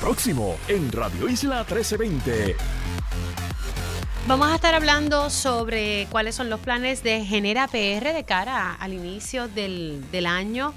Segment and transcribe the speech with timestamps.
[0.00, 2.56] Próximo en Radio Isla 1320.
[4.26, 8.94] Vamos a estar hablando sobre cuáles son los planes de Genera PR de cara al
[8.94, 10.72] inicio del, año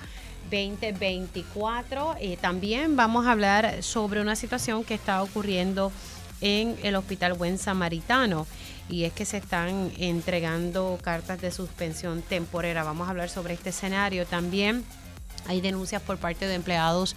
[0.52, 2.18] 2024.
[2.20, 5.94] Eh, también vamos a hablar sobre una situación que está ocurriendo
[6.42, 8.46] en el Hospital Buen Samaritano
[8.90, 12.84] y es que se están entregando cartas de suspensión temporera.
[12.84, 14.26] Vamos a hablar sobre este escenario.
[14.26, 14.84] También
[15.48, 17.16] hay denuncias por parte de empleados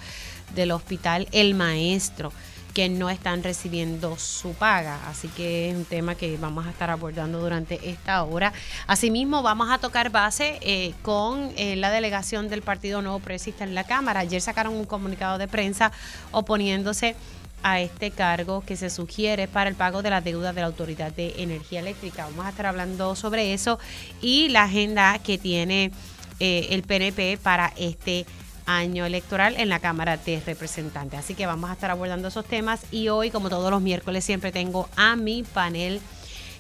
[0.55, 2.33] del Hospital El Maestro
[2.77, 5.01] que no están recibiendo su paga.
[5.09, 8.53] Así que es un tema que vamos a estar abordando durante esta hora.
[8.87, 13.75] Asimismo, vamos a tocar base eh, con eh, la delegación del Partido Nuevo Progresista en
[13.75, 14.21] la Cámara.
[14.21, 15.91] Ayer sacaron un comunicado de prensa
[16.33, 17.17] oponiéndose
[17.63, 21.13] a este cargo que se sugiere para el pago de la deuda de la Autoridad
[21.13, 22.27] de Energía Eléctrica.
[22.27, 23.79] Vamos a estar hablando sobre eso
[24.21, 25.93] y la agenda que tiene
[26.41, 28.27] eh, el PNP para este
[28.67, 31.21] año electoral en la Cámara de Representantes.
[31.21, 34.53] Así que vamos a estar abordando esos temas y hoy, como todos los miércoles, siempre
[34.53, 36.01] tengo a mi panel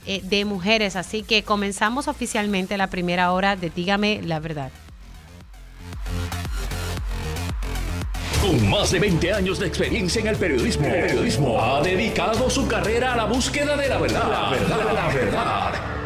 [0.06, 0.96] eh, de mujeres.
[0.96, 4.70] Así que comenzamos oficialmente la primera hora de Dígame la verdad.
[8.40, 12.68] Con más de 20 años de experiencia en el periodismo, el periodismo ha dedicado su
[12.68, 14.30] carrera a la búsqueda de la verdad.
[14.30, 16.05] La verdad, la verdad.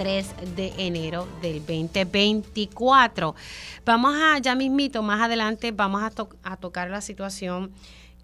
[0.00, 3.34] 3 de enero del 2024.
[3.84, 7.70] Vamos a, ya mismito, más adelante vamos a, tocar la situación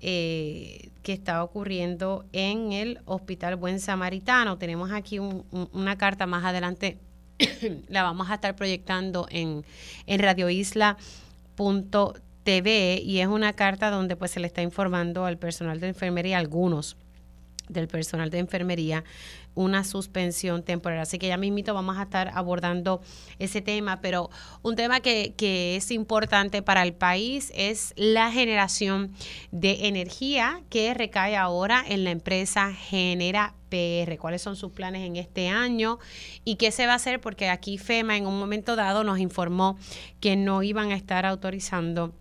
[0.00, 4.56] eh, que está ocurriendo en el Hospital Buen Samaritano.
[4.56, 6.96] Tenemos aquí una carta más adelante,
[7.88, 9.62] la vamos a estar proyectando en,
[10.06, 10.96] en Radio Isla
[12.42, 16.38] TV y es una carta donde pues se le está informando al personal de enfermería,
[16.38, 16.96] algunos
[17.68, 19.04] del personal de enfermería,
[19.54, 21.00] una suspensión temporal.
[21.00, 23.00] Así que ya mismito vamos a estar abordando
[23.38, 24.30] ese tema, pero
[24.62, 29.12] un tema que, que, es importante para el país es la generación
[29.50, 34.18] de energía que recae ahora en la empresa Genera PR.
[34.18, 35.98] ¿Cuáles son sus planes en este año?
[36.44, 37.20] ¿Y qué se va a hacer?
[37.20, 39.78] Porque aquí FEMA en un momento dado nos informó
[40.20, 42.12] que no iban a estar autorizando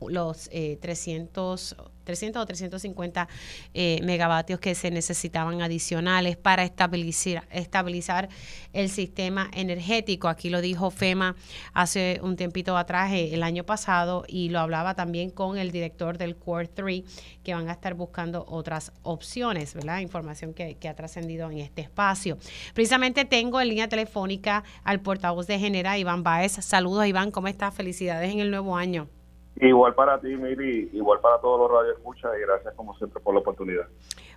[0.00, 3.28] los 300 eh, 300 o 350
[3.74, 8.28] eh, megavatios que se necesitaban adicionales para estabilizar, estabilizar
[8.72, 10.28] el sistema energético.
[10.28, 11.36] Aquí lo dijo FEMA
[11.72, 16.18] hace un tiempito atrás, eh, el año pasado, y lo hablaba también con el director
[16.18, 17.02] del Core 3,
[17.42, 20.00] que van a estar buscando otras opciones, ¿verdad?
[20.00, 22.38] Información que, que ha trascendido en este espacio.
[22.74, 26.52] Precisamente tengo en línea telefónica al portavoz de Genera, Iván Baez.
[26.52, 27.74] Saludos, Iván, ¿cómo estás?
[27.74, 29.21] Felicidades en el nuevo año.
[29.62, 33.40] Igual para ti, Miri, igual para todos los radioescuchas y gracias como siempre por la
[33.40, 33.86] oportunidad.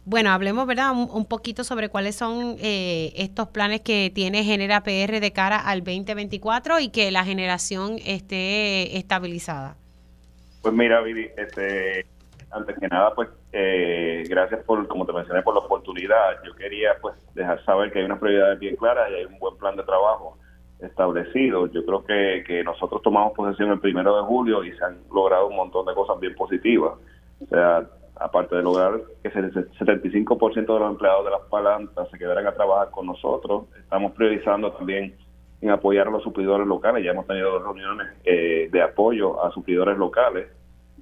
[0.03, 0.91] Bueno, hablemos, ¿verdad?
[0.91, 5.80] Un, poquito sobre cuáles son eh, estos planes que tiene Genera PR de cara al
[5.80, 9.78] 2024 y que la generación esté estabilizada.
[10.62, 12.06] Pues mira, Miri, este,
[12.52, 16.44] antes que nada, pues eh, gracias por, como te mencioné, por la oportunidad.
[16.46, 19.58] Yo quería pues dejar saber que hay unas prioridades bien claras y hay un buen
[19.58, 20.38] plan de trabajo
[20.85, 21.68] establecido.
[21.68, 25.47] Yo creo que, que nosotros tomamos posesión el primero de julio y se han logrado
[25.47, 26.94] un montón de cosas bien positivas.
[27.41, 27.85] O sea,
[28.16, 32.53] aparte de lograr que el 75% de los empleados de las plantas se quedaran a
[32.53, 35.16] trabajar con nosotros, estamos priorizando también
[35.62, 37.03] en apoyar a los suplidores locales.
[37.03, 40.47] Ya hemos tenido dos reuniones eh, de apoyo a suplidores locales.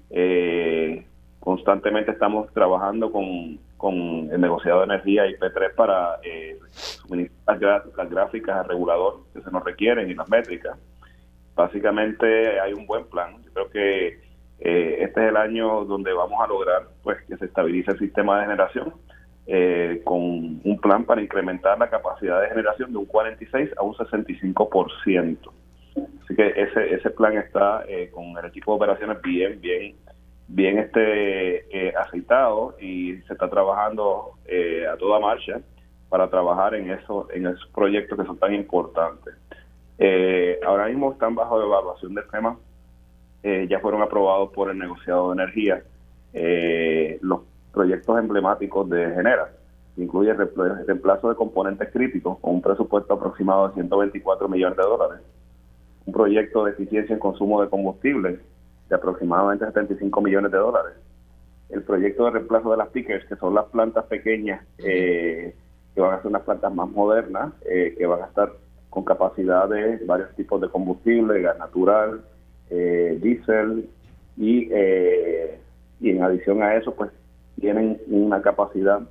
[0.09, 1.05] Eh,
[1.43, 3.93] constantemente estamos trabajando con, con
[4.31, 9.61] el negociado de energía IP3 para eh, suministrar las, gráficas al regulador que se nos
[9.61, 10.77] requieren y las métricas.
[11.53, 13.43] Básicamente hay un buen plan.
[13.43, 14.07] Yo creo que
[14.59, 18.39] eh, este es el año donde vamos a lograr pues que se estabilice el sistema
[18.39, 18.93] de generación
[19.45, 23.93] eh, con un plan para incrementar la capacidad de generación de un 46 a un
[23.95, 25.37] 65%.
[26.23, 29.95] Así que ese, ese plan está eh, con el equipo de operaciones bien, bien
[30.47, 35.61] bien este eh, aceitado y se está trabajando eh, a toda marcha
[36.09, 39.35] para trabajar en eso, en esos proyectos que son tan importantes.
[39.97, 42.57] Eh, ahora mismo están bajo evaluación del tema,
[43.43, 45.83] ya fueron aprobados por el negociado de energía
[47.19, 47.41] los
[47.73, 49.51] proyectos emblemáticos de Genera,
[49.97, 50.37] incluye el
[50.87, 55.19] reemplazo de componentes críticos con un presupuesto aproximado de 124 millones de dólares,
[56.05, 58.39] un proyecto de eficiencia en consumo de combustible
[58.93, 60.93] de aproximadamente 75 millones de dólares.
[61.69, 65.55] el proyecto de reemplazo de las pickers, que son las plantas pequeñas, eh,
[65.95, 68.53] que van a ser unas plantas más modernas, eh, que van a estar
[68.91, 72.21] con capacidad de varios tipos de combustible, gas natural,
[72.69, 73.89] eh, diésel,
[74.37, 74.71] y,
[75.99, 77.09] y en adición a eso, pues
[77.59, 79.01] tienen una capacidad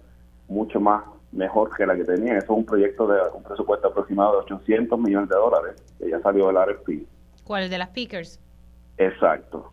[0.47, 1.03] mucho más
[1.33, 2.37] mejor que la que tenían.
[2.37, 6.21] Eso es un proyecto de un presupuesto aproximado de 800 millones de dólares, que ya
[6.21, 7.07] salió del RFP.
[7.45, 7.69] ¿Cuál?
[7.69, 8.39] ¿De las pickers?
[8.99, 9.73] Exacto.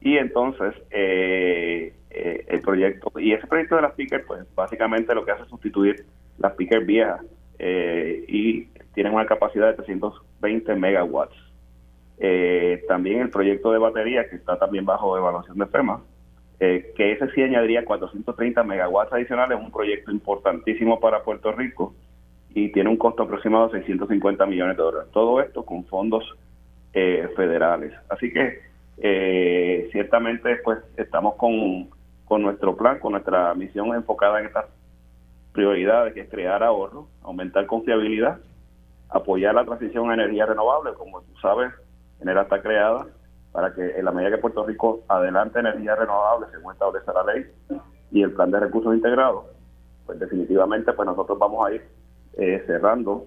[0.00, 5.24] Y entonces, eh, eh, el proyecto, y ese proyecto de las pickers, pues básicamente lo
[5.24, 6.04] que hace es sustituir
[6.38, 7.20] las pickers viejas
[7.58, 8.64] eh, y
[8.94, 11.36] tienen una capacidad de 320 megawatts.
[12.88, 16.02] también el proyecto de batería, que está también bajo evaluación de FEMA,
[16.58, 21.94] que ese sí añadiría 430 megawatts adicionales, es un proyecto importantísimo para Puerto Rico
[22.54, 25.10] y tiene un costo aproximado de 650 millones de dólares.
[25.12, 26.24] Todo esto con fondos
[26.94, 27.92] eh, federales.
[28.08, 28.60] Así que
[28.98, 31.88] eh, ciertamente pues estamos con,
[32.24, 34.66] con nuestro plan, con nuestra misión enfocada en estas
[35.52, 38.38] prioridades, que es crear ahorro, aumentar confiabilidad,
[39.08, 41.72] apoyar la transición a energía renovable, como tú sabes,
[42.18, 43.06] Genera está creada
[43.52, 47.46] para que en la medida que Puerto Rico adelante energía renovable, según establece la ley
[48.10, 49.46] y el plan de recursos integrados,
[50.06, 51.82] pues definitivamente pues nosotros vamos a ir
[52.38, 53.26] eh, cerrando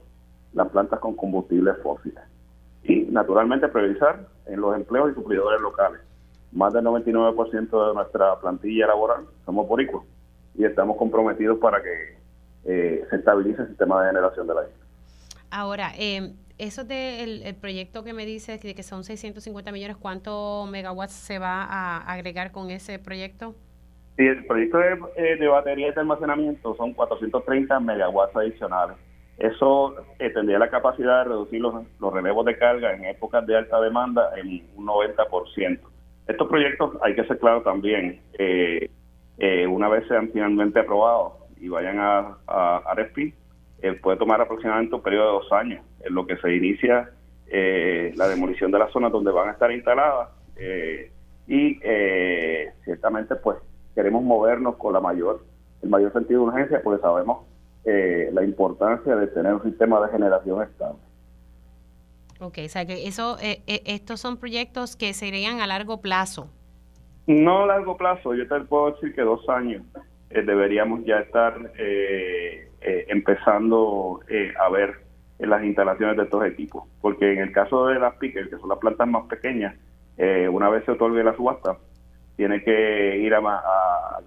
[0.53, 2.23] las plantas con combustibles fósiles
[2.87, 6.01] y naturalmente priorizar en los empleos y suplidores locales.
[6.51, 10.05] Más del 99% de nuestra plantilla laboral somos boricuas
[10.55, 12.17] y estamos comprometidos para que
[12.65, 14.85] eh, se estabilice el sistema de generación de la isla.
[15.51, 20.65] Ahora, eh, eso del el proyecto que me dices de que son 650 millones, ¿cuánto
[20.69, 23.55] megawatts se va a agregar con ese proyecto?
[24.17, 28.97] Sí, el proyecto de, eh, de baterías de almacenamiento son 430 megawatts adicionales.
[29.37, 33.57] Eso eh, tendría la capacidad de reducir los, los relevos de carga en épocas de
[33.57, 35.79] alta demanda en un 90%.
[36.27, 38.89] Estos proyectos, hay que ser claro también, eh,
[39.37, 42.95] eh, una vez sean finalmente aprobados y vayan a, a, a
[44.01, 47.11] puede tomar aproximadamente un periodo de dos años, en lo que se inicia
[47.47, 50.29] la demolición de las zonas donde van a estar instaladas
[51.47, 51.79] y
[52.83, 53.57] ciertamente pues
[53.93, 55.41] queremos movernos con la mayor
[55.83, 57.45] el mayor sentido de urgencia porque sabemos
[57.87, 60.97] eh, la importancia de tener un sistema de generación estable.
[62.39, 66.49] Ok, o sea que eso, eh, eh, estos son proyectos que serían a largo plazo.
[67.27, 69.83] No a largo plazo, yo te puedo decir que dos años
[70.29, 71.53] deberíamos ya estar
[73.07, 74.19] empezando
[74.59, 74.95] a ver
[75.37, 78.79] las instalaciones de estos equipos, porque en el caso de las pickers, que son las
[78.79, 79.75] plantas más pequeñas,
[80.51, 81.77] una vez se otorgue la subasta,
[82.35, 84.19] tiene que ir a, a,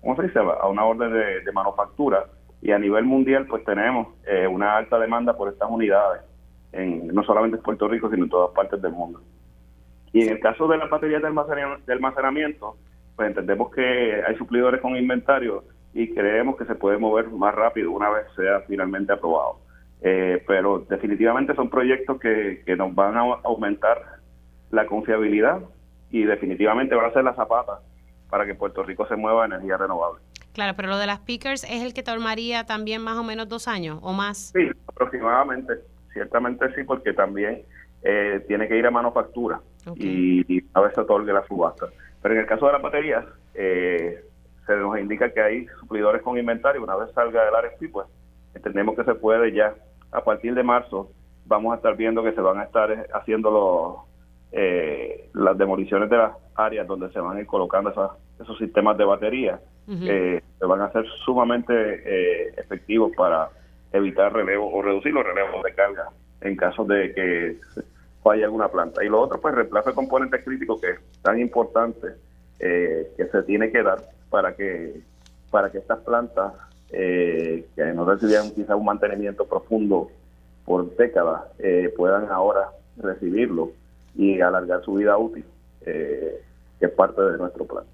[0.00, 0.38] ¿cómo se dice?
[0.38, 2.26] a una orden de manufactura
[2.62, 6.22] y a nivel mundial pues tenemos eh, una alta demanda por estas unidades,
[6.70, 9.20] en, no solamente en Puerto Rico, sino en todas partes del mundo.
[10.12, 12.76] Y en el caso de las baterías de almacenamiento,
[13.16, 17.90] pues entendemos que hay suplidores con inventario y creemos que se puede mover más rápido
[17.90, 19.58] una vez sea finalmente aprobado.
[20.00, 23.98] Eh, pero definitivamente son proyectos que, que nos van a aumentar
[24.70, 25.60] la confiabilidad
[26.10, 27.80] y definitivamente van a ser la zapata
[28.30, 30.20] para que Puerto Rico se mueva a energía renovable.
[30.52, 33.68] Claro, pero lo de las pickers es el que tomaría también más o menos dos
[33.68, 34.52] años o más.
[34.54, 35.74] Sí, aproximadamente.
[36.12, 37.62] Ciertamente sí, porque también
[38.02, 39.60] eh, tiene que ir a manufactura
[39.96, 41.86] y, a veces otorgue la subasta.
[42.20, 44.22] Pero en el caso de las baterías, eh,
[44.66, 46.82] se nos indica que hay suplidores con inventario.
[46.82, 48.06] Una vez salga del RFP, pues
[48.54, 49.74] entendemos que se puede ya,
[50.12, 51.10] a partir de marzo,
[51.46, 56.18] vamos a estar viendo que se van a estar eh, haciendo los, las demoliciones de
[56.18, 57.90] las áreas donde se van a ir colocando
[58.38, 63.50] esos sistemas de batería que van a ser sumamente eh, efectivos para
[63.92, 66.08] evitar relevo o reducir los relevos de carga
[66.40, 67.56] en caso de que
[68.22, 69.04] falle alguna planta.
[69.04, 72.08] Y lo otro, pues, reemplazo de componentes críticos que es tan importante
[72.58, 75.00] eh, que se tiene que dar para que
[75.50, 76.54] para que estas plantas
[76.90, 80.10] eh, que no recibían quizá un mantenimiento profundo
[80.64, 81.42] por décadas
[81.96, 83.72] puedan ahora recibirlo
[84.14, 85.44] y alargar su vida útil,
[85.84, 86.40] que
[86.80, 87.84] es parte de nuestro plan.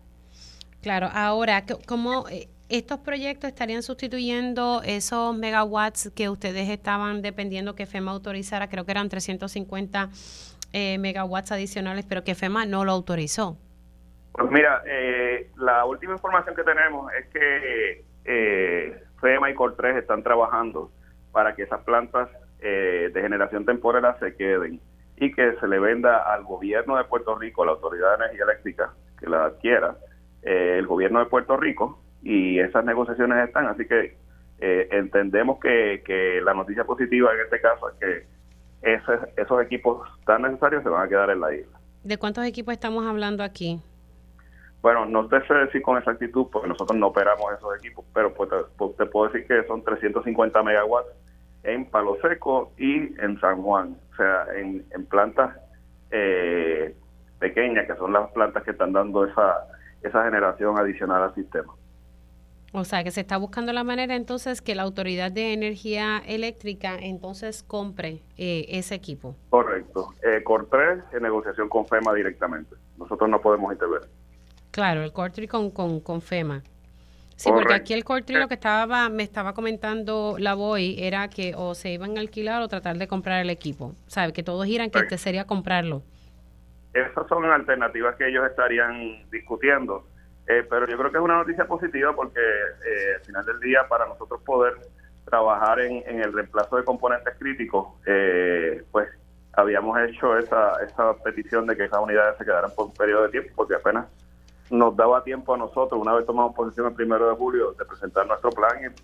[0.83, 7.87] Claro, ahora, ¿cómo eh, estos proyectos estarían sustituyendo esos megawatts que ustedes estaban dependiendo que
[7.87, 8.69] FEMA autorizara?
[8.69, 10.11] Creo que eran 350
[10.73, 13.57] eh, megawatts adicionales, pero que FEMA no lo autorizó.
[14.33, 18.05] Pues mira, eh, la última información que tenemos es que
[19.21, 20.93] FEMA y COR3 están trabajando
[21.33, 22.29] para que esas plantas
[22.61, 24.81] de generación temporal se queden
[25.17, 28.93] y que se le venda al gobierno de Puerto Rico, la Autoridad de Energía Eléctrica,
[29.19, 29.97] que la adquiera,
[30.43, 34.17] eh, el gobierno de Puerto Rico y esas negociaciones están, así que
[34.61, 38.27] eh, entendemos que, que, la noticia positiva en este caso es que
[39.37, 41.79] esos equipos tan necesarios se van a quedar en la isla.
[42.03, 43.81] ¿De cuántos equipos estamos hablando aquí?
[44.81, 48.51] Bueno, no te sé decir con exactitud porque nosotros no operamos esos equipos, pero pues
[48.51, 51.09] te, pues te puedo decir que son 350 megawatts
[51.65, 55.57] en Palo Seco y en San Juan, o sea, en, en plantas
[56.11, 56.95] eh,
[57.39, 59.67] pequeñas, que son las plantas que están dando esa,
[60.03, 61.75] esa generación adicional al sistema.
[62.73, 66.97] O sea, que se está buscando la manera entonces que la Autoridad de Energía Eléctrica
[67.01, 69.35] entonces compre eh, ese equipo.
[69.49, 70.13] Correcto.
[70.23, 70.45] Eh,
[71.13, 72.77] en negociación con FEMA directamente.
[72.99, 74.09] Nosotros no podemos intervenir.
[74.71, 76.63] Claro, el Cortri con, con, con FEMA.
[77.37, 81.55] Sí, porque aquí el Cortri lo que estaba me estaba comentando la Boy era que
[81.57, 83.95] o se iban a alquilar o tratar de comprar el equipo.
[84.09, 84.33] ¿Sabes?
[84.33, 86.03] Que todos giran que este sería comprarlo.
[86.93, 90.05] Esas son alternativas que ellos estarían discutiendo
[90.49, 93.87] eh, pero yo creo que es una noticia positiva porque eh, al final del día
[93.87, 94.77] para nosotros poder
[95.27, 99.11] trabajar en, el reemplazo de componentes críticos, eh, pues
[99.53, 103.29] habíamos hecho esa, esa petición de que esas unidades se quedaran por un periodo de
[103.29, 104.07] tiempo porque apenas
[104.71, 108.27] nos daba tiempo a nosotros, una vez tomamos posición el primero de julio, de presentar
[108.27, 108.95] nuestro plan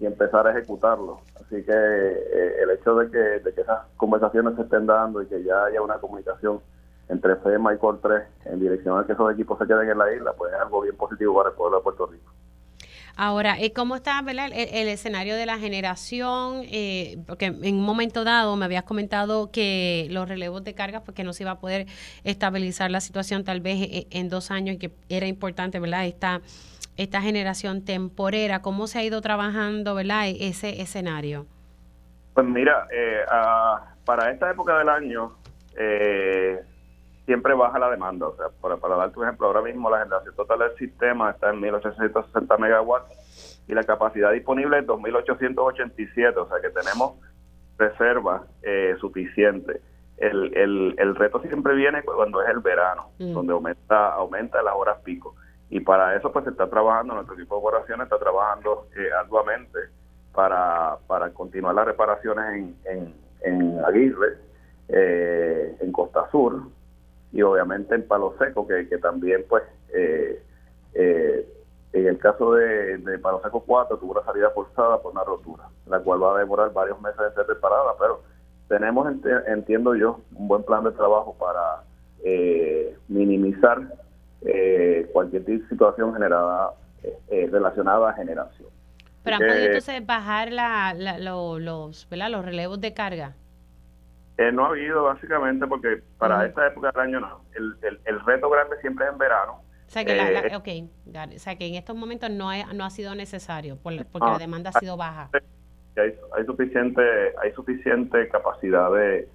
[0.00, 1.20] y, empezar a ejecutarlo.
[1.36, 5.42] Así que el hecho de que, de que esas conversaciones se estén dando y que
[5.42, 6.60] ya haya una comunicación
[7.08, 10.12] entre FEMA y COR 3 en dirección a que esos equipos se queden en la
[10.12, 12.32] isla, pues es algo bien positivo para el pueblo de Puerto Rico.
[13.16, 16.62] Ahora, eh, ¿cómo está El, escenario de la generación?
[16.64, 21.22] Eh, porque en un momento dado me habías comentado que los relevos de carga, porque
[21.22, 21.86] pues, no se iba a poder
[22.24, 26.06] estabilizar la situación tal vez eh, en, dos años y que era importante, ¿verdad?
[26.06, 26.40] Esta,
[26.96, 30.26] esta generación temporera, ¿cómo se ha ido trabajando, ¿verdad?
[30.26, 31.46] E, ese escenario.
[32.34, 32.88] Pues mira,
[34.04, 35.36] para esta época del año,
[35.78, 36.64] eh,
[37.26, 38.28] siempre baja la demanda.
[38.28, 41.50] O sea, para, para dar tu ejemplo, ahora mismo la generación total del sistema está
[41.50, 47.14] en 1860 megawatts y la capacidad disponible es 2887, o sea que tenemos
[47.78, 49.80] reserva eh, suficiente.
[50.16, 53.32] El, el, el reto siempre viene cuando es el verano, mm.
[53.32, 55.34] donde aumenta aumenta las horas pico.
[55.70, 59.78] Y para eso pues se está trabajando, nuestro equipo de operaciones está trabajando eh, arduamente
[60.32, 64.36] para, para continuar las reparaciones en, en, en Aguirre,
[64.88, 66.62] eh, en Costa Sur,
[67.34, 70.40] y obviamente en Palo Seco, que, que también pues eh,
[70.94, 71.48] eh,
[71.92, 75.64] en el caso de, de, Palo Seco 4 tuvo una salida forzada por una rotura,
[75.86, 78.22] la cual va a demorar varios meses de ser reparada, pero
[78.68, 79.12] tenemos,
[79.48, 81.82] entiendo yo, un buen plan de trabajo para
[82.24, 83.82] eh, minimizar
[85.12, 86.72] cualquier situación generada
[87.50, 88.68] relacionada a generación.
[89.22, 93.34] Pero han podido entonces bajar la, los, los relevos de carga.
[94.36, 97.44] Eh, no ha habido básicamente porque para esta época del año no.
[97.54, 99.62] El, el, reto grande siempre es en verano.
[99.86, 100.90] O sea, que, eh, okay.
[101.06, 104.80] o sea que en estos momentos no, no ha sido necesario porque la demanda ha
[104.80, 105.30] sido baja.
[105.96, 107.02] Hay, hay, suficiente
[107.40, 109.28] hay suficiente capacidad de,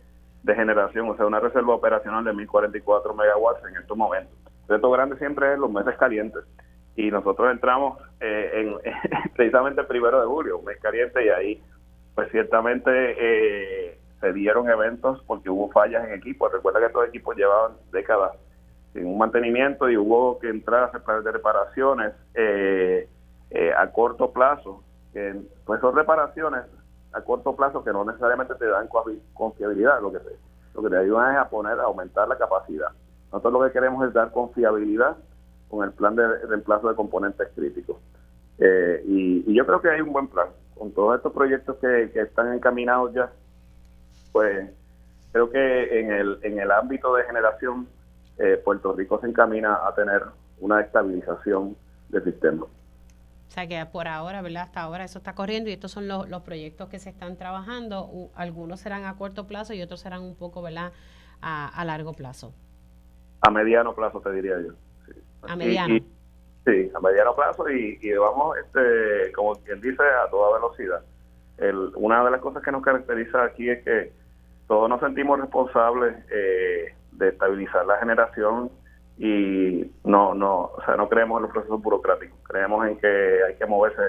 [0.44, 4.34] de generación, o sea, una reserva operacional de 1044 megawatts en estos momentos.
[4.68, 6.44] El reto grande siempre es los meses calientes
[6.96, 8.76] y nosotros entramos eh, en
[9.36, 11.64] precisamente el primero de julio, un mes caliente y ahí
[12.16, 16.52] pues ciertamente eh, se dieron eventos porque hubo fallas en equipos.
[16.52, 18.32] Recuerda que estos equipos llevaban décadas
[18.94, 23.08] sin un mantenimiento y hubo que entrar a hacer planes de reparaciones eh,
[23.52, 24.84] eh, a corto plazo.
[25.66, 26.64] pues son reparaciones
[27.14, 28.88] a corto plazo que no necesariamente te dan
[29.34, 30.36] confiabilidad, lo que te,
[30.76, 32.90] lo que te ayudan es a poner, a aumentar la capacidad.
[33.32, 35.18] Nosotros lo que queremos es dar confiabilidad
[35.70, 37.98] con el plan de reemplazo de componentes críticos.
[38.58, 40.48] Eh, y, yo creo que hay un buen plan.
[40.76, 43.32] Con todos estos proyectos que, que están encaminados ya,
[44.32, 44.70] pues
[45.32, 47.88] creo que en el, en el ámbito de generación,
[48.38, 50.24] eh, Puerto Rico se encamina a tener
[50.60, 51.76] una estabilización
[52.10, 52.64] del sistema.
[52.64, 54.64] O sea que por ahora, ¿verdad?
[54.64, 58.30] Hasta ahora eso está corriendo y estos son los, los proyectos que se están trabajando.
[58.36, 60.92] algunos serán a corto plazo y otros serán un poco, ¿verdad?
[61.42, 62.54] A, a largo plazo.
[63.42, 64.74] A mediano plazo, te diría yo.
[65.48, 65.96] A mediano.
[66.66, 71.02] sí, a mediano plazo y, y vamos, este, como quien dice, a toda velocidad.
[71.60, 74.12] El, una de las cosas que nos caracteriza aquí es que
[74.68, 78.70] todos nos sentimos responsables eh, de estabilizar la generación
[79.18, 82.38] y no, no, o sea, no creemos en los procesos burocráticos.
[82.44, 84.02] Creemos en que hay que moverse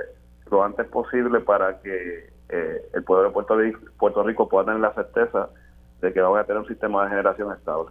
[0.51, 4.81] lo antes posible para que eh, el pueblo de Puerto Rico, Puerto Rico pueda tener
[4.81, 5.49] la certeza
[6.01, 7.91] de que vamos a tener un sistema de generación estable.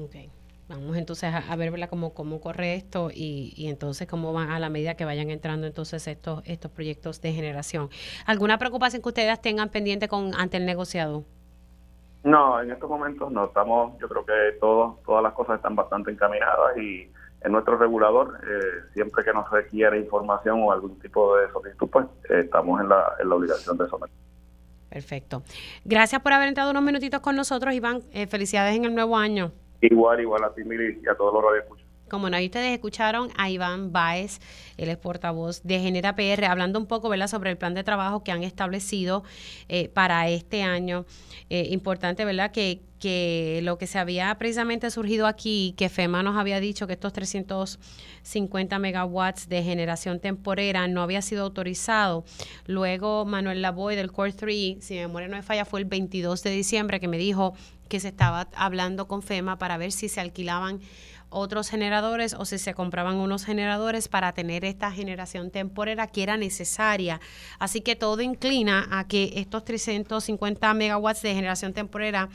[0.00, 0.30] Okay.
[0.68, 4.68] Vamos entonces a, ver cómo, cómo corre esto y, y, entonces cómo van a la
[4.68, 7.88] medida que vayan entrando entonces estos, estos proyectos de generación.
[8.26, 11.24] ¿Alguna preocupación que ustedes tengan pendiente con ante el negociado?
[12.22, 13.46] No, en estos momentos no.
[13.46, 17.10] Estamos, yo creo que todos, todas las cosas están bastante encaminadas y
[17.40, 22.06] en nuestro regulador, eh, siempre que nos requiere información o algún tipo de solicitud, pues
[22.28, 24.14] eh, estamos en la, en la obligación de someter.
[24.90, 25.42] Perfecto.
[25.84, 28.02] Gracias por haber entrado unos minutitos con nosotros, Iván.
[28.12, 29.52] Eh, felicidades en el nuevo año.
[29.80, 31.88] Igual, igual a ti, Miri, y a todos los radioescuchos.
[32.08, 34.40] Como no, ahí ustedes escucharon a Iván Baez,
[34.78, 37.26] el ex portavoz de Genera PR, hablando un poco ¿verdad?
[37.26, 39.24] sobre el plan de trabajo que han establecido
[39.68, 41.04] eh, para este año.
[41.50, 42.50] Eh, importante, ¿verdad?
[42.50, 46.94] Que, que lo que se había precisamente surgido aquí, que FEMA nos había dicho que
[46.94, 52.24] estos 350 megawatts de generación temporera no había sido autorizado.
[52.66, 56.42] Luego Manuel Lavoy del Core 3, si mi memoria no me falla, fue el 22
[56.42, 57.54] de diciembre que me dijo
[57.88, 60.80] que se estaba hablando con FEMA para ver si se alquilaban
[61.30, 66.36] otros generadores o si se compraban unos generadores para tener esta generación temporera que era
[66.36, 67.20] necesaria.
[67.58, 72.28] Así que todo inclina a que estos 350 megawatts de generación temporera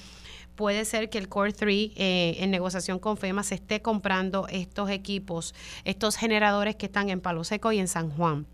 [0.55, 4.89] puede ser que el Core 3 eh, en negociación con FEMA se esté comprando estos
[4.89, 8.45] equipos, estos generadores que están en Palo Seco y en San Juan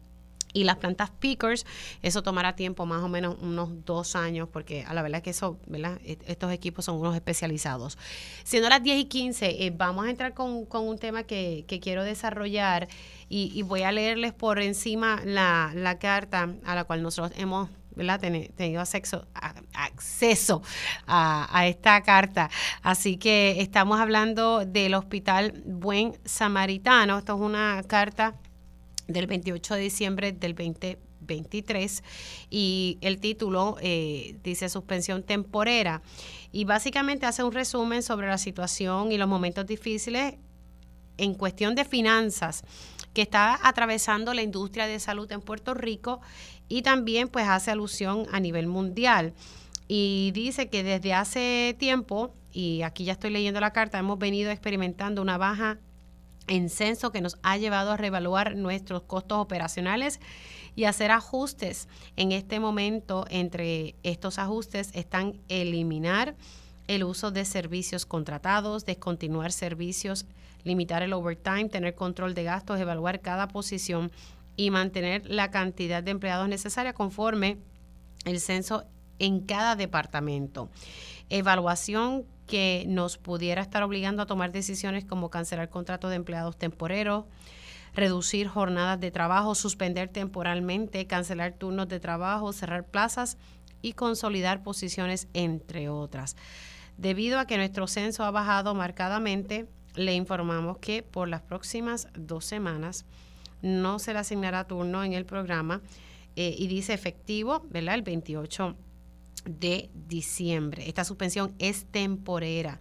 [0.53, 1.65] y las plantas pickers,
[2.01, 5.59] eso tomará tiempo, más o menos unos dos años, porque a la verdad que eso,
[5.67, 5.99] ¿verdad?
[6.03, 7.97] E, estos equipos son unos especializados.
[8.43, 12.87] Siendo las 10 y 15, eh, vamos a entrar con, un tema que, quiero desarrollar
[13.29, 17.69] y, voy a leerles por encima la, carta a la cual nosotros hemos
[18.55, 19.27] tenido acceso,
[19.73, 20.61] acceso
[21.05, 22.49] a, a, esta carta.
[22.81, 27.19] Así que estamos hablando del Hospital Buen Samaritano.
[27.19, 28.35] Esto es una carta
[29.09, 32.03] del 28 de diciembre del 2023
[32.49, 36.01] y el título eh, dice suspensión temporera.
[36.51, 40.35] Y básicamente hace un resumen sobre la situación y los momentos difíciles
[41.17, 42.63] en cuestión de finanzas
[43.13, 46.21] que está atravesando la industria de salud en Puerto Rico
[46.69, 49.33] y también pues hace alusión a nivel mundial.
[49.87, 54.51] Y dice que desde hace tiempo y aquí ya estoy leyendo la carta hemos venido
[54.51, 55.79] experimentando una baja
[56.49, 60.19] en censo que nos ha llevado a reevaluar nuestros costos operacionales
[60.75, 61.87] y hacer ajustes.
[62.17, 66.35] En este momento, entre estos ajustes están eliminar
[66.87, 70.25] el uso de servicios contratados, descontinuar servicios,
[70.63, 74.11] limitar el overtime, tener control de gastos, evaluar cada posición
[74.57, 77.57] y mantener la cantidad de empleados necesaria conforme
[78.25, 78.85] el censo
[79.19, 80.69] en cada departamento.
[81.29, 87.25] Evaluación que nos pudiera estar obligando a tomar decisiones como cancelar contratos de empleados temporeros,
[87.93, 93.37] reducir jornadas de trabajo, suspender temporalmente, cancelar turnos de trabajo, cerrar plazas
[93.81, 96.35] y consolidar posiciones, entre otras.
[96.97, 102.45] Debido a que nuestro censo ha bajado marcadamente, le informamos que por las próximas dos
[102.45, 103.05] semanas
[103.61, 105.81] no se le asignará turno en el programa
[106.35, 107.95] eh, y dice efectivo, ¿verdad?
[107.95, 108.75] El 28
[109.45, 110.87] de diciembre.
[110.87, 112.79] Esta suspensión es temporera.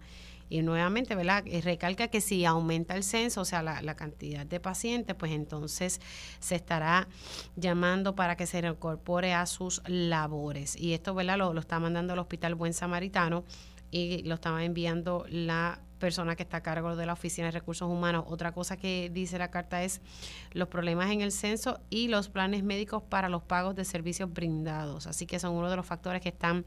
[0.49, 1.43] Y nuevamente, ¿verdad?
[1.45, 6.01] Eh, recalca que si aumenta el censo, o sea, la, cantidad de pacientes, pues entonces
[6.39, 7.07] se estará
[7.55, 10.75] llamando para que se incorpore a sus labores.
[10.75, 11.37] Y esto, ¿verdad?
[11.37, 13.45] Lo, lo está mandando el Hospital Buen Samaritano
[13.91, 17.87] y lo estaba enviando la persona que está a cargo de la Oficina de Recursos
[17.87, 18.25] Humanos.
[18.27, 20.01] Otra cosa que dice la carta es
[20.51, 25.05] los problemas en el censo y los planes médicos para los pagos de servicios brindados.
[25.05, 26.65] Así que son uno de los factores que están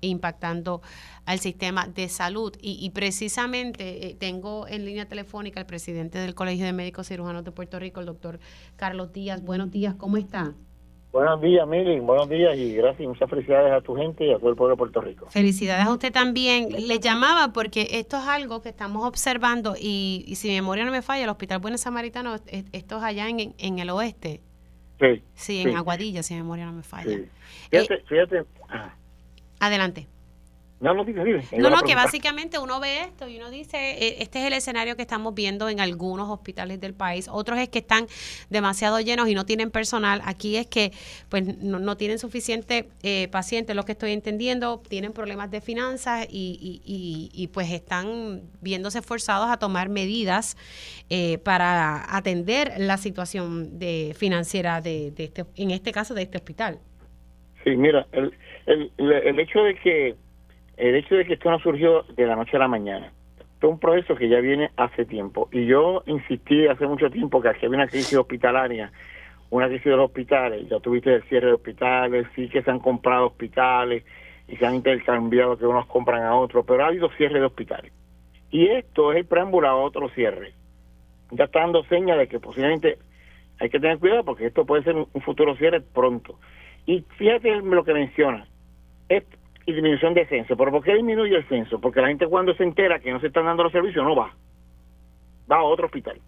[0.00, 0.82] impactando
[1.24, 2.54] al sistema de salud.
[2.60, 7.52] Y, precisamente eh, tengo en línea telefónica al presidente del Colegio de Médicos Cirujanos de
[7.52, 8.40] Puerto Rico, el doctor
[8.76, 9.42] Carlos Díaz.
[9.42, 10.54] Buenos días, ¿cómo está?
[11.12, 12.00] Buenos días, Mili.
[12.00, 14.76] Buenos días y gracias y muchas felicidades a tu gente y a todo el pueblo
[14.76, 15.26] de Puerto Rico.
[15.28, 16.70] Felicidades a usted también.
[16.70, 21.02] Le llamaba porque esto es algo que estamos observando y, si mi memoria no me
[21.02, 24.40] falla, el Hospital Buenos Samaritano, esto es allá en, en el oeste.
[24.98, 25.22] Sí.
[25.34, 27.18] Sí, en Aguadilla, si mi memoria no me falla.
[27.70, 28.44] Fíjate, eh, fíjate.
[29.60, 30.06] Adelante.
[30.82, 34.46] No, no, No, no, que básicamente uno ve esto y uno dice, e, este es
[34.46, 37.28] el escenario que estamos viendo en algunos hospitales del país.
[37.30, 38.08] Otros es que están
[38.50, 40.20] demasiado llenos y no tienen personal.
[40.24, 40.90] Aquí es que
[41.28, 46.80] pues no, tienen suficiente eh, pacientes, lo que estoy entendiendo, tienen problemas de finanzas y,
[46.84, 50.56] y, y, pues están viéndose forzados a tomar medidas
[51.10, 56.38] eh, para atender la situación de financiera de, de este, en este caso de este
[56.38, 56.80] hospital.
[57.62, 58.32] Sí, mira, el,
[58.66, 60.16] el, el hecho de que
[60.76, 63.12] el hecho de que esto no surgió de la noche a la mañana.
[63.38, 65.48] Esto es un proceso que ya viene hace tiempo.
[65.52, 68.92] Y yo insistí hace mucho tiempo que aquí había una crisis hospitalaria,
[69.50, 70.68] una crisis de los hospitales.
[70.68, 74.04] Ya tuviste el cierre de hospitales, sí que se han comprado hospitales
[74.48, 77.92] y se han intercambiado que unos compran a otros, pero ha habido cierre de hospitales.
[78.50, 80.52] Y esto es el preámbulo a otro cierre.
[81.30, 82.98] Ya está dando señas de que posiblemente
[83.58, 86.38] hay que tener cuidado porque esto puede ser un, futuro cierre pronto.
[86.84, 88.46] Y fíjate lo que menciona.
[89.08, 89.24] Es
[89.66, 90.56] y disminución de censo.
[90.56, 91.80] ¿Pero por qué disminuye el censo?
[91.80, 94.34] Porque la gente cuando se entera que no se están dando los servicios no va.
[95.50, 96.20] Va a otro hospital.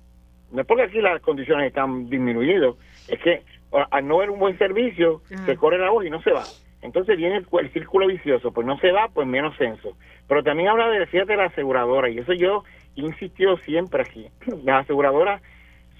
[0.52, 2.74] No es porque aquí las condiciones están disminuidas,
[3.08, 3.42] es que
[3.90, 6.44] al no ver un buen servicio, se corre la voz y no se va.
[6.80, 9.96] Entonces viene el, círculo vicioso, pues no se va, pues menos censo.
[10.28, 12.62] Pero también habla de, fíjate, la aseguradora, y eso yo
[12.94, 14.28] insistido siempre aquí,
[14.64, 15.42] las aseguradoras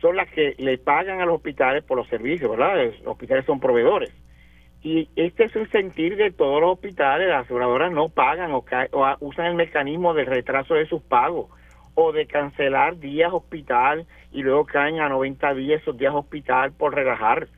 [0.01, 2.85] son las que le pagan a los hospitales por los servicios, ¿verdad?
[2.85, 4.13] Los hospitales son proveedores.
[4.85, 9.17] Y este es el sentir de todos los hospitales, las aseguradoras no pagan o, o
[9.21, 11.49] usan el mecanismo de retraso de sus pagos
[11.95, 16.95] o de cancelar días hospital y luego caen a 90 días esos días hospital por
[16.95, 17.49] relajar.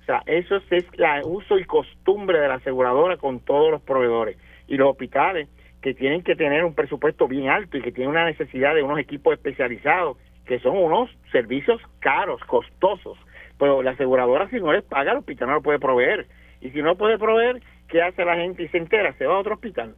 [0.00, 4.38] O sea, eso es la uso y costumbre de la aseguradora con todos los proveedores.
[4.68, 5.48] Y los hospitales
[5.82, 9.00] que tienen que tener un presupuesto bien alto y que tienen una necesidad de unos
[9.00, 13.18] equipos especializados, que son unos servicios caros, costosos.
[13.58, 16.28] Pero la aseguradora si no les paga, el hospital no lo puede proveer.
[16.66, 19.12] Y si no puede proveer, ¿qué hace la gente y se entera?
[19.18, 19.94] Se va a otro hospital.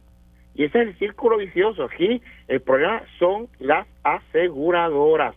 [0.53, 1.85] Y ese es el círculo vicioso.
[1.85, 5.35] Aquí el problema son las aseguradoras,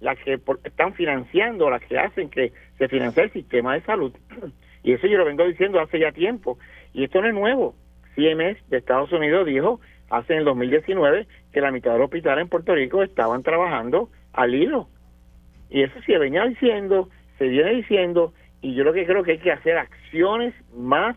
[0.00, 4.12] las que están financiando, las que hacen que se financie el sistema de salud.
[4.82, 6.58] Y eso yo lo vengo diciendo hace ya tiempo.
[6.92, 7.74] Y esto no es nuevo.
[8.14, 12.42] CMS de Estados Unidos dijo hace en el 2019 que la mitad de los hospitales
[12.42, 14.88] en Puerto Rico estaban trabajando al hilo.
[15.70, 17.08] Y eso se venía diciendo,
[17.38, 18.32] se viene diciendo,
[18.66, 21.16] y yo lo que creo que hay que hacer acciones más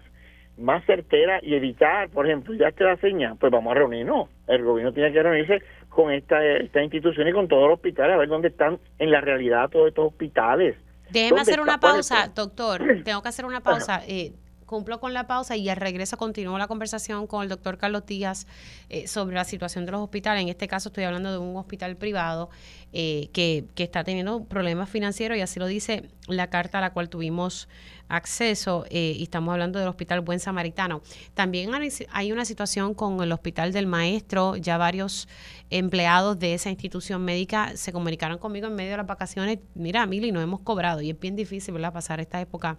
[0.58, 4.28] más certera y evitar, por ejemplo, ya te la señal, pues vamos a reunirnos.
[4.46, 8.18] El gobierno tiene que reunirse con esta, esta institución y con todos los hospitales a
[8.18, 10.76] ver dónde están en la realidad todos estos hospitales.
[11.12, 12.82] Déjeme hacer una pausa, doctor.
[13.04, 14.02] Tengo que hacer una pausa.
[14.06, 14.34] Eh,
[14.70, 18.46] cumplo con la pausa y al regreso continúo la conversación con el doctor Carlos Díaz
[18.90, 20.44] eh, sobre la situación de los hospitales.
[20.44, 22.52] En este caso estoy hablando de un hospital privado
[22.94, 26.94] eh, que, que, está teniendo problemas financieros y así lo dice la carta a la
[26.94, 27.68] cual tuvimos
[28.10, 31.02] acceso eh, estamos hablando del Hospital Buen Samaritano.
[31.34, 31.72] También
[32.12, 35.28] hay una situación con el Hospital del Maestro, ya varios
[35.72, 40.32] empleados de esa institución médica se comunicaron conmigo en medio de las vacaciones, mira, Mili,
[40.32, 42.78] no hemos cobrado y es bien difícil pasar esta época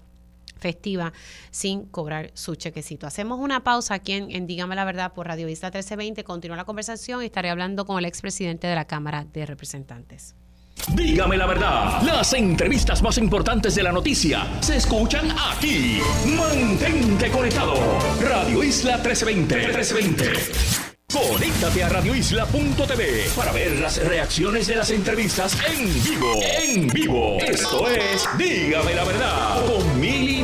[0.60, 1.12] festiva
[1.50, 3.06] sin cobrar su chequecito.
[3.06, 6.24] Hacemos una pausa aquí en, Dígame la Verdad por Radio Vista 1320.
[6.24, 10.34] Continúa la conversación y estaré hablando con el expresidente de la Cámara de Representantes.
[10.94, 16.00] Dígame la verdad, las entrevistas más importantes de la noticia se escuchan aquí.
[16.36, 17.74] Mantente conectado.
[18.20, 19.56] Radio Isla 1320.
[19.56, 20.90] 1320.
[21.12, 26.40] Conéctate a radioisla.tv para ver las reacciones de las entrevistas en vivo.
[26.62, 27.38] En vivo.
[27.40, 30.39] Esto es Dígame la verdad con Mili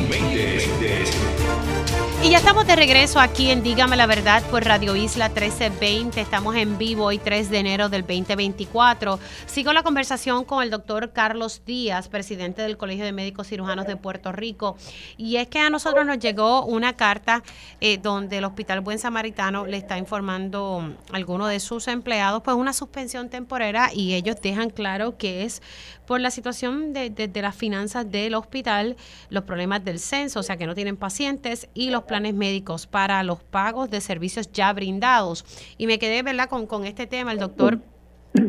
[2.27, 6.19] y ya estamos de regreso aquí en Dígame la Verdad por Radio Isla 1320.
[6.19, 9.17] Estamos en vivo hoy 3 de enero del 2024.
[9.45, 13.95] Sigo la conversación con el doctor Carlos Díaz, presidente del Colegio de Médicos Cirujanos de
[13.95, 14.75] Puerto Rico.
[15.15, 17.43] Y es que a nosotros nos llegó una carta
[17.79, 22.57] eh, donde el Hospital Buen Samaritano le está informando a alguno de sus empleados pues
[22.57, 25.61] una suspensión temporera y ellos dejan claro que es
[26.07, 28.95] por la situación de, de, las finanzas del hospital,
[29.29, 33.21] los problemas del censo, o sea que no tienen pacientes, y los planes médicos para
[33.23, 35.45] los pagos de servicios ya brindados.
[35.77, 37.81] Y me quedé, ¿verdad?, con, con este tema, el doctor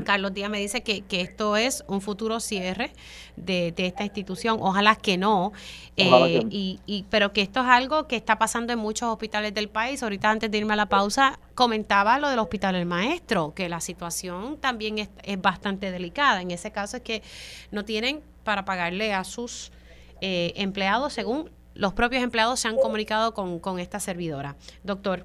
[0.05, 2.93] Carlos Díaz me dice que, que, esto es un futuro cierre
[3.37, 5.53] de, esta institución, ojalá que no,
[5.97, 9.69] eh, Y, y, pero que esto es algo que está pasando en muchos hospitales del
[9.69, 10.03] país.
[10.03, 13.81] Ahorita antes de irme a la pausa comentaba lo del hospital El Maestro, que la
[13.81, 16.41] situación también es, es bastante delicada.
[16.41, 17.23] En ese caso es que
[17.71, 19.73] no tienen para pagarle a sus
[20.21, 24.57] eh, empleados según los propios empleados se han comunicado con, con esta servidora.
[24.83, 25.23] Doctor.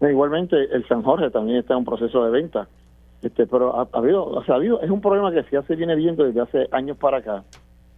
[0.00, 2.66] Igualmente, el San Jorge también está en un proceso de venta
[3.22, 5.94] este, pero ha, habido, o sea, ha habido, es un problema que ya se viene
[5.94, 7.44] viendo desde hace años para acá.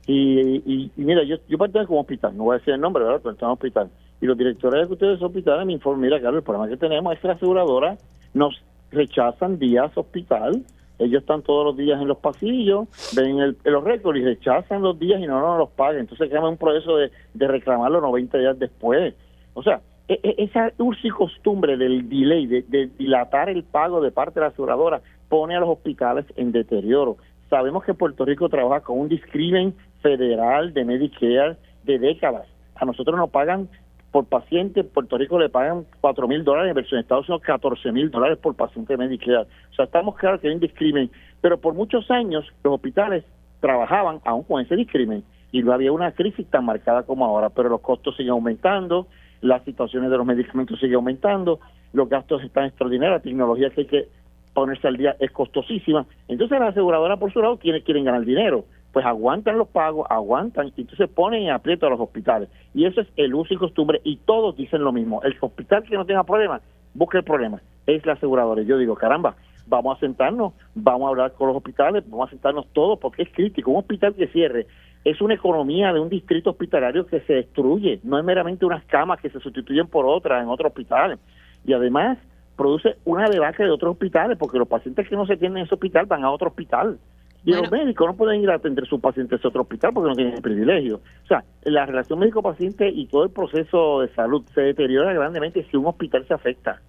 [0.07, 3.21] Y, y, mira, yo, yo pertenezco como hospital, no voy a decir el nombre, ¿verdad?
[3.23, 3.91] Pero estamos hospital.
[4.21, 7.13] Y los directores ejecutivos de ese hospital me informan, mira, claro, el problema que tenemos
[7.13, 7.99] es que la aseguradora
[8.33, 10.63] nos rechazan días hospital.
[10.99, 14.99] Ellos están todos los días en los pasillos, ven el, los récords y rechazan los
[14.99, 16.01] días y no nos los pagan.
[16.01, 19.15] Entonces queda un proceso de, de reclamarlo 90 días después.
[19.55, 24.47] O sea, esa uso costumbre del delay, de, dilatar el pago de parte de la
[24.49, 27.19] aseguradora, pone a los hospitales en deterioro.
[27.51, 32.47] Sabemos que Puerto Rico trabaja con un discrimen federal de Medicare de décadas.
[32.77, 33.69] A nosotros nos pagan
[34.11, 37.93] por paciente, Puerto Rico le pagan 4 mil dólares, en versión de Estados Unidos 14
[37.93, 39.47] mil dólares por paciente de Medicare.
[39.71, 43.25] O sea, estamos claros que hay un discrimen, pero por muchos años los hospitales
[43.61, 47.69] trabajaban aún con ese discrimen y no había una crisis tan marcada como ahora, pero
[47.69, 49.07] los costos siguen aumentando,
[49.41, 51.61] las situaciones de los medicamentos siguen aumentando,
[51.93, 54.09] los gastos están extraordinarios, la tecnología que hay que
[54.53, 56.07] ponerse al día es costosísima.
[56.27, 60.73] Entonces la aseguradora por su lado quieren, quieren ganar dinero, pues aguantan los pagos, aguantan
[60.77, 62.49] y entonces ponen en aprieto a los hospitales.
[62.75, 65.23] Y eso es el uso y costumbre y todos dicen lo mismo.
[65.23, 66.63] El hospital que no tenga problemas,
[66.95, 67.61] busque el problema.
[67.87, 68.63] Es la aseguradora.
[68.63, 72.31] Y yo digo, caramba, vamos a sentarnos, vamos a hablar con los hospitales, vamos a
[72.31, 73.71] sentarnos todos porque es crítico.
[73.71, 74.67] Un hospital que cierre
[75.11, 79.21] es una economía de un distrito hospitalario que se destruye, no es meramente unas camas
[79.21, 81.19] que se sustituyen por otras en otros hospitales.
[81.65, 82.19] Y además,
[82.57, 85.75] produce una debacle de otros hospitales, porque los pacientes que no se tienen en ese
[85.75, 86.99] hospital van a otro hospital.
[87.45, 90.15] Y los médicos no pueden ir a atender sus pacientes a otro hospital porque no
[90.17, 90.97] tienen el privilegio.
[90.97, 95.77] O sea, la relación médico-paciente y todo el proceso de salud se deteriora grandemente si
[95.77, 96.83] un hospital se afecta.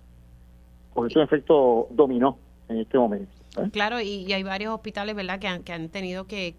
[0.93, 3.38] Porque es un efecto dominó en este momento.
[3.57, 3.69] ¿Eh?
[3.71, 6.53] Claro, y, hay varios hospitales, ¿verdad?, que han, que han tenido que,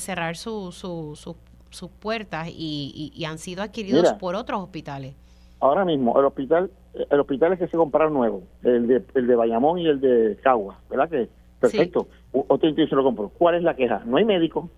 [0.00, 0.84] cerrar sus
[2.00, 5.14] puertas y, han sido adquiridos por otros hospitales.
[5.60, 6.70] Ahora mismo, el hospital
[7.10, 10.38] el hospital es que se compraron nuevo, el de, el de Bayamón y el de
[10.42, 11.28] Cagua, ¿verdad que?
[11.60, 12.08] Perfecto.
[12.32, 13.28] Otro instituto lo compró.
[13.30, 14.02] ¿Cuál es la queja?
[14.04, 14.70] No hay médico.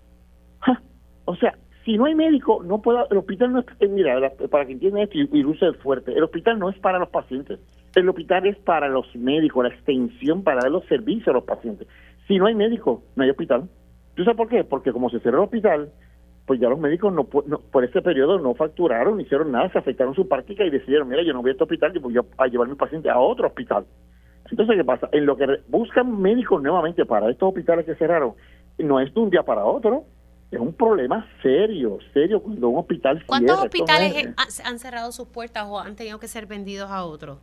[1.25, 4.65] O sea, si no hay médico, no puedo, el hospital no es, eh, mira, para
[4.65, 7.59] que entiendan esto y, luce fuerte, el hospital no es para los pacientes,
[7.97, 11.87] el hospital es para los médicos, la extensión para dar los servicios a los pacientes.
[12.27, 13.67] Si no hay médico, no hay hospital.
[14.15, 14.63] ¿Tú sabes por qué?
[14.63, 15.91] Porque como se cerró el hospital,
[16.45, 20.13] pues ya los médicos no, por ese periodo no facturaron, no hicieron nada, se afectaron
[20.13, 22.67] su práctica y decidieron, mira, yo no voy a este hospital, yo voy a llevar
[22.67, 23.85] a mi paciente a otro hospital.
[24.49, 25.09] Entonces, ¿qué pasa?
[25.11, 28.33] En lo que buscan médicos nuevamente para estos hospitales que cerraron,
[28.77, 30.05] no es de un día para otro,
[30.51, 34.33] es un problema serio, serio cuando un hospital ¿Cuántos hospitales
[34.63, 37.39] han cerrado sus puertas o han tenido que ser vendidos a otros?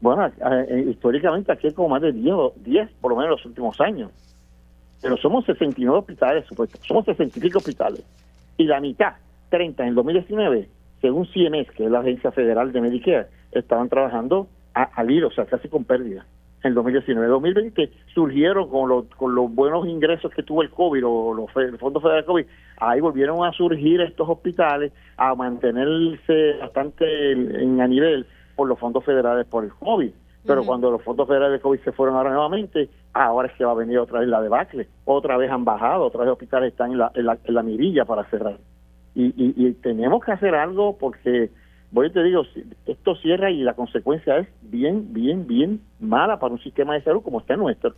[0.00, 3.46] Bueno, eh, históricamente aquí hay como más de 10, 10 por lo menos en los
[3.46, 4.10] últimos años.
[5.00, 6.78] Pero somos 69 hospitales, supuesto.
[6.86, 8.04] Somos 65 hospitales
[8.58, 9.14] y la mitad,
[9.50, 10.68] 30 en el 2019,
[11.00, 15.46] según CMS, que es la Agencia Federal de Medicare, estaban trabajando al hilo, o sea,
[15.46, 16.26] casi con pérdida.
[16.64, 21.06] En el 2019, 2020 surgieron con los, con los buenos ingresos que tuvo el COVID
[21.06, 22.46] o los, fondos federales COVID,
[22.78, 28.26] ahí volvieron a surgir estos hospitales a mantenerse bastante en, a nivel
[28.58, 30.10] por los fondos federales por el COVID.
[30.44, 33.70] Pero cuando los fondos federales de COVID se fueron ahora nuevamente, ahora es que va
[33.70, 34.88] a venir otra vez la debacle.
[35.04, 38.58] Otra vez han bajado, otra vez hospitales están en la, en la, mirilla para cerrar.
[39.14, 41.50] Y, y, tenemos que hacer algo porque,
[41.92, 42.42] voy te digo,
[42.86, 47.22] esto cierra y la consecuencia es bien, bien, bien mala para un sistema de salud
[47.22, 47.94] como está nuestro.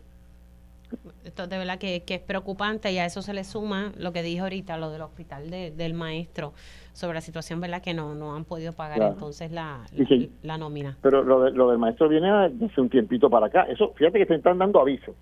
[1.25, 4.23] Esto de verdad que, que, es preocupante y a eso se le suma lo que
[4.23, 6.53] dije ahorita, lo del hospital del maestro,
[6.93, 9.85] sobre la situación verdad que no, no han podido pagar entonces la,
[10.43, 10.97] la, nómina.
[11.03, 13.63] Pero lo, lo del maestro viene hace un tiempito para acá.
[13.65, 15.15] Eso, fíjate que se están dando aviso.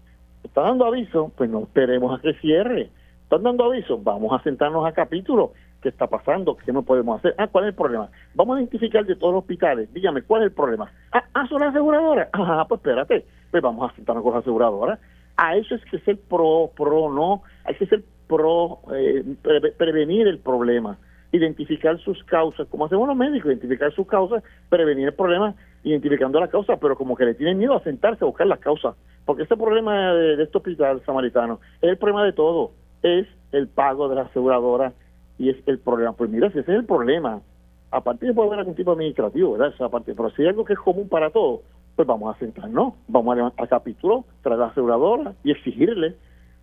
[0.43, 2.91] Están dando aviso, pues no esperemos a que cierre.
[3.25, 5.53] Están dando aviso, vamos a sentarnos a capítulo.
[5.83, 6.57] ¿Qué está pasando?
[6.57, 7.35] ¿Qué no podemos hacer?
[7.39, 8.09] Ah, ¿cuál es el problema?
[8.35, 9.93] Vamos a identificar de todos los hospitales.
[9.93, 10.91] Dígame, ¿cuál es el problema?
[11.13, 12.29] Ah, ah son las aseguradoras.
[12.33, 13.27] Ajá, pues espérate.
[13.51, 14.99] Pues vamos a sentarnos con las aseguradoras
[15.39, 19.25] a eso es que es el pro, pro, no, hay que ser pro, eh,
[19.79, 20.99] prevenir el problema,
[21.31, 26.49] identificar sus causas, como hacemos los médicos, identificar sus causas, prevenir el problema, identificando la
[26.49, 29.57] causa, pero como que le tienen miedo a sentarse a buscar las causas, porque este
[29.57, 32.73] problema de, este hospital samaritano es el problema de todo,
[33.05, 34.93] es el pago de la aseguradora
[35.39, 36.15] y es el problema.
[36.15, 37.41] Pues mira, si ese es el problema,
[37.93, 39.73] aparte de poder haber algún tipo administrativo, ¿verdad?
[39.73, 41.61] Esa parte, pero si hay algo que es común para todos,
[41.99, 46.15] pues vamos a sentarnos, vamos a, a capítulo, traer a la aseguradora y exigirle,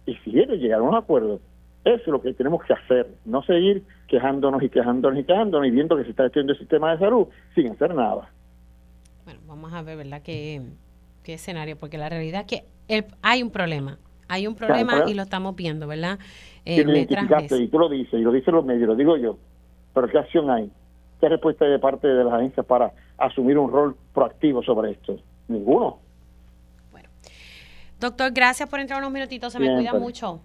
[0.05, 1.41] exigirle llegar a un acuerdo.
[1.83, 5.71] Eso es lo que tenemos que hacer, no seguir quejándonos y quejándonos y quejándonos y
[5.71, 8.31] viendo que se está destruyendo el sistema de salud sin hacer nada.
[9.25, 10.21] Bueno, vamos a ver, ¿verdad?
[10.23, 10.61] ¿Qué,
[11.21, 11.75] qué escenario?
[11.75, 13.97] Porque la realidad es que hay un problema,
[14.29, 16.17] hay un problema y lo estamos viendo, ¿verdad?
[16.63, 19.37] Eh, y tú lo dices, y lo dicen los medios, lo digo yo,
[19.93, 20.71] pero ¿qué acción hay?
[21.19, 25.17] ¿Qué respuesta hay de parte de las agencias para asumir un rol proactivo sobre esto?
[25.47, 25.99] Ninguno.
[26.91, 27.09] Bueno.
[27.99, 29.53] Doctor, gracias por entrar unos minutitos.
[29.53, 30.41] Se me cuida mucho.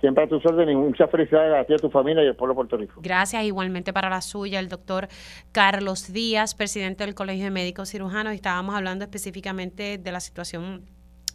[0.00, 0.76] Siempre a tus órdenes.
[0.76, 3.00] Muchas felicidades a ti, a tu familia y al pueblo de Puerto Rico.
[3.02, 5.08] Gracias, igualmente para la suya, el doctor
[5.52, 8.32] Carlos Díaz, presidente del Colegio de Médicos Cirujanos.
[8.32, 10.86] Estábamos hablando específicamente de la situación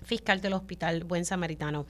[0.03, 1.85] fiscal del Hospital Buen Samaritano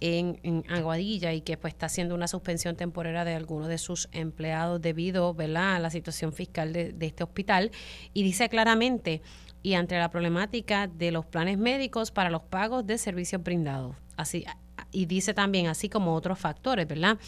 [0.00, 4.80] en, Aguadilla y que pues está haciendo una suspensión temporaria de algunos de sus empleados
[4.80, 5.76] debido ¿verdad?
[5.76, 7.70] a la situación fiscal de, este hospital
[8.12, 9.22] y dice claramente
[9.62, 13.96] y ante la problemática de los planes médicos para los pagos de servicios brindados.
[14.16, 14.44] Así
[14.92, 17.18] y dice también así como otros factores, ¿verdad?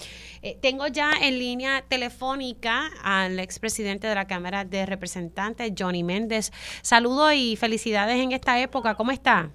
[0.42, 6.52] Eh, tengo ya en línea telefónica al expresidente de la Cámara de Representantes, Johnny Méndez.
[6.82, 8.94] Saludos y felicidades en esta época.
[8.94, 9.50] ¿Cómo está?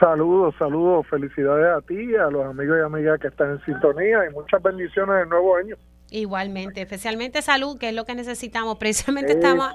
[0.00, 4.32] Saludos, saludos, felicidades a ti, a los amigos y amigas que están en sintonía y
[4.32, 5.76] muchas bendiciones del nuevo año.
[6.10, 8.76] Igualmente, especialmente salud, que es lo que necesitamos.
[8.78, 9.72] Precisamente estamos,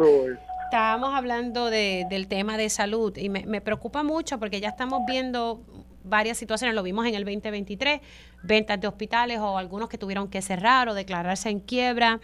[0.66, 5.02] estábamos hablando de, del tema de salud y me, me preocupa mucho porque ya estamos
[5.06, 5.62] viendo
[6.04, 8.02] varias situaciones, lo vimos en el 2023,
[8.44, 12.20] ventas de hospitales o algunos que tuvieron que cerrar o declararse en quiebra.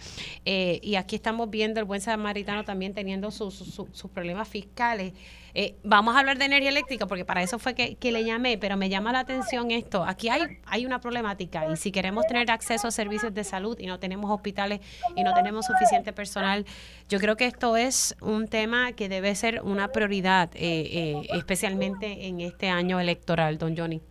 [0.45, 5.13] Eh, y aquí estamos viendo el buen samaritano también teniendo sus, sus problemas fiscales.
[5.53, 8.77] Eh, vamos a hablar de energía eléctrica porque para eso fue que, le llamé, pero
[8.77, 10.03] me llama la atención esto.
[10.03, 13.85] Aquí hay, hay una problemática y si queremos tener acceso a servicios de salud y
[13.85, 14.79] no tenemos hospitales
[15.15, 16.65] y no tenemos suficiente personal,
[17.07, 22.27] yo creo que esto es un tema que debe ser una prioridad, eh, eh, especialmente
[22.27, 24.01] en este año electoral, don Johnny.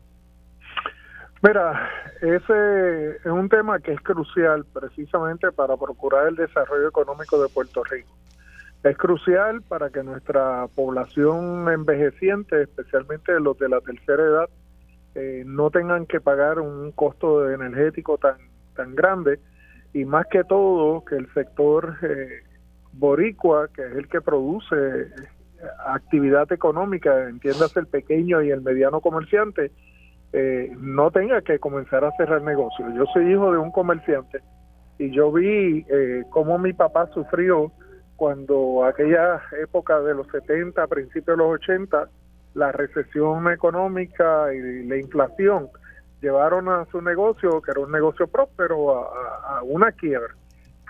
[1.41, 1.89] Mira,
[2.21, 7.85] ese es un tema que es crucial precisamente para procurar el desarrollo económico de Puerto
[7.85, 8.11] Rico.
[8.83, 14.49] Es crucial para que nuestra población envejeciente, especialmente los de la tercera edad,
[15.15, 18.37] eh, no tengan que pagar un costo energético tan,
[18.75, 19.39] tan grande
[19.93, 22.43] y más que todo que el sector eh,
[22.93, 25.11] boricua, que es el que produce eh,
[25.87, 29.71] actividad económica, entiéndase el pequeño y el mediano comerciante,
[30.33, 32.93] no tenga que comenzar a cerrar negocios.
[32.95, 34.41] Yo soy hijo de un comerciante
[34.99, 35.87] y yo vi
[36.31, 37.73] cómo mi papá sufrió
[38.17, 42.09] cuando aquella época de los 70, principios de los 80,
[42.55, 45.69] la recesión económica y la inflación
[46.21, 50.35] llevaron a su negocio, que era un negocio próspero, a, una quiebra.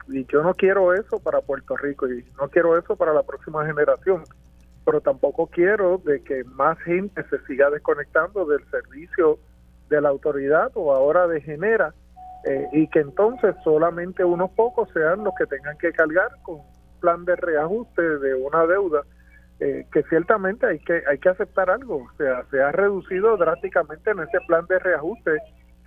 [0.09, 3.67] Y yo no quiero eso para Puerto Rico y no quiero eso para la próxima
[3.67, 4.25] generación,
[4.89, 9.39] pero tampoco quiero de que más gente se siga desconectando del servicio
[9.91, 11.93] de la autoridad o ahora de Genera
[12.47, 16.63] eh, y que entonces solamente unos pocos sean los que tengan que cargar con
[17.01, 19.03] plan de reajuste de una deuda
[19.61, 22.07] eh, que ciertamente hay que hay que aceptar algo.
[22.11, 25.33] O sea se ha reducido drásticamente en ese plan de reajuste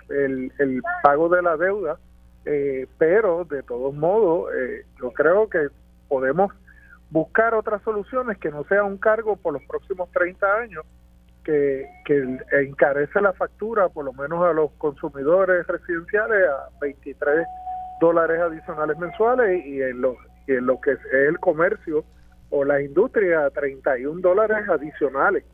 [0.09, 1.97] el, el pago de la deuda
[2.45, 5.69] eh, pero de todos modos eh, yo creo que
[6.07, 6.53] podemos
[7.11, 10.85] buscar otras soluciones que no sea un cargo por los próximos 30 años
[11.43, 11.85] que,
[12.51, 17.45] encarece la factura por lo menos a los consumidores residenciales a 23
[17.99, 20.15] dólares adicionales mensuales y en los
[20.47, 22.03] en lo que es el comercio
[22.49, 25.45] o la industria 31 dólares adicionales.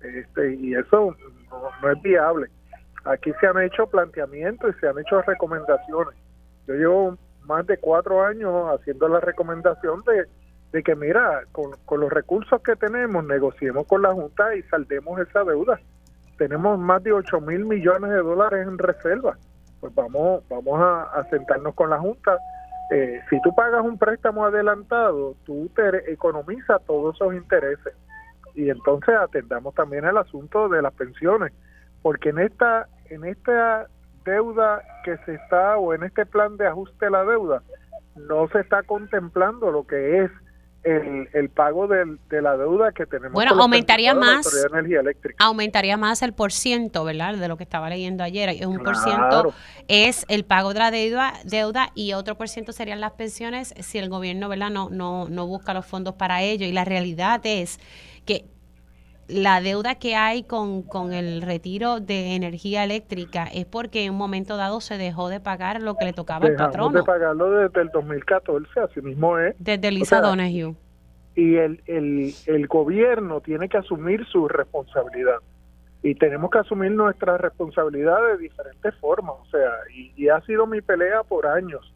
[0.00, 1.14] Este y eso
[1.50, 2.48] no, es viable.
[3.04, 6.14] Aquí se han hecho planteamientos y se han hecho recomendaciones.
[6.66, 10.26] Yo llevo más de cuatro años haciendo la recomendación de,
[10.72, 15.20] de que mira con, con los recursos que tenemos negociemos con la junta y saldemos
[15.20, 15.80] esa deuda.
[16.38, 19.38] Tenemos más de 8 mil millones de dólares en reserva.
[19.80, 22.38] Pues vamos vamos a, sentarnos con la junta.
[22.90, 27.94] Eh, si tú pagas un préstamo adelantado, tú te economizas todos esos intereses.
[28.54, 31.52] Y entonces atendamos también el asunto de las pensiones,
[32.00, 33.86] porque en esta, en esta
[34.24, 37.62] deuda que se está, o en este plan de ajuste de la deuda,
[38.16, 40.30] no se está contemplando lo que es
[40.86, 43.32] el, pago de la deuda que tenemos.
[43.32, 44.46] Bueno, aumentaría más.
[45.38, 47.34] Aumentaría más el por ciento, ¿verdad?
[47.34, 48.66] De lo que estaba leyendo ayer.
[48.66, 49.52] Un por ciento
[49.88, 53.98] es el pago de la deuda, deuda y otro por ciento serían las pensiones si
[53.98, 54.70] el gobierno, ¿verdad?
[54.70, 56.66] No, no, no busca los fondos para ello.
[56.66, 57.80] Y la realidad es
[58.24, 58.44] que
[59.28, 64.18] la deuda que hay con, con, el retiro de energía eléctrica es porque en un
[64.18, 66.92] momento dado se dejó de pagar lo que le tocaba al patrón.
[66.92, 69.54] de pagarlo desde el 2014, así mismo es.
[69.58, 70.74] Desde Lisa Donahue.
[71.34, 75.38] Y el, el, el gobierno tiene que asumir su responsabilidad.
[76.02, 79.36] Y tenemos que asumir nuestra responsabilidad de diferentes formas.
[79.42, 81.92] O sea, y, y ha sido mi pelea por años.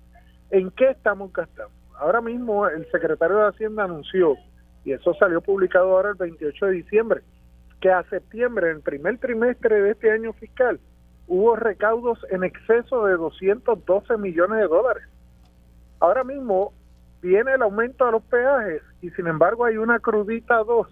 [0.51, 1.73] ¿En qué estamos gastando?
[1.97, 4.37] Ahora mismo el secretario de Hacienda anunció
[4.85, 7.21] y eso salió publicado ahora el 28 de diciembre,
[7.81, 10.81] que a septiembre, en el primer trimestre de este año fiscal,
[11.27, 15.05] hubo recaudos en exceso de 212 millones de dólares.
[16.01, 16.73] Ahora mismo
[17.23, 20.89] viene el aumento de los peajes y sin embargo hay una crudita dos,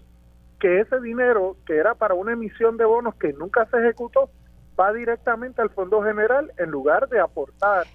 [0.59, 4.29] que ese dinero que era para una emisión de bonos que nunca se ejecutó,
[4.79, 7.85] va directamente al Fondo General en lugar de aportar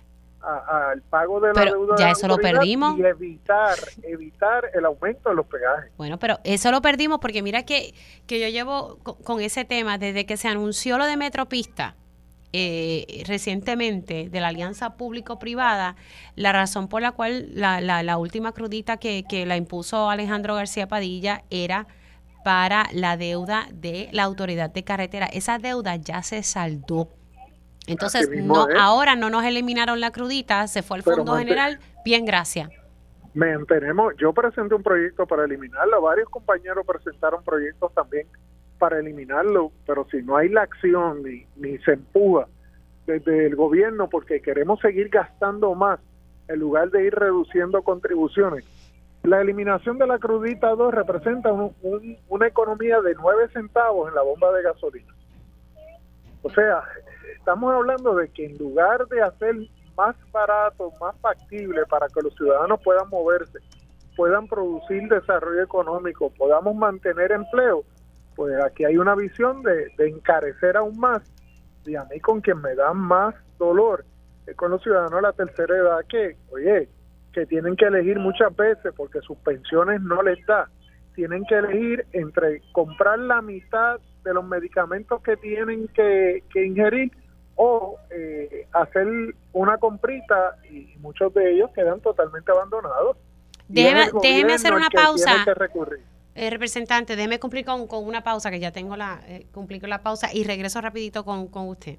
[0.45, 5.35] al pago de la deuda ya eso lo perdimos y evitar evitar el aumento de
[5.35, 5.91] los peajes.
[5.97, 7.95] Bueno, pero eso lo perdimos porque mira que,
[8.27, 11.97] que yo llevo con, ese tema desde que se anunció lo de Metropista.
[12.57, 15.97] Eh, recientemente de la alianza público-privada,
[16.37, 20.55] la razón por la cual la, la, la última crudita que, que la impuso Alejandro
[20.55, 21.89] García Padilla era
[22.45, 25.27] para la deuda de la autoridad de carretera.
[25.27, 27.09] Esa deuda ya se saldó
[27.87, 31.79] entonces, no, ahora no nos eliminaron la crudita, se fue al Fondo General.
[32.05, 32.71] Bien, gracias.
[33.35, 38.29] Mantenemos, yo presenté un proyecto para eliminarlo, varios compañeros presentaron proyectos también
[38.79, 42.47] para eliminarlo, pero si no hay la acción ni, ni se empuja
[43.07, 45.99] desde el gobierno porque queremos seguir gastando más
[46.47, 48.65] en lugar de ir reduciendo contribuciones,
[49.25, 51.51] la eliminación de la crudita 2 representa
[52.29, 55.15] una economía de 9 centavos en la bomba de gasolina.
[56.43, 56.83] O sea,
[57.45, 59.55] estamos hablando de que en lugar de hacer
[59.99, 63.59] más barato, más factible para que los ciudadanos puedan moverse,
[64.17, 67.85] puedan producir desarrollo económico, podamos mantener empleo,
[68.35, 71.23] pues aquí hay una visión de, encarecer aún más.
[71.85, 74.07] Y a mí con quien me da más dolor
[74.47, 76.89] es con los ciudadanos de la tercera edad que, oye,
[77.35, 80.71] que tienen que elegir muchas veces porque sus pensiones no les da.
[81.15, 87.13] Tienen que elegir entre comprar la mitad de los medicamentos que tienen que, ingerir
[87.57, 89.07] o eh, hacer
[89.53, 93.17] una comprita y muchos de ellos quedan totalmente abandonados.
[93.69, 95.45] Déjeme, hacer una pausa.
[96.35, 100.03] Eh, representante, déjeme cumplir con, una pausa, que ya tengo la, eh, cumplir con la
[100.03, 101.99] pausa y regreso rapidito con, con usted.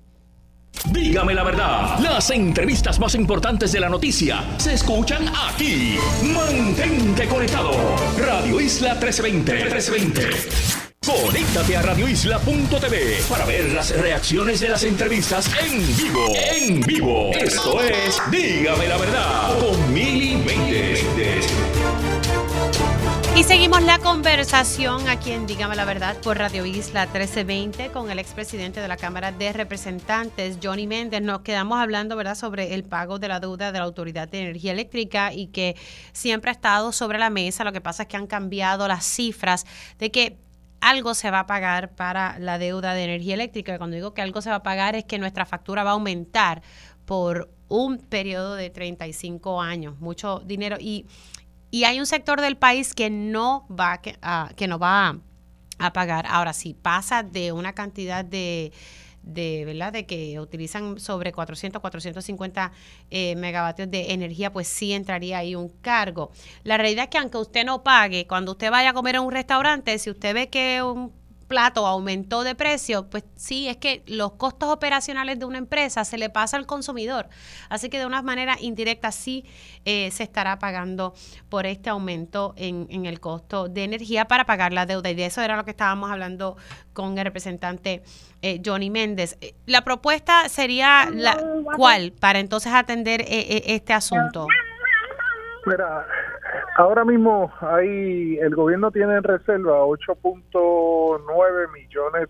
[0.91, 5.97] Dígame la verdad, las entrevistas más importantes de la noticia se escuchan aquí.
[6.33, 7.71] Mantente conectado.
[8.19, 9.53] Radio Isla 1320.
[9.53, 10.84] 1320.
[11.05, 16.33] Conéctate a radioisla.tv para ver las reacciones de las entrevistas en vivo.
[16.35, 17.31] En vivo.
[17.33, 20.35] Esto es Dígame la verdad con Mili
[23.35, 28.17] y seguimos la conversación aquí en Dígame la Verdad por Radio Isla 1320 con el
[28.17, 31.21] expresidente de la Cámara de Representantes, Johnny Méndez.
[31.21, 32.35] Nos quedamos hablando ¿verdad?
[32.35, 35.75] sobre el pago de la deuda de la Autoridad de Energía Eléctrica y que
[36.13, 37.65] siempre ha estado sobre la mesa.
[37.65, 39.65] Lo que pasa es que han cambiado las cifras
[39.99, 40.37] de que
[40.81, 43.77] algo se va a pagar para la deuda de energía eléctrica.
[43.77, 46.61] Cuando digo que algo se va a pagar es que nuestra factura va a aumentar
[47.05, 50.77] por un periodo de 35 años, mucho dinero.
[50.79, 51.05] Y
[51.75, 55.17] y hay un sector del país que no va, a, que no va
[55.77, 56.25] a, pagar.
[56.25, 58.71] Ahora, si pasa de una cantidad de,
[59.25, 59.91] de, ¿verdad?
[59.91, 62.71] de que utilizan sobre 400, 450
[63.09, 66.31] eh, megavatios de energía, pues sí entraría ahí un cargo.
[66.63, 69.31] La realidad es que aunque usted no pague, cuando usted vaya a comer en un
[69.31, 74.33] restaurante, si usted ve que un plato aumentó de precio, pues sí, es que los
[74.33, 77.29] costos operacionales de una empresa se le pasa al consumidor.
[77.69, 79.45] Así que de una manera indirecta sí
[79.85, 81.13] eh, se estará pagando
[81.49, 85.09] por este aumento en, el costo de energía para pagar la deuda.
[85.09, 86.57] Y de eso era lo que estábamos hablando
[86.93, 88.03] con el representante
[88.41, 89.37] eh, Johnny Méndez.
[89.41, 91.37] Eh, la propuesta sería la
[91.75, 94.47] cuál para entonces atender este asunto.
[95.65, 96.05] Mira,
[96.75, 102.29] Ahora mismo hay el gobierno tiene en reserva 8.9 millones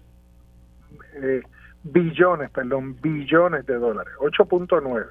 [1.16, 1.42] eh,
[1.84, 5.08] billones, perdón, billones de dólares, 8.9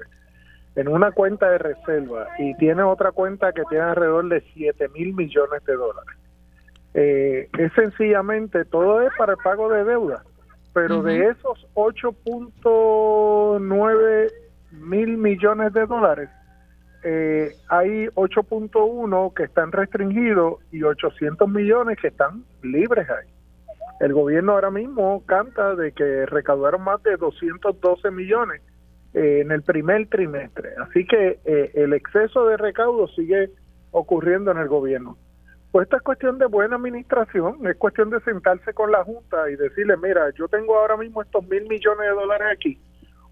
[0.75, 5.13] en una cuenta de reserva y tiene otra cuenta que tiene alrededor de 7 mil
[5.13, 6.15] millones de dólares.
[6.93, 10.23] Eh, es sencillamente, todo es para el pago de deuda,
[10.73, 14.31] pero de esos 8.9
[14.71, 16.29] mil millones de dólares,
[17.07, 23.29] eh, hay 8.1 que están restringidos y 800 millones que están libres ahí.
[23.99, 28.63] El gobierno ahora mismo canta de que recaudaron más de 212 millones
[29.13, 30.71] eh, en el primer trimestre.
[30.81, 33.51] Así que eh, el exceso de recaudo sigue
[33.91, 35.15] ocurriendo en el gobierno.
[35.71, 39.55] Pues esta es cuestión de buena administración, es cuestión de sentarse con la Junta y
[39.57, 42.79] decirle, mira, yo tengo ahora mismo estos mil millones de dólares aquí,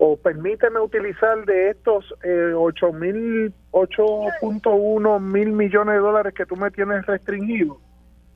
[0.06, 7.06] o permíteme utilizar de estos eh, 8.1 mil millones de dólares que tú me tienes
[7.06, 7.78] restringido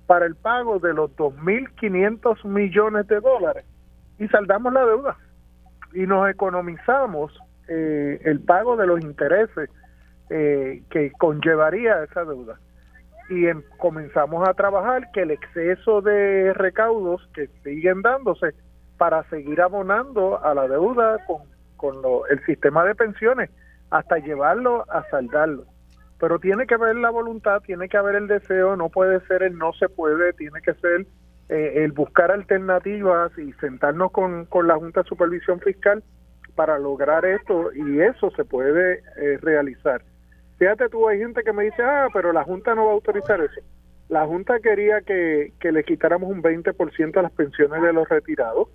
[0.05, 3.65] para el pago de los 2.500 millones de dólares
[4.17, 5.17] y saldamos la deuda.
[5.91, 7.37] Y nos economizamos
[7.67, 9.69] eh, el pago de los intereses
[10.29, 12.61] eh, que conllevaría esa deuda.
[13.29, 13.43] Y
[13.77, 18.55] comenzamos a trabajar que el exceso de recaudos que siguen dándose
[18.97, 21.95] para seguir abonando a la deuda con, con
[22.29, 23.49] el sistema de pensiones
[23.89, 25.65] hasta llevarlo a saldarlo.
[26.19, 29.57] Pero tiene que haber la voluntad, tiene que haber el deseo, no puede ser el
[29.57, 31.05] no se puede, tiene que ser
[31.49, 36.03] eh, el buscar alternativas y sentarnos con, con la Junta de Supervisión Fiscal
[36.55, 40.01] para lograr esto y eso se puede eh, realizar.
[40.57, 43.39] Fíjate tú, hay gente que me dice, ah, pero la Junta no va a autorizar
[43.39, 43.61] eso.
[44.09, 48.69] La Junta quería que, que le quitáramos un 20% a las pensiones de los retirados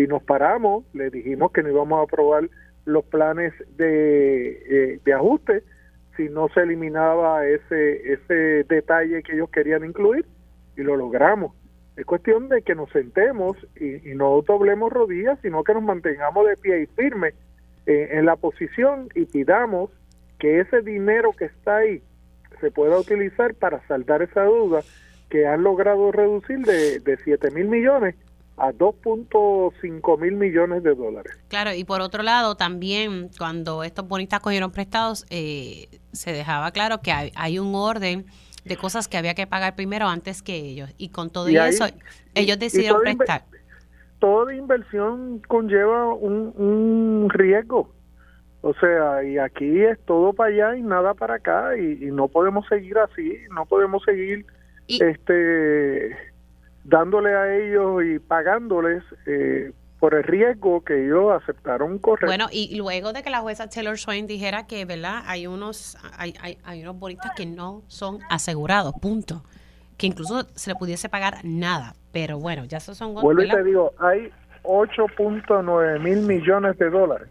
[0.00, 2.48] y nos paramos, le dijimos que no íbamos a aprobar
[2.86, 5.62] los planes de, eh, de ajuste
[6.16, 10.24] si no se eliminaba ese, ese detalle que ellos querían incluir
[10.76, 11.52] y lo logramos.
[11.96, 16.56] Es cuestión de que nos sentemos y, no doblemos rodillas, sino que nos mantengamos de
[16.56, 17.34] pie y firme
[17.86, 19.90] eh, en la posición y pidamos
[20.38, 22.02] que ese dinero que está ahí
[22.60, 24.80] se pueda utilizar para saldar esa duda
[25.28, 28.14] que han logrado reducir de, de 7 mil millones
[28.60, 31.32] a 2.5 mil millones de dólares.
[31.48, 37.00] Claro, y por otro lado, también cuando estos bonistas cogieron prestados, eh, se dejaba claro
[37.00, 38.26] que hay, un orden
[38.64, 40.90] de cosas que había que pagar primero antes que ellos.
[40.98, 41.86] Y con todo eso,
[42.34, 43.44] ellos decidieron prestar.
[44.18, 47.90] toda inversión conlleva un, un riesgo.
[48.62, 52.66] O sea, y aquí es todo para allá y nada para acá y, no podemos
[52.68, 54.44] seguir así, no podemos seguir
[54.86, 56.14] este
[56.90, 62.26] dándole a ellos y pagándoles eh, por el riesgo que ellos aceptaron correr.
[62.26, 65.22] Bueno, y luego de que la jueza Taylor Swain dijera que, ¿verdad?
[65.26, 69.44] Hay unos hay, hay, hay unos bonistas que no son asegurados, punto.
[69.96, 73.14] Que incluso se le pudiese pagar nada, pero bueno, ya esos son...
[73.14, 74.30] Vuelvo y te digo, hay
[74.62, 77.28] 8.9 mil millones de dólares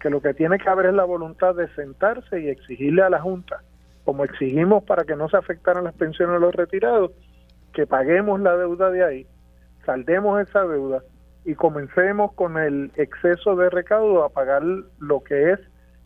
[0.00, 3.20] que lo que tiene que haber es la voluntad de sentarse y exigirle a la
[3.20, 3.62] Junta,
[4.06, 7.12] como exigimos para que no se afectaran las pensiones de los retirados,
[7.72, 9.26] que paguemos la deuda de ahí,
[9.84, 11.02] saldemos esa deuda
[11.44, 14.62] y comencemos con el exceso de recaudo a pagar
[14.98, 15.60] lo que es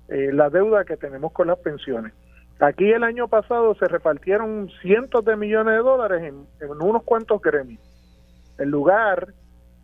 [0.08, 2.12] eh, la deuda que tenemos con las pensiones.
[2.60, 6.46] Aquí el año pasado se repartieron cientos de millones de dólares en,
[6.80, 7.80] unos cuantos gremios.
[8.58, 9.34] En lugar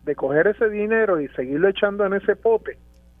[0.03, 2.77] de coger ese dinero y seguirlo echando en ese pote,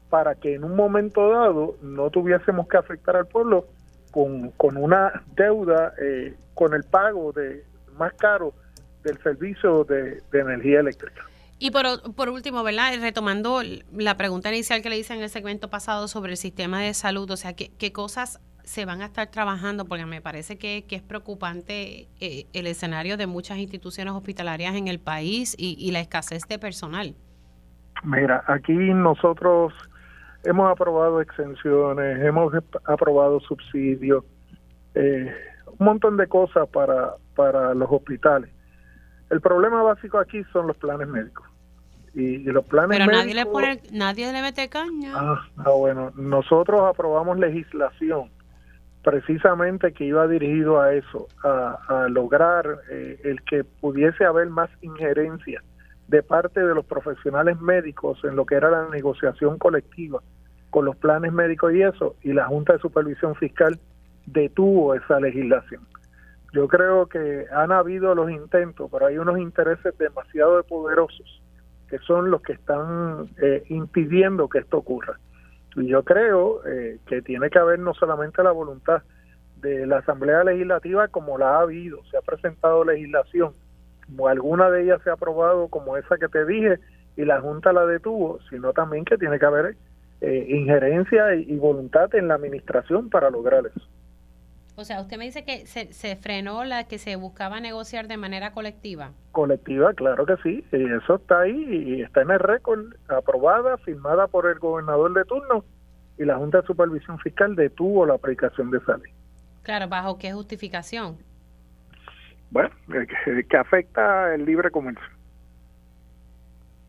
[0.09, 3.65] para que en un momento dado no tuviésemos que afectar al pueblo
[4.11, 7.63] con, con una deuda, eh, con el pago de
[8.01, 8.53] más caro
[9.03, 11.23] del servicio de, energía eléctrica.
[11.59, 11.85] Y por,
[12.15, 12.93] por, último, ¿verdad?
[12.99, 13.61] Retomando
[13.95, 17.29] la pregunta inicial que le hice en el segmento pasado sobre el sistema de salud,
[17.29, 19.85] o sea, ¿qué, qué cosas se van a estar trabajando?
[19.85, 24.87] Porque me parece que, que es preocupante eh, el escenario de muchas instituciones hospitalarias en
[24.87, 27.15] el país y, y la escasez de personal.
[28.03, 29.73] Mira, aquí nosotros
[30.43, 32.53] hemos aprobado exenciones, hemos
[32.85, 34.23] aprobado subsidios,
[34.95, 35.31] eh,
[35.79, 38.49] un montón de cosas para, para los hospitales.
[39.29, 41.47] El problema básico aquí son los planes médicos.
[42.13, 45.13] Y, los planes Pero nadie le pone, nadie le mete caña.
[45.15, 48.29] Ah, ah, bueno, nosotros aprobamos legislación
[49.03, 55.63] precisamente que iba dirigido a eso, a, lograr eh, el que pudiese haber más injerencia
[56.07, 60.21] de parte de los profesionales médicos en lo que era la negociación colectiva
[60.69, 63.79] con los planes médicos y eso, y la Junta de Supervisión Fiscal
[64.25, 65.81] detuvo esa legislación.
[66.53, 71.41] Yo creo que han habido los intentos, pero hay unos intereses demasiado poderosos
[71.87, 75.19] que son los que están eh, impidiendo que esto ocurra.
[75.75, 79.01] Y yo creo eh, que tiene que haber no solamente la voluntad
[79.57, 83.53] de la Asamblea Legislativa como la ha habido, se ha presentado legislación
[84.11, 86.79] como alguna de ellas se ha aprobado, como esa que te dije,
[87.15, 89.75] y la Junta la detuvo, sino también que tiene que haber
[90.19, 93.87] eh, injerencia y, voluntad en la administración para lograr eso.
[94.75, 98.17] O sea, usted me dice que se, se, frenó la que se buscaba negociar de
[98.17, 99.11] manera colectiva.
[99.31, 100.65] Colectiva, claro que sí.
[100.71, 101.65] Y eso está ahí
[101.97, 105.65] y está en el récord, aprobada, firmada por el gobernador de turno
[106.17, 109.11] y la Junta de Supervisión Fiscal detuvo la aplicación de esa ley.
[109.63, 111.17] Claro, ¿bajo qué justificación?
[112.51, 112.69] bueno,
[113.49, 115.03] que, afecta el libre comercio.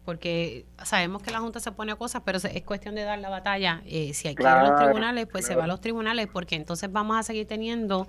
[0.05, 3.28] Porque sabemos que la Junta se pone a cosas, pero es cuestión de dar la
[3.28, 3.82] batalla.
[3.86, 6.57] Eh, si hay que ir a los tribunales, pues se va a los tribunales, porque
[6.57, 8.09] entonces vamos a seguir teniendo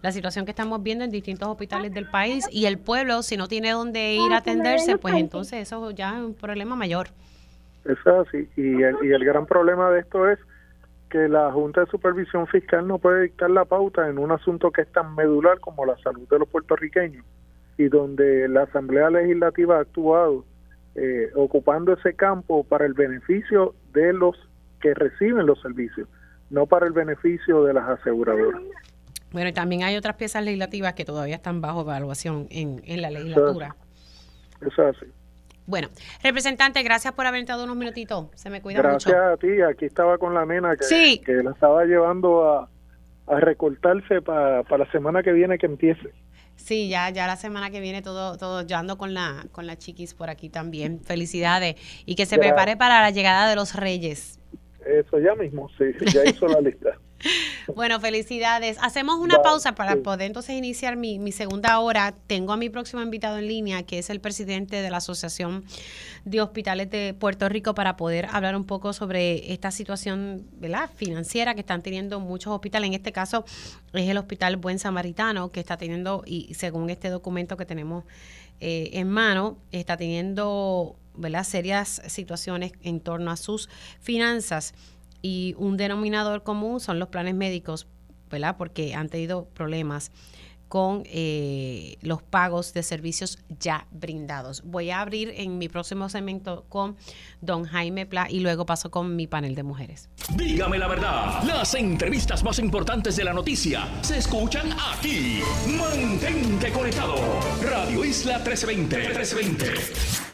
[0.00, 3.46] la situación que estamos viendo en distintos hospitales del país y el pueblo, si no
[3.46, 7.08] tiene dónde ir a atenderse, pues entonces eso ya es un problema mayor.
[7.84, 8.48] Eso así.
[8.56, 10.38] Y el, y el gran problema de esto es
[11.10, 14.80] que la Junta de Supervisión Fiscal no puede dictar la pauta en un asunto que
[14.80, 17.24] es tan medular como la salud de los puertorriqueños
[17.76, 20.44] y donde la Asamblea Legislativa ha actuado
[20.94, 24.36] eh, ocupando ese campo para el beneficio de los
[24.80, 26.08] que reciben los servicios,
[26.50, 28.60] no para el beneficio de las aseguradoras.
[29.32, 33.10] Bueno, y también hay otras piezas legislativas que todavía están bajo evaluación en, en la
[33.10, 33.74] legislatura.
[34.60, 35.06] Eso es así.
[35.66, 35.88] Bueno,
[36.22, 38.28] representante, gracias por haber dado unos minutitos.
[38.34, 39.10] Se me cuida mucho.
[39.10, 39.62] Gracias a ti.
[39.62, 42.68] Aquí estaba con la nena que, que la estaba llevando a,
[43.26, 46.12] a recortarse para la semana que viene que empiece.
[46.56, 49.76] Sí, ya, ya la semana que viene todo, todo, yo ando con la, con la
[49.76, 51.00] chiquis por aquí también.
[51.00, 51.76] Felicidades.
[52.06, 54.40] Y que se prepare para la llegada de los reyes.
[54.86, 56.98] Eso ya mismo, sí, ya hizo la lista.
[57.74, 58.76] Bueno, felicidades.
[58.80, 62.14] Hacemos una pausa para poder entonces iniciar mi, mi, segunda hora.
[62.26, 65.64] Tengo a mi próximo invitado en línea, que es el presidente de la Asociación
[66.24, 70.90] de Hospitales de Puerto Rico, para poder hablar un poco sobre esta situación ¿verdad?
[70.94, 72.88] financiera que están teniendo muchos hospitales.
[72.88, 73.44] En este caso
[73.92, 78.04] es el Hospital Buen Samaritano, que está teniendo, y según este documento que tenemos
[78.60, 81.44] eh, en mano, está teniendo ¿verdad?
[81.44, 83.68] serias situaciones en torno a sus
[84.00, 84.74] finanzas
[85.24, 87.86] y un denominador común son los planes médicos,
[88.30, 88.56] ¿verdad?
[88.58, 90.12] Porque han tenido problemas
[90.68, 94.62] con eh, los pagos de servicios ya brindados.
[94.66, 96.96] Voy a abrir en mi próximo segmento con
[97.40, 100.10] don Jaime Pla y luego paso con mi panel de mujeres.
[100.36, 105.40] Dígame la verdad, las entrevistas más importantes de la noticia se escuchan aquí.
[105.78, 107.16] Mantente conectado.
[107.62, 108.96] Radio Isla 1320.
[108.98, 110.33] 1320.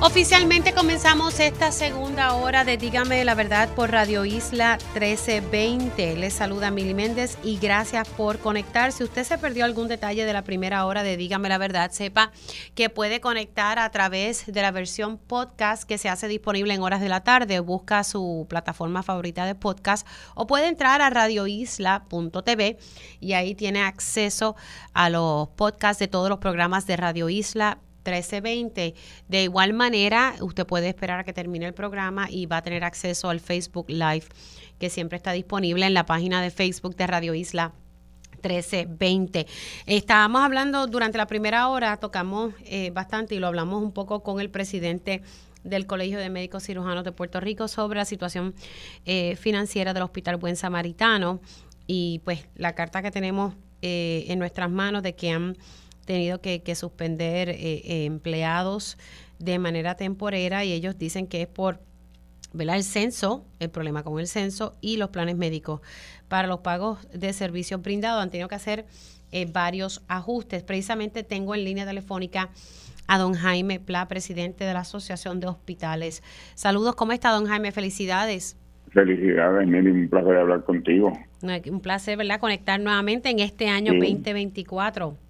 [0.00, 6.14] Oficialmente comenzamos esta segunda hora de Dígame la Verdad por Radio Isla 1320.
[6.14, 8.92] Les saluda Mili Méndez y gracias por conectar.
[8.92, 12.30] Si usted se perdió algún detalle de la primera hora de Dígame la Verdad, sepa
[12.76, 17.00] que puede conectar a través de la versión podcast que se hace disponible en horas
[17.00, 17.58] de la tarde.
[17.58, 22.78] Busca su plataforma favorita de podcast o puede entrar a radioisla.tv
[23.18, 24.54] y ahí tiene acceso
[24.92, 27.78] a los podcasts de todos los programas de Radio Isla
[28.10, 28.94] 1320.
[29.28, 32.84] De igual manera, usted puede esperar a que termine el programa y va a tener
[32.84, 34.24] acceso al Facebook Live
[34.78, 37.72] que siempre está disponible en la página de Facebook de Radio Isla
[38.42, 39.46] 1320.
[39.86, 44.40] Estábamos hablando durante la primera hora, tocamos eh, bastante y lo hablamos un poco con
[44.40, 45.22] el presidente
[45.64, 48.54] del Colegio de Médicos Cirujanos de Puerto Rico sobre la situación
[49.04, 51.40] eh, financiera del Hospital Buen Samaritano
[51.86, 55.56] y pues la carta que tenemos eh, en nuestras manos de que han
[56.08, 58.96] tenido que, suspender eh, eh, empleados
[59.38, 61.80] de manera temporera y ellos dicen que es por
[62.58, 65.82] el censo, el problema con el censo y los planes médicos.
[66.26, 68.86] Para los pagos de servicios brindados han tenido que hacer
[69.32, 70.62] eh, varios ajustes.
[70.62, 72.48] Precisamente tengo en línea telefónica
[73.06, 76.22] a don Jaime Pla, presidente de la Asociación de Hospitales.
[76.54, 77.70] Saludos, ¿cómo está don Jaime?
[77.70, 78.56] Felicidades.
[78.92, 81.12] Felicidades, Mili, un placer hablar contigo.
[81.42, 82.40] Un placer, ¿verdad?
[82.40, 85.27] Conectar nuevamente en este año 2024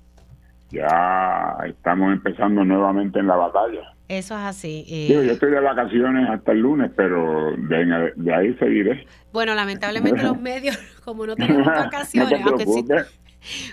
[0.70, 3.94] ya estamos empezando nuevamente en la batalla.
[4.08, 5.08] Eso es así.
[5.08, 9.06] yo estoy de vacaciones hasta el lunes, pero de, ahí seguiré.
[9.32, 12.84] Bueno, lamentablemente los medios, como no tenemos vacaciones, aunque sí,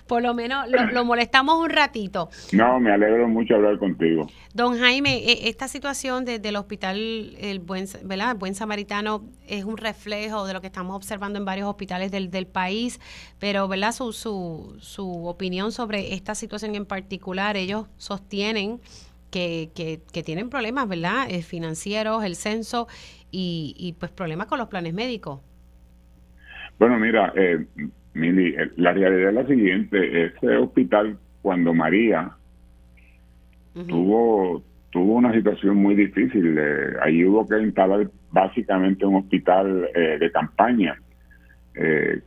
[0.07, 2.29] por lo menos lo, molestamos un ratito.
[2.51, 4.27] No, me alegro mucho hablar contigo.
[4.53, 8.35] Don Jaime, e, esta situación desde el hospital el Buen, ¿verdad?
[8.35, 12.47] Buen Samaritano es un reflejo de lo que estamos observando en varios hospitales del, del
[12.47, 12.99] país,
[13.39, 13.91] pero ¿verdad?
[13.91, 18.79] Su, su, su opinión sobre esta situación en particular, ellos sostienen
[19.31, 21.27] que, que, que tienen problemas, ¿verdad?
[21.29, 22.87] Eh, financieros, el censo
[23.31, 25.41] y, y pues problemas con los planes médicos.
[26.79, 27.65] Bueno, mira, eh,
[28.15, 32.31] Mili, eh, la realidad es la siguiente, ese hospital cuando María
[33.87, 40.17] tuvo tuvo una situación muy difícil, eh, ahí hubo que instalar básicamente un hospital eh,
[40.17, 40.97] de campaña,
[41.73, 42.21] que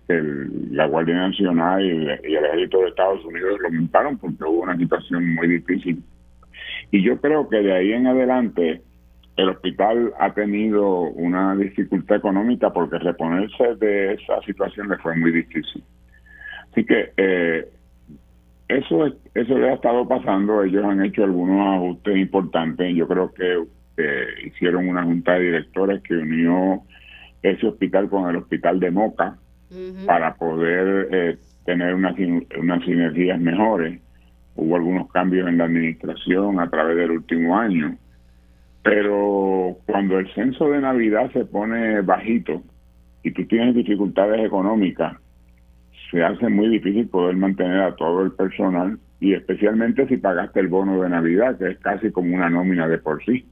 [0.73, 4.65] la Guardia Nacional y el, y el, Ejército de Estados Unidos lo montaron porque hubo
[4.65, 6.03] una situación muy difícil.
[6.91, 8.83] Y yo creo que de ahí en adelante
[9.39, 15.31] el hospital ha tenido una dificultad económica porque reponerse de esa situación le fue muy
[15.31, 15.85] difícil.
[16.73, 17.69] Así que eh,
[18.67, 20.65] eso, eso le ha estado pasando.
[20.65, 22.97] Ellos han hecho algunos ajustes importantes.
[22.97, 23.63] Yo creo que
[23.99, 26.83] eh, hicieron una junta de directores que unió
[27.41, 29.39] ese hospital con el hospital de Moca
[30.05, 32.17] para poder eh, tener unas,
[32.59, 34.01] unas sinergias mejores.
[34.57, 37.97] Hubo algunos cambios en la administración a través del último año
[38.83, 42.63] pero cuando el censo de Navidad se pone bajito
[43.23, 45.17] y tú tienes dificultades económicas,
[46.11, 50.69] se hace muy difícil poder mantener a todo el personal y especialmente si pagaste el
[50.69, 53.45] bono de Navidad, que es casi como una nómina de por sí.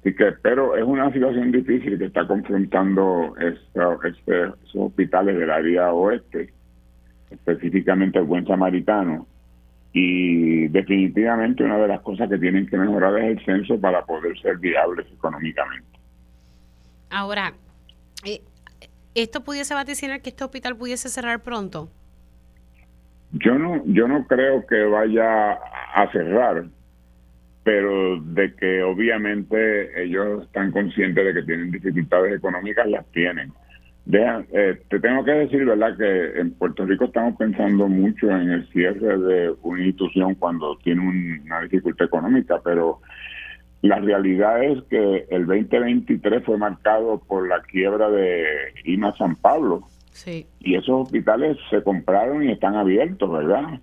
[0.00, 5.92] Así que, pero es una situación difícil que está confrontando este, esos hospitales del área
[5.92, 6.52] oeste,
[7.30, 9.26] específicamente el Buen Samaritano,
[9.96, 14.36] y definitivamente una de las cosas que tienen que mejorar es el censo para poder
[14.40, 15.86] ser viables económicamente.
[17.10, 17.54] Ahora,
[18.26, 18.42] eh,
[19.14, 21.88] ¿esto pudiese vaticinar que este hospital pudiese cerrar pronto?
[23.30, 26.64] Yo no, yo no creo que vaya a cerrar,
[27.62, 33.52] pero de que obviamente ellos están conscientes de que tienen dificultades económicas, las tienen.
[34.06, 38.50] Deja, eh, te tengo que decir, ¿verdad?, que en Puerto Rico estamos pensando mucho en
[38.50, 43.00] el cierre de una institución cuando tiene una dificultad económica, pero
[43.80, 48.44] la realidad es que el 2023 fue marcado por la quiebra de
[48.84, 49.88] IMA San Pablo.
[50.10, 50.46] Sí.
[50.60, 53.80] Y esos hospitales se compraron y están abiertos, ¿verdad?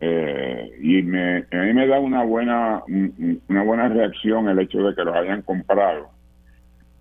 [0.00, 2.82] Eh, y me, a mí me da una buena,
[3.48, 6.13] una buena reacción el hecho de que los hayan comprado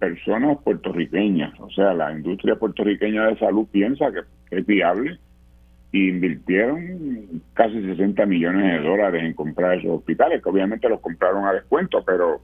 [0.04, 4.20] personas puertorriqueñas, o sea, la industria puertorriqueña de salud piensa que,
[4.54, 5.18] es viable
[5.94, 11.46] e invirtieron casi 60 millones de dólares en comprar esos hospitales, que obviamente los compraron
[11.46, 12.42] a descuento, pero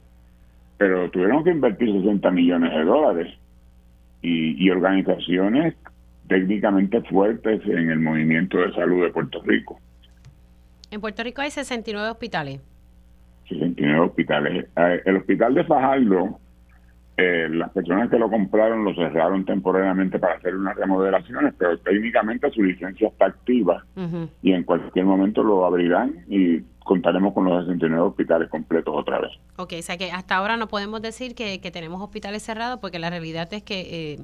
[0.78, 3.38] pero tuvieron que invertir 60 millones de dólares
[4.22, 5.76] y, y organizaciones
[6.30, 9.78] técnicamente fuertes en el movimiento de salud de Puerto Rico.
[10.91, 12.62] En Puerto Rico hay 69 hospitales.
[13.49, 14.66] 69 69 hospitales.
[14.78, 16.39] Eh, el hospital de Fajardo,
[17.20, 22.49] eh, las personas que lo compraron lo cerraron temporariamente para hacer unas remodelaciones, pero técnicamente
[22.51, 23.84] su licencia está activa
[24.41, 29.32] y en cualquier momento lo abrirán y contaremos con los 69 hospitales completos otra vez.
[29.57, 33.09] Ok, o sea que hasta ahora no podemos decir que, tenemos hospitales cerrados porque la
[33.09, 34.20] realidad es que eh,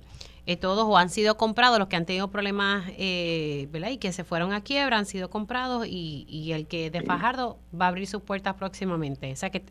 [0.45, 3.89] eh, todos o han sido comprados, los que han tenido problemas eh, ¿verdad?
[3.89, 7.57] y que se fueron a quiebra han sido comprados y, y el que de Fajardo
[7.79, 9.33] va a abrir sus puertas próximamente.
[9.33, 9.63] O sea que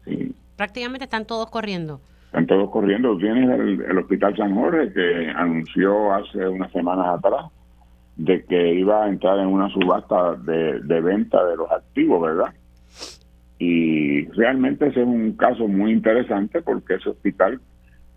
[0.56, 2.00] prácticamente están todos corriendo.
[2.34, 3.16] Están todos corriendo.
[3.16, 7.46] Tienes el, Hospital San Jorge que anunció hace unas semanas atrás
[8.16, 12.52] de que iba a entrar en una subasta de, de venta de los activos, ¿verdad?
[13.60, 17.60] Y realmente ese es un caso muy interesante porque ese hospital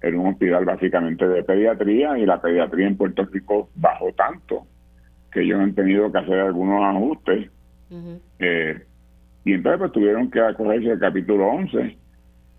[0.02, 4.66] era un hospital básicamente de pediatría y la pediatría en Puerto Rico bajó tanto
[5.32, 7.52] que ellos han tenido que hacer algunos ajustes.
[8.40, 8.84] Eh,
[9.46, 12.07] y entonces pues tuvieron que acogerse el capítulo 11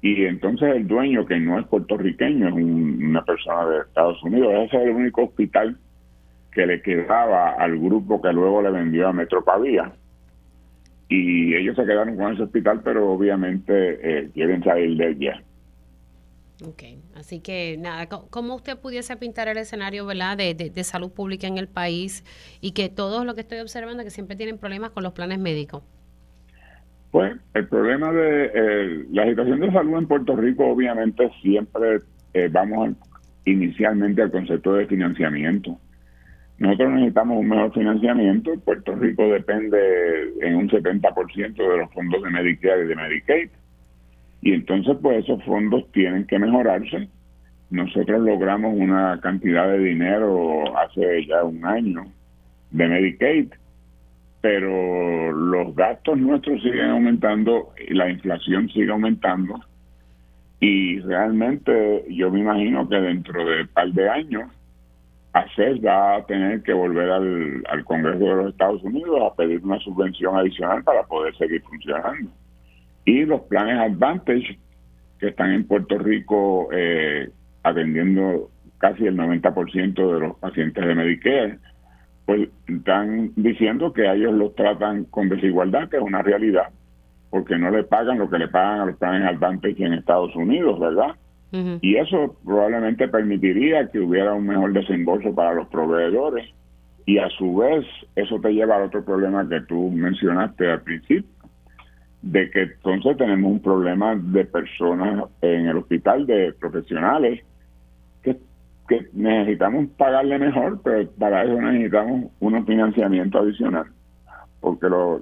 [0.00, 4.76] y entonces el dueño, que no es puertorriqueño, es una persona de Estados Unidos, ese
[4.76, 5.76] es el único hospital
[6.52, 9.92] que le quedaba al grupo que luego le vendió a Metropavía.
[11.08, 13.72] Y ellos se quedaron con ese hospital, pero obviamente
[14.02, 15.42] eh, quieren salir de ella.
[16.64, 16.82] Ok,
[17.14, 20.36] así que nada, ¿cómo usted pudiese pintar el escenario ¿verdad?
[20.36, 22.24] De, de, salud pública en el país
[22.60, 25.84] y que todos lo que estoy observando que siempre tienen problemas con los planes médicos?
[27.10, 32.00] Pues el problema de la situación de salud en Puerto Rico obviamente siempre
[32.34, 32.96] eh, vamos
[33.44, 35.78] inicialmente al concepto de financiamiento.
[36.58, 38.52] Nosotros necesitamos un mejor financiamiento.
[38.64, 39.78] Puerto Rico depende
[40.40, 43.48] en un 70% de los fondos de Medicare y de Medicaid
[44.40, 47.08] y entonces, pues esos fondos tienen que mejorarse.
[47.70, 52.06] Nosotros logramos una cantidad de dinero hace ya un año
[52.70, 53.48] de Medicaid,
[54.40, 59.60] pero los gastos nuestros siguen aumentando y la inflación sigue aumentando.
[60.60, 64.50] Y realmente yo me imagino que dentro de un par de años,
[65.32, 69.60] ACES va a tener que volver al, al Congreso de los Estados Unidos a pedir
[69.62, 72.30] una subvención adicional para poder seguir funcionando.
[73.04, 74.58] Y los planes Advantage,
[75.18, 77.30] que están en Puerto Rico eh,
[77.62, 81.58] atendiendo casi el 90% de los pacientes de Medicare,
[82.28, 86.68] pues están diciendo que a ellos los tratan con desigualdad, que es una realidad,
[87.30, 90.78] porque no le pagan lo que le pagan a los planes Advantage en Estados Unidos,
[90.78, 91.16] ¿verdad?
[91.80, 96.46] Y eso probablemente permitiría que hubiera un mejor desembolso para los proveedores.
[97.06, 101.30] Y a su vez, eso te lleva al otro problema que tú mencionaste al principio,
[102.20, 107.42] de que entonces tenemos un problema de personas en el hospital, de profesionales,
[108.88, 113.86] que necesitamos pagarle mejor, pero para eso necesitamos un financiamiento adicional,
[114.60, 115.18] porque lo,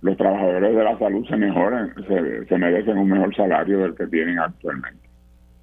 [0.00, 4.06] los trabajadores de la salud se mejoran, se, se merecen un mejor salario del que
[4.06, 5.06] tienen actualmente.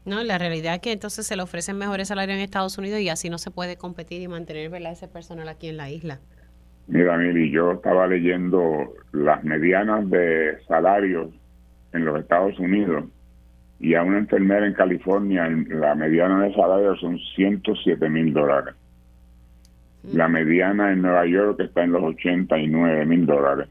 [0.06, 3.10] No, la realidad es que entonces se le ofrecen mejores salarios en Estados Unidos y
[3.10, 4.92] así no se puede competir y mantener ¿verdad?
[4.92, 6.20] ese personal aquí en la isla.
[6.88, 11.30] Mira, Mili, yo estaba leyendo las medianas de salarios
[11.94, 13.06] en los Estados Unidos
[13.84, 18.76] y a una enfermera en California la mediana de salarios son 107 mil dólares.
[20.04, 20.16] Mm.
[20.16, 23.68] La mediana en Nueva York está en los 89 mil dólares.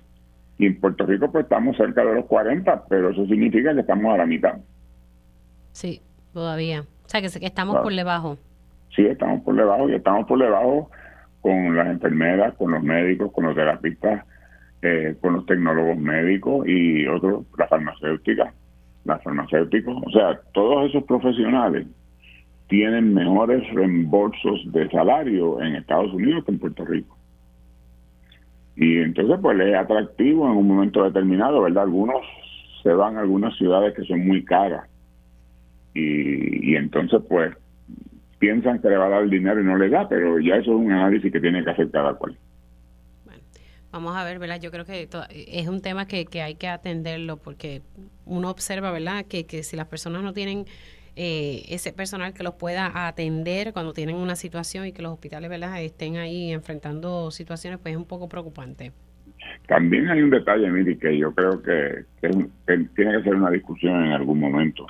[0.58, 4.12] Y en Puerto Rico pues estamos cerca de los 40, pero eso significa que estamos
[4.12, 4.58] a la mitad.
[5.72, 6.02] Sí,
[6.34, 6.82] todavía.
[6.82, 8.36] O sea, que estamos por debajo.
[8.94, 10.90] Sí, estamos por debajo y estamos por debajo
[11.40, 14.26] con las enfermeras, con los médicos, con los terapistas,
[14.82, 18.52] eh, con los tecnólogos médicos y otros, las farmacéuticas,
[19.04, 21.86] las farmacéuticos, o sea, todos esos profesionales
[22.68, 27.16] tienen mejores reembolsos de salario en Estados Unidos que en Puerto Rico.
[28.76, 31.84] Y entonces pues es atractivo en un momento determinado, ¿verdad?
[31.84, 32.22] Algunos
[32.82, 34.88] se van a algunas ciudades que son muy caras
[35.94, 37.54] y, y entonces pues
[38.38, 40.72] piensan que le va a dar el dinero y no le da, pero ya eso
[40.72, 42.36] es un análisis que tiene que hacer cada cual.
[43.92, 44.58] Vamos a ver, ¿verdad?
[44.60, 47.82] Yo creo que es un tema que, que hay que atenderlo porque
[48.24, 49.26] uno observa, ¿verdad?
[49.26, 50.64] Que, que si las personas no tienen
[51.14, 55.50] eh, ese personal que los pueda atender cuando tienen una situación y que los hospitales,
[55.50, 55.82] ¿verdad?
[55.82, 58.92] Estén ahí enfrentando situaciones, pues es un poco preocupante.
[59.66, 62.48] También hay un detalle, Miri, que yo creo que, tiene
[62.94, 64.86] que ser una discusión en algún momento.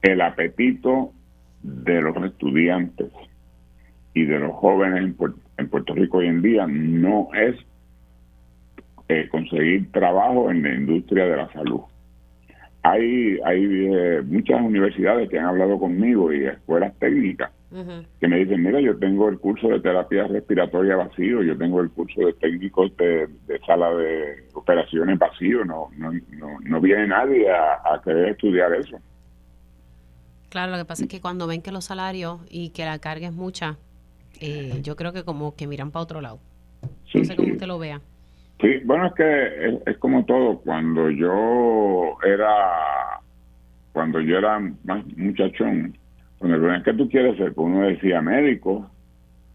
[0.00, 1.12] El apetito
[1.62, 3.10] de los estudiantes
[4.14, 5.14] y de los jóvenes
[5.58, 7.56] en, Puerto, Rico hoy en día no es
[9.20, 11.80] eh, conseguir trabajo en la industria de la salud.
[12.82, 17.50] Hay, hay eh, muchas universidades que han hablado conmigo y escuelas técnicas
[18.20, 21.90] que me dicen, mira, yo tengo el curso de terapia respiratoria vacío, yo tengo el
[21.90, 23.28] curso de técnicos de,
[23.66, 26.12] sala de operaciones vacío, no, no,
[26.62, 28.98] no, viene nadie a, querer estudiar eso.
[30.50, 33.28] Claro, lo que pasa es que cuando ven que los salarios y que la carga
[33.28, 33.78] es mucha,
[34.38, 36.40] eh, yo creo que como que miran para otro lado.
[37.14, 38.02] no sé cómo usted lo vea.
[38.62, 40.60] Sí, bueno, es que es, como todo.
[40.60, 43.20] Cuando yo era,
[43.92, 45.98] cuando yo era más muchachón,
[46.38, 48.88] cuando el que tú quieres ser, pues uno decía médico,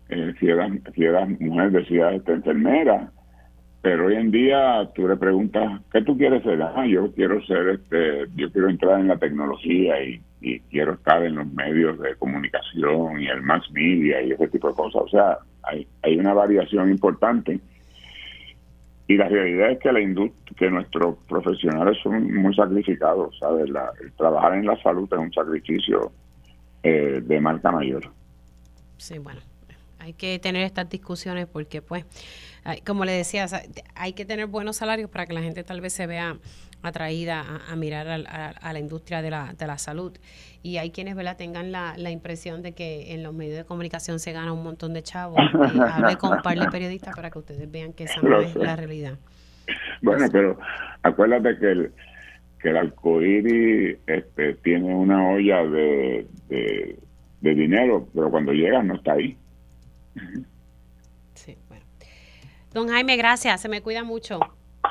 [0.10, 3.10] eh, si, eras, si eras mujer decía enfermera,
[3.82, 6.62] pero hoy en día tú le preguntas, ¿qué tú quieres ser?
[6.62, 11.24] Ah, yo quiero ser, este, yo quiero entrar en la tecnología y, y quiero estar
[11.24, 15.03] en los medios de comunicación y el mass media y ese tipo de cosas.
[15.03, 17.62] O sea, hay, hay una variación importante
[19.08, 20.01] y la realidad es que la
[20.58, 23.70] que nuestros profesionales son muy sacrificados, ¿sabes?
[23.70, 26.12] La, trabajar en la salud es un sacrificio
[26.84, 28.03] eh, de marca mayor.
[28.97, 29.39] Sí, bueno,
[30.08, 32.05] hay que tener estas discusiones porque, pues,
[32.86, 33.45] como le decía,
[33.95, 36.38] hay que tener buenos salarios para que la gente tal vez se vea
[36.82, 40.18] atraída a, mirar a, la industria de la, de la salud.
[40.64, 41.36] Y hay quienes ¿verdad?
[41.36, 44.93] tengan la, la, impresión de que en los medios de comunicación se gana un montón
[44.93, 45.39] de chavos.
[45.74, 48.55] y hable con un par de periodistas para que ustedes vean que esa no es
[48.55, 49.18] la realidad.
[50.01, 50.58] Bueno, pero
[51.03, 51.91] acuérdate que el,
[52.62, 56.99] que el arcoíris este, tiene una olla de, de,
[57.41, 59.38] de dinero, pero cuando llega no está ahí.
[61.34, 61.86] Sí, bueno.
[62.74, 63.61] Don Jaime, gracias.
[63.61, 64.39] Se me cuida mucho.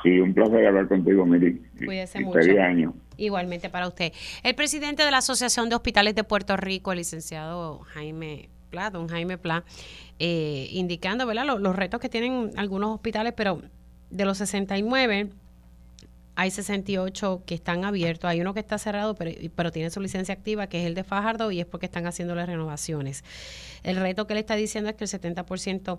[0.03, 1.63] Sí, un placer hablar contigo, Miri.
[1.85, 2.39] Cuídese mucho.
[2.61, 2.95] año.
[3.17, 4.13] Igualmente para usted.
[4.43, 9.09] El presidente de la Asociación de Hospitales de Puerto Rico, el licenciado Jaime Pla, don
[9.09, 9.65] Jaime Pla,
[10.19, 11.47] eh, indicando ¿verdad?
[11.47, 13.63] Los, los, retos que tienen algunos hospitales, pero
[14.11, 15.31] de los 69
[16.37, 20.35] hay 68 que están abiertos, hay uno que está cerrado, pero, pero tiene su licencia
[20.35, 23.25] activa, que es el de Fajardo, y es porque están haciendo las renovaciones.
[23.83, 25.99] El reto que le está diciendo es que el 70%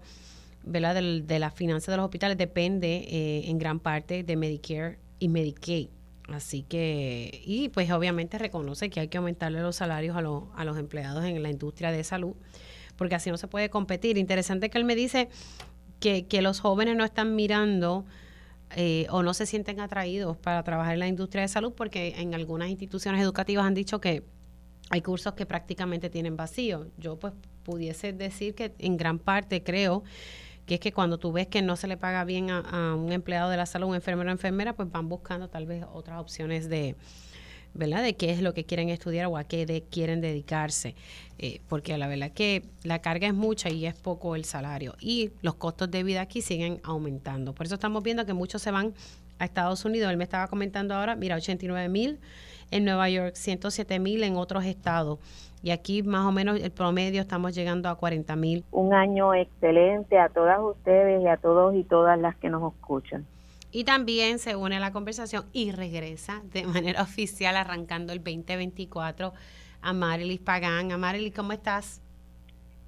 [0.64, 0.96] ¿verdad?
[0.96, 5.90] de la finanza de los hospitales depende eh, en gran parte de Medicare y Medicaid.
[6.30, 10.66] Así que, y pues obviamente reconoce que hay que aumentarle los salarios a, los, a
[10.66, 12.34] los empleados en la industria de salud,
[12.98, 14.18] porque así no se puede competir.
[14.18, 15.30] Interesante que él me dice
[16.00, 18.06] que, que los jóvenes no están mirando
[18.76, 22.34] eh, o no se sienten atraídos para trabajar en la industria de salud, porque en
[22.36, 24.24] algunas instituciones educativas han dicho que
[24.90, 26.88] hay cursos que prácticamente tienen vacío.
[26.98, 30.04] Yo pues pudiese decir que en gran parte creo
[30.66, 33.50] que es que cuando tú ves que no se le paga bien a, un empleado
[33.50, 36.98] de la salud, un enfermero o enfermera, pues van buscando tal vez otras opciones de,
[37.74, 38.04] ¿verdad?
[38.04, 40.96] De qué es lo que quieren estudiar o a qué quieren dedicarse.
[41.40, 44.96] Eh, porque la verdad que la carga es mucha y es poco el salario.
[45.00, 47.54] Y los costos de vida aquí siguen aumentando.
[47.54, 48.94] Por eso estamos viendo que muchos se van
[49.40, 50.10] a Estados Unidos.
[50.12, 52.20] Él me estaba comentando ahora, mira, 89 mil
[52.72, 55.20] en Nueva York, 107 mil en otros estados
[55.64, 58.64] y aquí más o menos el promedio estamos llegando a 40 mil.
[58.72, 63.26] Un año excelente a todas ustedes y a todos y todas las que nos escuchan.
[63.72, 69.34] Y también se une a la conversación y regresa de manera oficial arrancando el 2024
[69.82, 71.00] a Marilis Pagán.
[71.00, 72.02] Marilis, ¿cómo estás?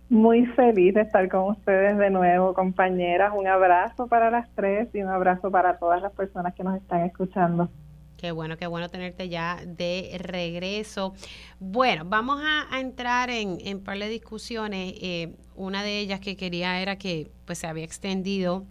[0.10, 3.32] Muy feliz de estar con ustedes de nuevo, compañeras.
[3.36, 7.02] Un abrazo para las tres y un abrazo para todas las personas que nos están
[7.02, 7.70] escuchando.
[8.18, 11.14] Qué bueno, qué bueno tenerte ya de regreso.
[11.60, 14.94] Bueno, vamos a, entrar en, en par de discusiones.
[15.00, 18.66] Eh, una de ellas que quería era que pues se había extendido.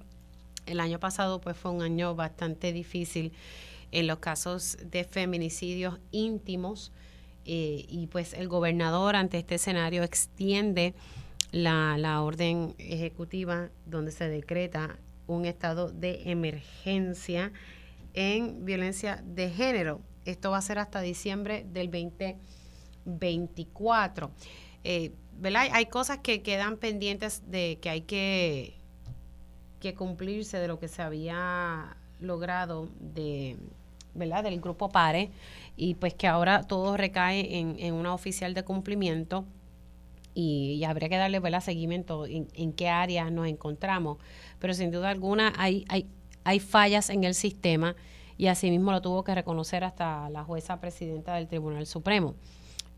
[0.68, 3.32] El año pasado pues fue un año bastante difícil
[3.90, 6.92] en los casos de feminicidios íntimos
[7.44, 10.94] eh, y pues el gobernador ante este escenario extiende
[11.50, 17.50] la, orden ejecutiva donde se decreta un estado de emergencia
[18.12, 20.02] en violencia de género.
[20.26, 24.30] Esto va a ser hasta diciembre del 2024.
[24.84, 25.12] Eh,
[25.42, 28.77] Hay cosas que quedan pendientes de que hay que,
[29.80, 33.56] que cumplirse de lo que se había logrado de,
[34.14, 34.42] ¿verdad?
[34.42, 35.30] del grupo PARE
[35.76, 39.44] y pues que ahora todo recae en, en una oficial de cumplimiento
[40.34, 41.60] y, habría que darle ¿verdad?
[41.60, 44.18] seguimiento en, en, qué áreas nos encontramos.
[44.60, 46.06] Pero sin duda alguna hay, hay,
[46.44, 47.96] hay fallas en el sistema
[48.36, 52.36] y asimismo lo tuvo que reconocer hasta la jueza presidenta del Tribunal Supremo.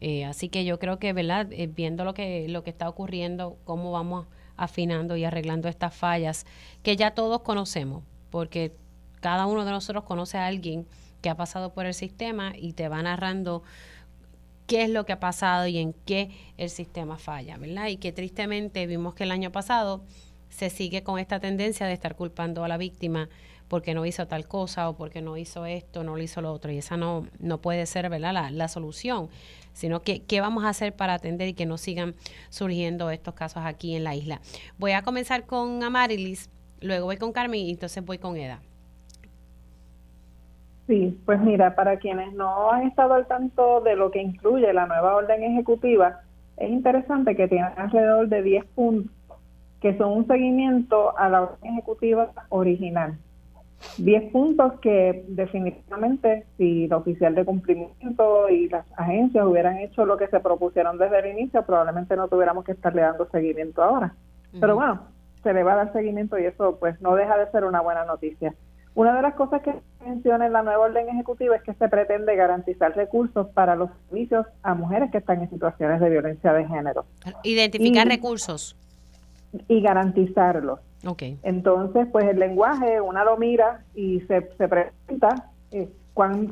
[0.02, 1.50] Eh, así que yo creo que, ¿verdad?
[1.50, 4.26] Eh, viendo lo que, lo que está ocurriendo, cómo vamos
[4.60, 6.46] afinando y arreglando estas fallas,
[6.82, 8.72] que ya todos conocemos, porque
[9.20, 10.86] cada uno de nosotros conoce a alguien
[11.22, 13.62] que ha pasado por el sistema y te va narrando
[14.66, 17.88] qué es lo que ha pasado y en qué el sistema falla, ¿verdad?
[17.88, 20.02] Y que tristemente vimos que el año pasado
[20.48, 23.28] se sigue con esta tendencia de estar culpando a la víctima
[23.70, 26.72] porque no hizo tal cosa o porque no hizo esto, no lo hizo lo otro.
[26.72, 28.34] Y esa no, no puede ser ¿verdad?
[28.34, 29.28] La, la solución,
[29.72, 32.14] sino que qué vamos a hacer para atender y que no sigan
[32.48, 34.40] surgiendo estos casos aquí en la isla.
[34.76, 36.50] Voy a comenzar con Amarilis,
[36.80, 38.60] luego voy con Carmen y entonces voy con Eda.
[40.88, 44.86] Sí, pues mira, para quienes no han estado al tanto de lo que incluye la
[44.86, 46.22] nueva orden ejecutiva,
[46.56, 49.12] es interesante que tiene alrededor de 10 puntos
[49.80, 53.16] que son un seguimiento a la orden ejecutiva original.
[53.98, 60.16] 10 puntos que definitivamente si el oficial de cumplimiento y las agencias hubieran hecho lo
[60.16, 64.14] que se propusieron desde el inicio, probablemente no tuviéramos que estarle dando seguimiento ahora.
[64.58, 65.02] Pero bueno,
[65.42, 68.04] se le va a dar seguimiento y eso pues no deja de ser una buena
[68.04, 68.54] noticia.
[68.94, 69.72] Una de las cosas que
[70.04, 74.46] menciona en la nueva orden ejecutiva es que se pretende garantizar recursos para los servicios
[74.62, 77.04] a mujeres que están en situaciones de violencia de género.
[77.44, 78.76] Identificar recursos.
[79.68, 80.80] Y garantizarlos.
[81.06, 81.38] Okay.
[81.42, 86.50] Entonces, pues el lenguaje, una lo mira y se, se pregunta eh, cuán,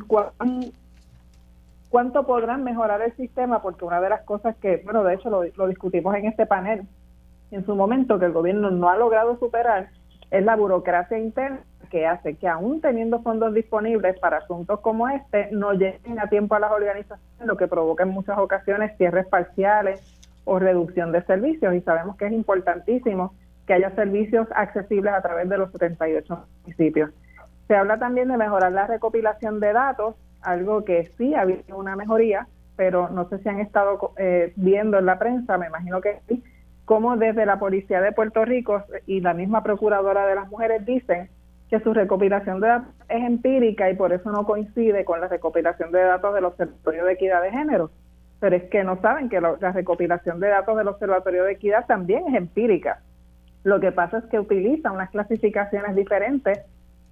[1.90, 5.44] cuánto podrán mejorar el sistema, porque una de las cosas que, bueno, de hecho lo,
[5.44, 6.86] lo discutimos en este panel
[7.50, 9.90] en su momento, que el gobierno no ha logrado superar,
[10.30, 15.48] es la burocracia interna que hace que aún teniendo fondos disponibles para asuntos como este,
[15.52, 20.17] no lleguen a tiempo a las organizaciones, lo que provoca en muchas ocasiones cierres parciales
[20.48, 21.74] o reducción de servicios.
[21.74, 23.34] Y sabemos que es importantísimo
[23.66, 27.10] que haya servicios accesibles a través de los 78 municipios.
[27.68, 31.94] Se habla también de mejorar la recopilación de datos, algo que sí ha habido una
[31.94, 36.20] mejoría, pero no sé si han estado eh, viendo en la prensa, me imagino que
[36.28, 36.42] sí,
[36.86, 41.28] como desde la Policía de Puerto Rico y la misma Procuradora de las Mujeres dicen
[41.68, 45.92] que su recopilación de datos es empírica y por eso no coincide con la recopilación
[45.92, 47.90] de datos del Observatorio de Equidad de Género.
[48.40, 52.28] Pero es que no saben que la recopilación de datos del Observatorio de Equidad también
[52.28, 53.00] es empírica.
[53.64, 56.60] Lo que pasa es que utiliza unas clasificaciones diferentes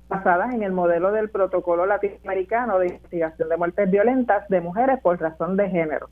[0.09, 5.21] basadas en el modelo del protocolo latinoamericano de investigación de muertes violentas de mujeres por
[5.21, 6.09] razón de género.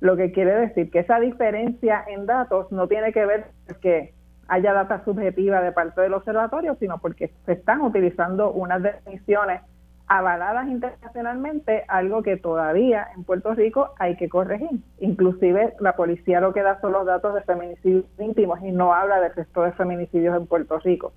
[0.00, 4.12] Lo que quiere decir que esa diferencia en datos no tiene que ver con que
[4.48, 9.62] haya data subjetiva de parte del observatorio, sino porque se están utilizando unas definiciones
[10.08, 14.80] avaladas internacionalmente, algo que todavía en Puerto Rico hay que corregir.
[15.00, 19.20] Inclusive la policía lo que da son los datos de feminicidios íntimos y no habla
[19.20, 21.12] del resto de feminicidios en Puerto Rico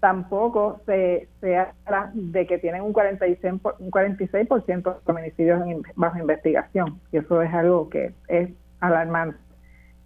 [0.00, 5.60] tampoco se, se habla de que tienen un 46%, un 46 de feminicidios
[5.96, 8.50] bajo investigación, y eso es algo que es
[8.80, 9.47] alarmante.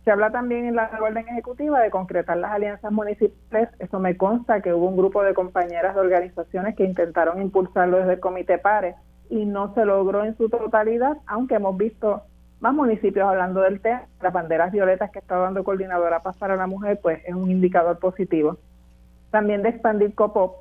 [0.05, 3.69] Se habla también en la orden ejecutiva de concretar las alianzas municipales.
[3.79, 8.15] Eso me consta que hubo un grupo de compañeras de organizaciones que intentaron impulsarlo desde
[8.15, 8.97] el Comité Pares
[9.31, 12.23] y no se logró en su totalidad, aunque hemos visto
[12.61, 14.03] más municipios hablando del tema.
[14.21, 17.99] Las banderas violetas que está dando Coordinadora Paz para la Mujer, pues es un indicador
[17.99, 18.59] positivo
[19.33, 20.61] también de expandir COPOP,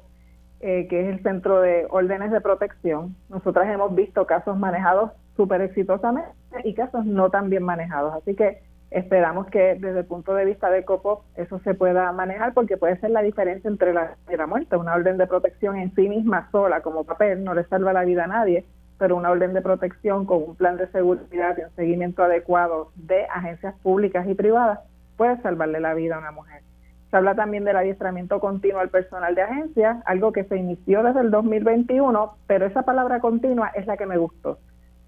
[0.61, 3.15] eh, que es el Centro de Órdenes de Protección.
[3.29, 6.31] Nosotras hemos visto casos manejados súper exitosamente
[6.63, 8.15] y casos no tan bien manejados.
[8.15, 12.53] Así que esperamos que desde el punto de vista de COPOP eso se pueda manejar
[12.53, 14.75] porque puede ser la diferencia entre la, y la muerte.
[14.75, 18.25] Una orden de protección en sí misma sola como papel no le salva la vida
[18.25, 18.65] a nadie,
[18.99, 23.25] pero una orden de protección con un plan de seguridad y un seguimiento adecuado de
[23.25, 24.79] agencias públicas y privadas
[25.15, 26.61] puede salvarle la vida a una mujer.
[27.09, 31.21] Se habla también del adiestramiento continuo al personal de agencia, algo que se inició desde
[31.21, 34.59] el 2021, pero esa palabra continua es la que me gustó,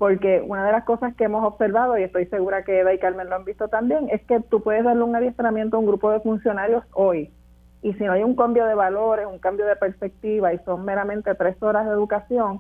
[0.04, 3.30] porque una de las cosas que hemos observado, y estoy segura que Eda y Carmen
[3.30, 6.20] lo han visto también, es que tú puedes darle un adiestramiento a un grupo de
[6.20, 7.32] funcionarios hoy,
[7.82, 11.34] y si no hay un cambio de valores, un cambio de perspectiva, y son meramente
[11.36, 12.60] tres horas de educación,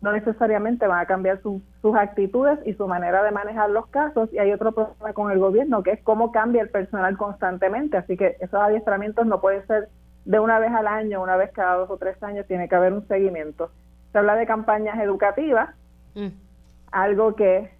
[0.00, 4.32] no necesariamente van a cambiar sus actitudes y su manera de manejar los casos.
[4.32, 7.98] Y hay otro problema con el gobierno, que es cómo cambia el personal constantemente.
[7.98, 9.90] Así que esos adiestramientos no pueden ser
[10.24, 12.94] de una vez al año, una vez cada dos o tres años, tiene que haber
[12.94, 13.70] un seguimiento.
[14.12, 15.74] Se habla de campañas educativas,
[16.14, 16.47] mm.
[16.92, 17.70] Algo que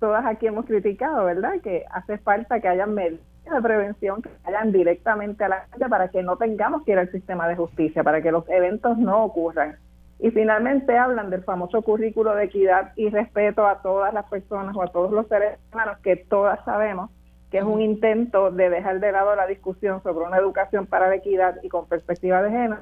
[0.00, 1.60] todas aquí hemos criticado, ¿verdad?
[1.62, 6.08] Que hace falta que haya medidas de prevención que vayan directamente a la gente para
[6.08, 9.76] que no tengamos que ir al sistema de justicia, para que los eventos no ocurran
[10.20, 14.82] y finalmente hablan del famoso currículo de equidad y respeto a todas las personas o
[14.82, 17.10] a todos los seres humanos que todas sabemos
[17.50, 21.14] que es un intento de dejar de lado la discusión sobre una educación para la
[21.14, 22.78] equidad y con perspectiva de género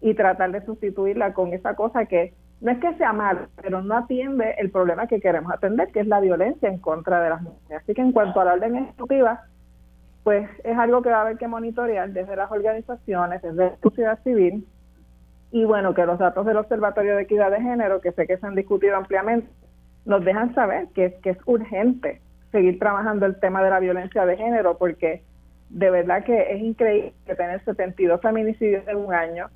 [0.00, 2.34] y tratar de sustituirla con esa cosa que
[2.64, 6.06] no es que sea mal, pero no atiende el problema que queremos atender, que es
[6.06, 7.82] la violencia en contra de las mujeres.
[7.82, 9.42] Así que en cuanto a la orden ejecutiva,
[10.22, 14.18] pues es algo que va a haber que monitorear desde las organizaciones, desde la sociedad
[14.24, 14.66] civil,
[15.52, 18.46] y bueno, que los datos del Observatorio de Equidad de Género, que sé que se
[18.46, 19.46] han discutido ampliamente,
[20.06, 24.38] nos dejan saber que, que es urgente seguir trabajando el tema de la violencia de
[24.38, 25.22] género, porque
[25.68, 29.50] de verdad que es increíble tener 72 feminicidios en un año,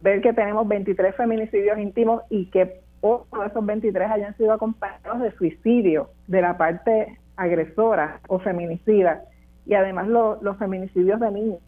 [0.00, 5.20] ver que tenemos 23 feminicidios íntimos y que uno de esos 23 hayan sido acompañados
[5.20, 9.22] de suicidio de la parte agresora o feminicida
[9.66, 11.60] y además los feminicidios de niños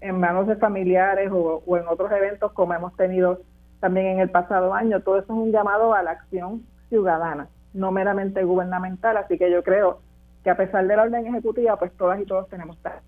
[0.00, 3.40] en manos de familiares o, en otros eventos como hemos tenido
[3.80, 5.00] también en el pasado año.
[5.00, 9.16] Todo eso es un llamado a la acción ciudadana, no meramente gubernamental.
[9.16, 10.00] Así que yo creo
[10.42, 13.00] que a pesar de la orden ejecutiva, pues todas y todos tenemos estar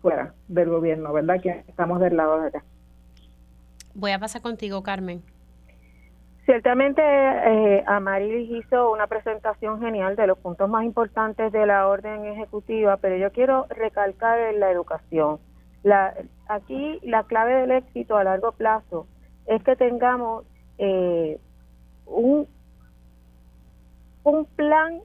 [0.00, 1.40] fuera del gobierno, ¿verdad?
[1.40, 2.62] Que estamos del lado de acá.
[3.98, 5.22] Voy a pasar contigo, Carmen.
[6.44, 12.26] Ciertamente, eh, Amarilis hizo una presentación genial de los puntos más importantes de la orden
[12.26, 15.38] ejecutiva, pero yo quiero recalcar en la educación.
[15.82, 16.12] La,
[16.46, 19.06] aquí la clave del éxito a largo plazo
[19.46, 20.44] es que tengamos
[20.76, 21.40] eh,
[22.04, 22.46] un,
[24.24, 25.00] un plan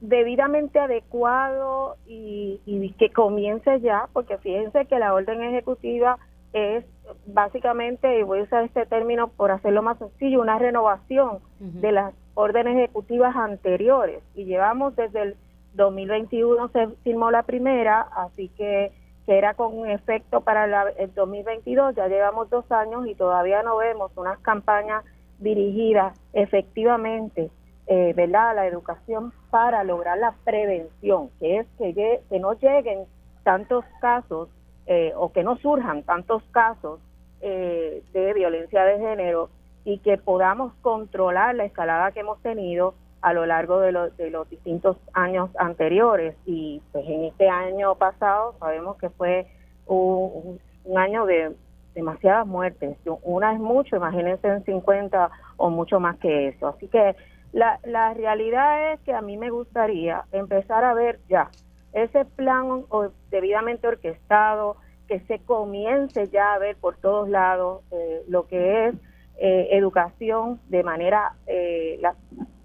[0.00, 6.18] debidamente adecuado y, y que comience ya, porque fíjense que la orden ejecutiva
[6.52, 6.84] es
[7.26, 12.14] básicamente, y voy a usar este término por hacerlo más sencillo, una renovación de las
[12.34, 14.22] órdenes ejecutivas anteriores.
[14.34, 15.36] Y llevamos desde el
[15.74, 18.92] 2021 se firmó la primera, así que,
[19.26, 24.10] que era con efecto para el 2022, ya llevamos dos años y todavía no vemos
[24.16, 25.04] unas campañas
[25.38, 27.50] dirigidas efectivamente
[27.86, 28.50] eh, ¿verdad?
[28.50, 33.04] a la educación para lograr la prevención, que es que, que no lleguen
[33.42, 34.48] tantos casos
[34.86, 37.00] eh, o que no surjan tantos casos
[37.40, 39.50] eh, de violencia de género
[39.84, 44.48] y que podamos controlar la escalada que hemos tenido a lo largo de, de los
[44.48, 46.34] distintos años anteriores.
[46.46, 49.46] Y pues en este año pasado sabemos que fue
[49.86, 50.58] un,
[50.96, 51.54] año de
[51.94, 52.96] demasiadas muertes.
[53.22, 56.68] Una es mucho, imagínense en 50 o mucho más que eso.
[56.68, 57.16] Así que
[57.52, 61.50] la, la realidad es que a mí me gustaría empezar a ver ya
[61.92, 62.84] ese plan
[63.30, 64.76] debidamente orquestado,
[65.10, 68.94] que se comience ya a ver por todos lados eh, lo que es
[69.38, 72.00] eh, educación de manera eh,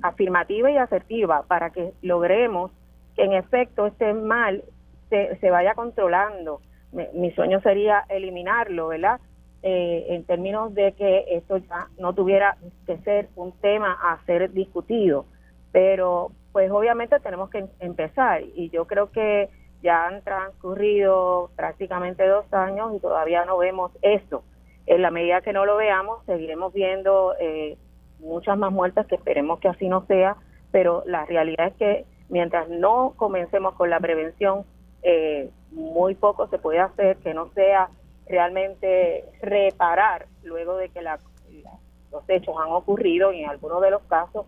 [0.03, 2.71] afirmativa y asertiva para que logremos
[3.15, 4.63] que en efecto este mal
[5.09, 6.61] se, se vaya controlando.
[6.91, 9.19] mi sueño sería eliminarlo, ¿verdad?
[9.67, 12.55] en términos de que esto ya no tuviera
[12.85, 15.25] que ser un tema a ser discutido.
[15.71, 19.49] Pero pues obviamente tenemos que empezar y yo creo que
[19.83, 24.41] ya han transcurrido prácticamente dos años y todavía no vemos eso.
[24.85, 27.77] En la medida que no lo veamos, seguiremos viendo eh,
[28.19, 30.37] muchas más muertes, que esperemos que así no sea,
[30.71, 34.63] pero la realidad es que mientras no comencemos con la prevención,
[35.03, 37.89] eh, muy poco se puede hacer que no sea
[38.29, 44.45] realmente reparar luego de que los hechos han ocurrido y en algunos de los casos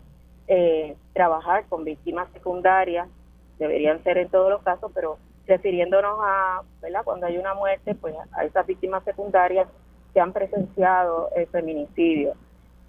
[0.48, 3.08] eh, trabajar con víctimas secundarias,
[3.58, 7.02] deberían ser en todos los casos, pero refiriéndonos a, ¿verdad?
[7.04, 9.68] Cuando hay una muerte, pues a esas víctimas secundarias
[10.12, 12.34] que han presenciado el feminicidio.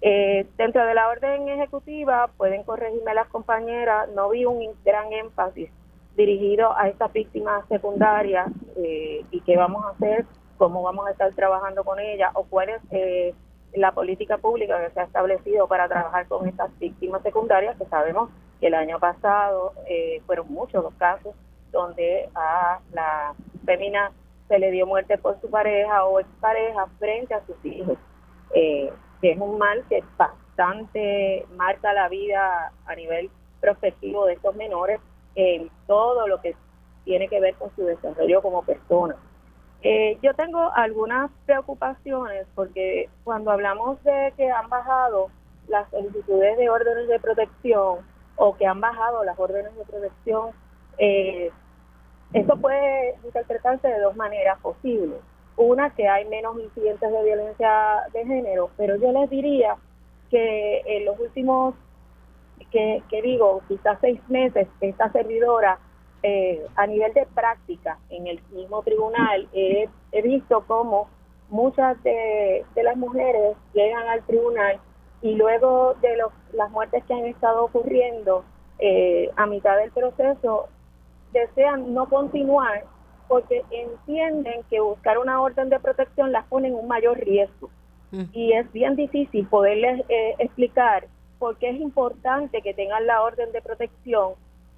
[0.02, 5.70] Eh, dentro de la orden ejecutiva, pueden corregirme las compañeras, no vi un gran énfasis
[6.16, 10.24] dirigido a estas víctimas secundarias eh, y qué vamos a hacer,
[10.56, 13.34] cómo vamos a estar trabajando con ellas o cuál es eh,
[13.74, 18.30] la política pública que se ha establecido para trabajar con estas víctimas secundarias, que sabemos
[18.60, 21.34] que el año pasado eh, fueron muchos los casos
[21.72, 24.12] donde a la fémina
[24.48, 27.96] se le dio muerte por su pareja o expareja frente a sus hijos,
[28.54, 34.56] eh, que es un mal que bastante marca la vida a nivel prospectivo de estos
[34.56, 35.00] menores
[35.36, 36.56] en todo lo que
[37.04, 39.16] tiene que ver con su desarrollo como persona.
[39.82, 45.30] Eh, yo tengo algunas preocupaciones porque cuando hablamos de que han bajado
[45.68, 47.98] las solicitudes de órdenes de protección
[48.36, 50.50] o que han bajado las órdenes de protección,
[50.98, 51.50] eh,
[52.34, 55.18] esto puede interpretarse de dos maneras posibles.
[55.56, 59.76] Una, que hay menos incidentes de violencia de género, pero yo les diría
[60.30, 61.74] que en los últimos,
[62.70, 65.78] que, que digo, quizás seis meses, esta servidora
[66.22, 69.88] eh, a nivel de práctica en el mismo tribunal, he
[70.22, 71.08] visto cómo
[71.50, 74.80] muchas de, las mujeres llegan al tribunal
[75.22, 78.44] y luego de los, las muertes que han estado ocurriendo
[78.78, 80.68] eh, a mitad del proceso,
[81.32, 82.84] desean no continuar
[83.28, 87.68] porque entienden que buscar una orden de protección las pone en un mayor riesgo.
[88.10, 88.24] Mm.
[88.32, 91.06] Y es bien difícil poderles eh, explicar
[91.38, 94.32] por qué es importante que tengan la orden de protección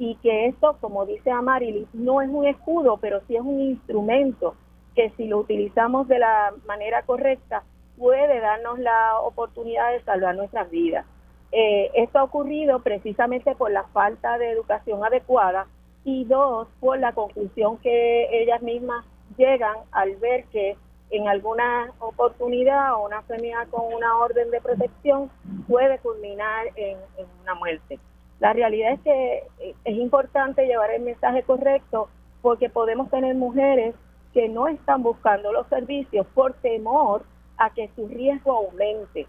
[0.05, 4.57] y que esto, como dice Amarilis, no es un escudo, pero sí es un instrumento
[4.97, 7.63] que si lo utilizamos de la manera correcta
[7.97, 11.07] puede darnos la oportunidad de salvar nuestras vidas.
[11.53, 15.69] Eh, esto ha ocurrido precisamente por la falta de educación adecuada
[16.05, 19.05] y dos, por la conclusión que ellas mismas
[19.37, 20.77] llegan al ver que
[21.11, 25.31] en alguna oportunidad una enfermedad con una orden de protección
[25.69, 26.99] puede culminar en,
[27.43, 28.01] una muerte.
[28.43, 32.09] La realidad es que eh, es importante llevar el mensaje correcto
[32.43, 33.95] porque podemos tener mujeres
[34.35, 37.23] que no están buscando los servicios por temor
[37.57, 39.29] a que su riesgo aumente.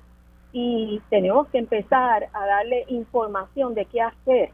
[0.52, 4.50] Y tenemos que empezar a darle información de qué hacer,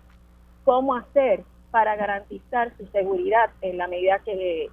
[0.66, 4.70] cómo hacer para garantizar su seguridad en la medida que,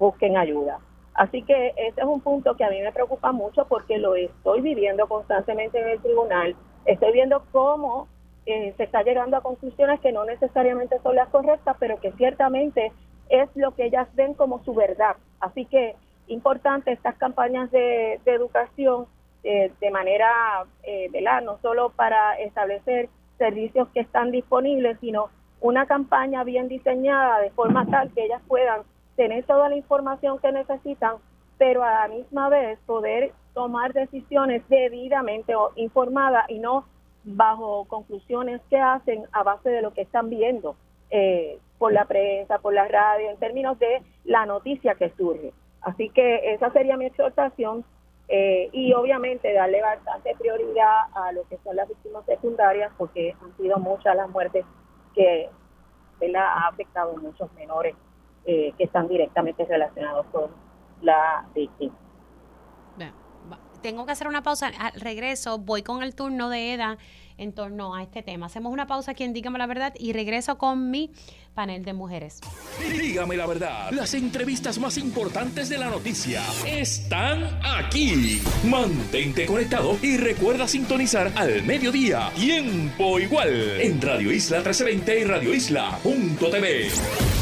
[0.00, 0.80] busquen ayuda.
[1.14, 4.62] Así que ese es un punto que a mí me preocupa mucho porque lo estoy
[4.62, 6.56] viviendo constantemente en el tribunal.
[6.86, 8.08] Estoy viendo cómo
[8.46, 12.92] eh, se está llegando a conclusiones que no necesariamente son las correctas, pero que ciertamente
[13.28, 15.16] es lo que ellas ven como su verdad.
[15.40, 15.94] Así que
[16.28, 19.06] importante estas campañas de, educación
[19.44, 21.10] eh, de manera, eh,
[21.44, 23.08] No solo para establecer
[23.38, 28.82] servicios que están disponibles, sino una campaña bien diseñada de forma tal que ellas puedan
[29.16, 31.16] tener toda la información que necesitan,
[31.58, 36.84] pero a la misma vez poder tomar decisiones debidamente informadas y no
[37.24, 40.76] bajo conclusiones que hacen a base de lo que están viendo
[41.10, 45.52] eh, por la prensa, por la radio, en términos de la noticia que surge.
[45.80, 47.84] Así que esa sería mi exhortación
[48.28, 53.56] eh, y obviamente darle bastante prioridad a lo que son las víctimas secundarias porque han
[53.56, 54.64] sido muchas las muertes
[55.14, 55.50] que
[56.36, 57.96] ha afectado a muchos menores
[58.44, 60.50] eh, que están directamente relacionados con
[61.00, 61.94] la víctima.
[63.82, 64.70] Tengo que hacer una pausa.
[64.78, 66.98] Al regreso voy con el turno de EDA
[67.36, 68.46] en torno a este tema.
[68.46, 71.10] Hacemos una pausa aquí en Dígame la Verdad y regreso con mi
[71.54, 72.40] panel de mujeres.
[72.90, 78.40] Dígame la verdad, las entrevistas más importantes de la noticia están aquí.
[78.64, 85.54] Mantente conectado y recuerda sintonizar al mediodía, tiempo igual, en Radio Isla 1320 y Radio
[85.54, 87.41] Isla.tv.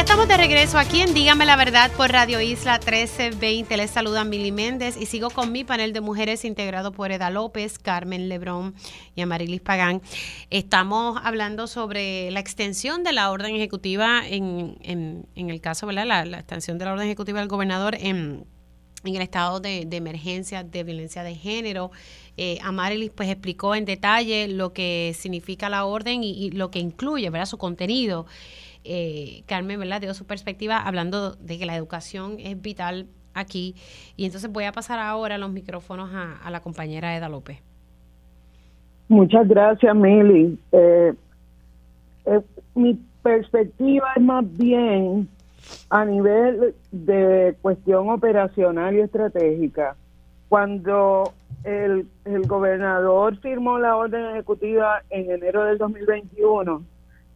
[0.00, 3.76] estamos de regreso aquí en Dígame la Verdad por Radio Isla 1320.
[3.76, 7.78] Les saluda Mili Méndez y sigo con mi panel de mujeres integrado por Eda López,
[7.78, 8.74] Carmen Lebrón
[9.14, 10.00] y Amarilis Pagán.
[10.48, 16.24] Estamos hablando sobre la extensión de la orden ejecutiva en, en, el caso, ¿verdad?
[16.24, 18.46] La, extensión de la orden ejecutiva del gobernador en,
[19.04, 21.90] en el estado de, emergencia de violencia de género.
[22.38, 26.78] Eh, Amarilis pues explicó en detalle lo que significa la orden y, y lo que
[26.78, 27.44] incluye, ¿verdad?
[27.44, 28.24] Su contenido
[28.84, 30.00] eh, Carmen, ¿verdad?
[30.00, 33.74] Dio su perspectiva hablando de que la educación es vital aquí.
[34.16, 37.58] Y entonces voy a pasar ahora los micrófonos a, la compañera Eda López.
[39.08, 40.58] Muchas gracias, Mili.
[40.72, 41.12] Eh,
[42.26, 42.40] eh,
[42.74, 45.28] mi perspectiva es más bien
[45.90, 49.96] a nivel de cuestión operacional y estratégica.
[50.48, 51.32] Cuando
[51.64, 56.82] el, el gobernador firmó la orden ejecutiva en enero del 2021,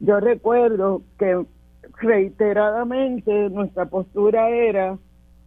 [0.01, 1.45] yo recuerdo que
[2.01, 4.99] reiteradamente nuestra postura era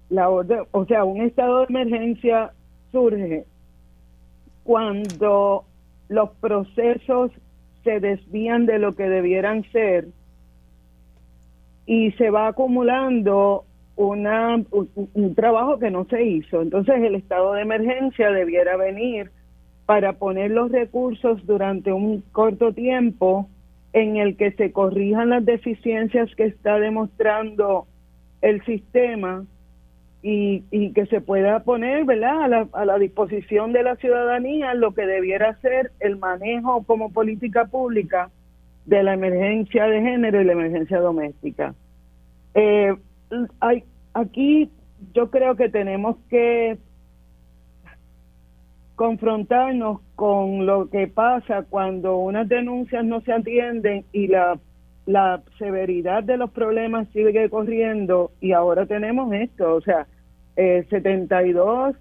[0.09, 2.51] la orden, o sea, un estado de emergencia
[2.91, 3.45] surge
[4.63, 5.65] cuando
[6.09, 7.31] los procesos
[7.83, 10.07] se desvían de lo que debieran ser
[11.85, 13.65] y se va acumulando
[13.95, 16.61] una, un, un, trabajo que no se hizo.
[16.61, 19.31] Entonces el estado de emergencia debiera venir
[19.85, 23.49] para poner los recursos durante un corto tiempo
[23.93, 27.87] en el que se corrijan las deficiencias que está demostrando
[28.41, 29.45] el sistema
[30.21, 30.61] y,
[30.93, 32.43] que se pueda poner ¿verdad?
[32.43, 37.11] A, la, a la disposición de la ciudadanía lo que debiera ser el manejo como
[37.11, 38.29] política pública
[38.85, 41.75] de la emergencia de género y la emergencia doméstica.
[42.55, 42.95] Eh,
[43.59, 43.83] hay,
[44.13, 44.71] aquí
[45.13, 46.77] yo creo que tenemos que
[48.97, 54.59] confrontarnos con lo que pasa cuando unas denuncias no se atienden y la,
[55.05, 60.07] la severidad de los problemas sigue corriendo y ahora tenemos esto, o sea,
[60.55, 61.95] eh, 72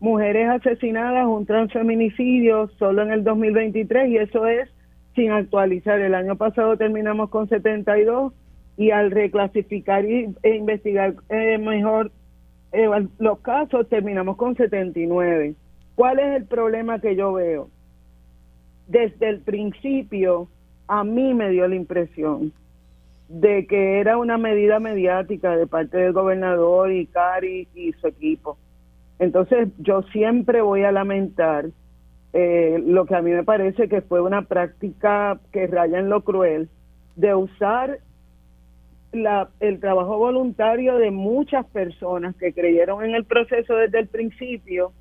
[0.00, 4.68] mujeres asesinadas, un transfeminicidio solo en el 2023 y eso es
[5.14, 5.98] sin actualizar.
[5.98, 8.34] El año pasado terminamos con 72
[8.76, 12.12] y al reclasificar e investigar eh, mejor
[12.72, 12.86] eh,
[13.18, 15.54] los casos terminamos con 79.
[15.98, 17.70] ¿Cuál es el problema que yo veo?
[18.86, 20.46] Desde el principio,
[20.86, 22.52] a mí me dio la impresión
[23.28, 28.56] de que era una medida mediática de parte del gobernador y Cari y su equipo.
[29.18, 31.66] Entonces, yo siempre voy a lamentar
[32.32, 36.22] eh, lo que a mí me parece que fue una práctica que raya en lo
[36.22, 36.68] cruel
[37.16, 37.98] de usar
[39.10, 44.92] la, el trabajo voluntario de muchas personas que creyeron en el proceso desde el principio,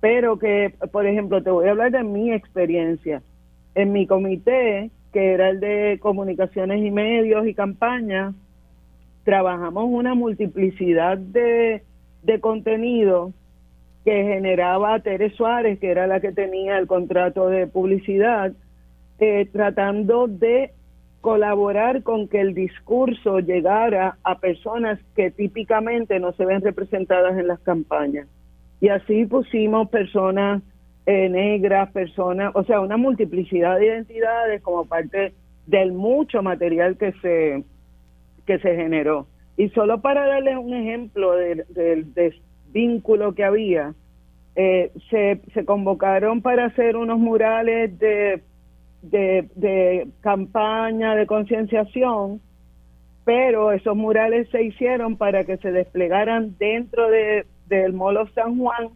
[0.00, 3.22] pero que, por ejemplo, te voy a hablar de mi experiencia.
[3.74, 8.34] En mi comité, que era el de comunicaciones y medios y campañas,
[9.24, 11.82] trabajamos una multiplicidad de,
[12.22, 13.32] de contenido
[14.04, 18.52] que generaba Tere Suárez, que era la que tenía el contrato de publicidad,
[19.18, 20.72] eh, tratando de
[21.20, 27.48] colaborar con que el discurso llegara a personas que típicamente no se ven representadas en
[27.48, 28.28] las campañas.
[28.80, 30.62] Y así pusimos personas
[31.06, 35.32] eh, negras, personas, o sea, una multiplicidad de identidades como parte
[35.66, 37.64] del mucho material que se,
[38.46, 39.26] que se generó.
[39.56, 41.64] Y solo para darles un ejemplo del,
[42.70, 43.94] vínculo que había,
[44.54, 48.42] eh, se, se convocaron para hacer unos murales de,
[49.02, 52.40] de, de campaña, de concienciación,
[53.24, 58.90] pero esos murales se hicieron para que se desplegaran dentro de, del Molo San Juan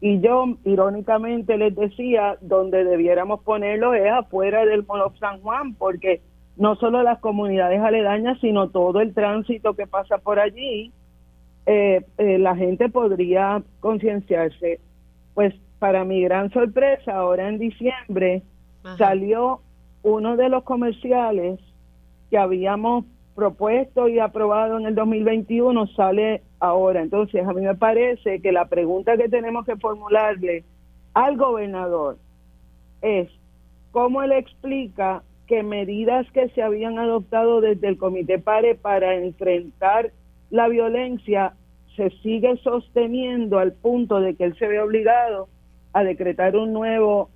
[0.00, 6.20] y yo irónicamente les decía donde debiéramos ponerlo es afuera del Molo San Juan porque
[6.56, 10.92] no solo las comunidades aledañas sino todo el tránsito que pasa por allí
[11.64, 14.80] eh, eh, la gente podría concienciarse.
[15.34, 18.42] Pues para mi gran sorpresa ahora en diciembre
[18.98, 19.60] salió
[20.02, 21.60] uno de los comerciales
[22.30, 23.04] que habíamos
[23.34, 27.02] propuesto y aprobado en el 2021 sale ahora.
[27.02, 30.64] Entonces, a mí me parece que la pregunta que tenemos que formularle
[31.14, 32.18] al gobernador
[33.00, 33.28] es
[33.90, 40.12] cómo él explica que medidas que se habían adoptado desde el Comité PARE para enfrentar
[40.50, 41.54] la violencia
[41.96, 45.48] se sigue sosteniendo al punto de que él se ve obligado
[45.92, 47.28] a decretar un nuevo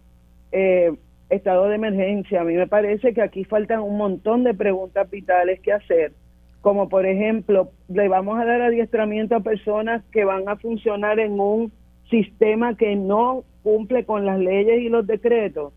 [0.52, 0.94] eh,
[1.30, 2.40] estado de emergencia.
[2.40, 6.12] A mí me parece que aquí faltan un montón de preguntas vitales que hacer,
[6.60, 11.38] como por ejemplo, le vamos a dar adiestramiento a personas que van a funcionar en
[11.38, 11.72] un
[12.10, 15.72] sistema que no cumple con las leyes y los decretos.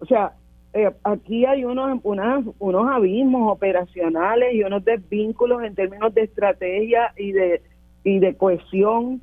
[0.00, 0.32] O sea,
[0.74, 7.32] eh, aquí hay unos, unos abismos operacionales y unos desvínculos en términos de estrategia y
[7.32, 7.62] de,
[8.04, 9.20] y de cohesión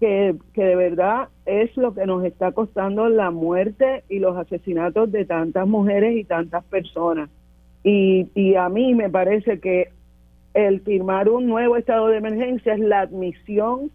[0.00, 5.10] que, que de verdad es lo que nos está costando la muerte y los asesinatos
[5.12, 7.30] de tantas mujeres y tantas personas.
[7.82, 9.90] Y, y a mí me parece que
[10.54, 13.90] el firmar un nuevo estado de emergencia es la admisión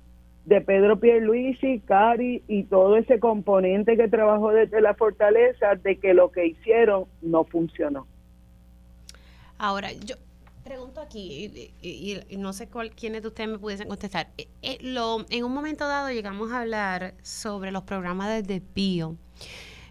[0.46, 6.14] de Pedro Pierluisi, Cari y todo ese componente que trabajó desde la fortaleza de que
[6.14, 8.08] lo que hicieron no funcionó.
[9.58, 10.16] Ahora, yo,
[10.72, 14.30] Pregunto aquí, y, no sé cuál, quiénes de ustedes me pudiesen contestar.
[14.38, 19.18] Eh, eh, lo, en un momento dado llegamos a hablar sobre los programas de desvío.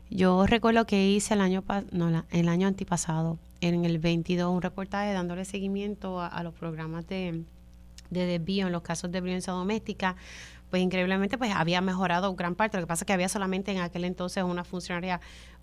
[0.08, 1.62] Yo recuerdo que hice el año,
[1.92, 7.44] no, el año antipasado, en el 22, un reportaje dándole seguimiento a, los programas de,
[8.08, 10.16] de desvío en los casos de violencia doméstica
[10.70, 12.78] pues increíblemente pues había mejorado gran parte.
[12.78, 15.20] Lo que pasa es que había solamente en aquel entonces una funcionaria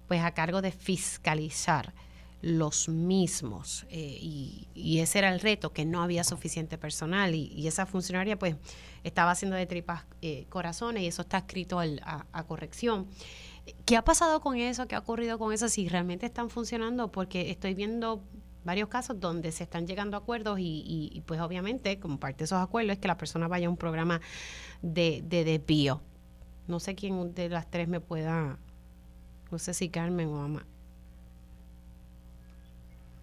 [0.07, 1.93] pues a cargo de fiscalizar
[2.41, 3.85] los mismos.
[3.89, 8.55] Eh, y, ese era el reto, que no había suficiente personal y, esa funcionaria pues
[9.03, 13.07] estaba haciendo de tripas eh, corazones y eso está escrito a, corrección.
[13.85, 14.87] ¿Qué ha pasado con eso?
[14.87, 15.67] ¿Qué ha ocurrido con eso?
[15.67, 18.23] Si realmente están funcionando, porque estoy viendo
[18.63, 22.59] varios casos donde se están llegando a acuerdos y, pues obviamente como parte de esos
[22.59, 24.21] acuerdos es que la persona vaya a un programa
[24.81, 26.01] de, de desvío.
[26.67, 28.59] No sé quién de las tres me pueda,
[29.51, 30.65] no sé si Carmen o Ama,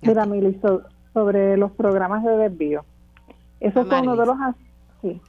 [0.07, 0.61] Mira, Mili,
[1.13, 2.85] sobre los programas de desvío.
[3.61, 4.37] Eso fue uno de los
[5.01, 5.21] sí.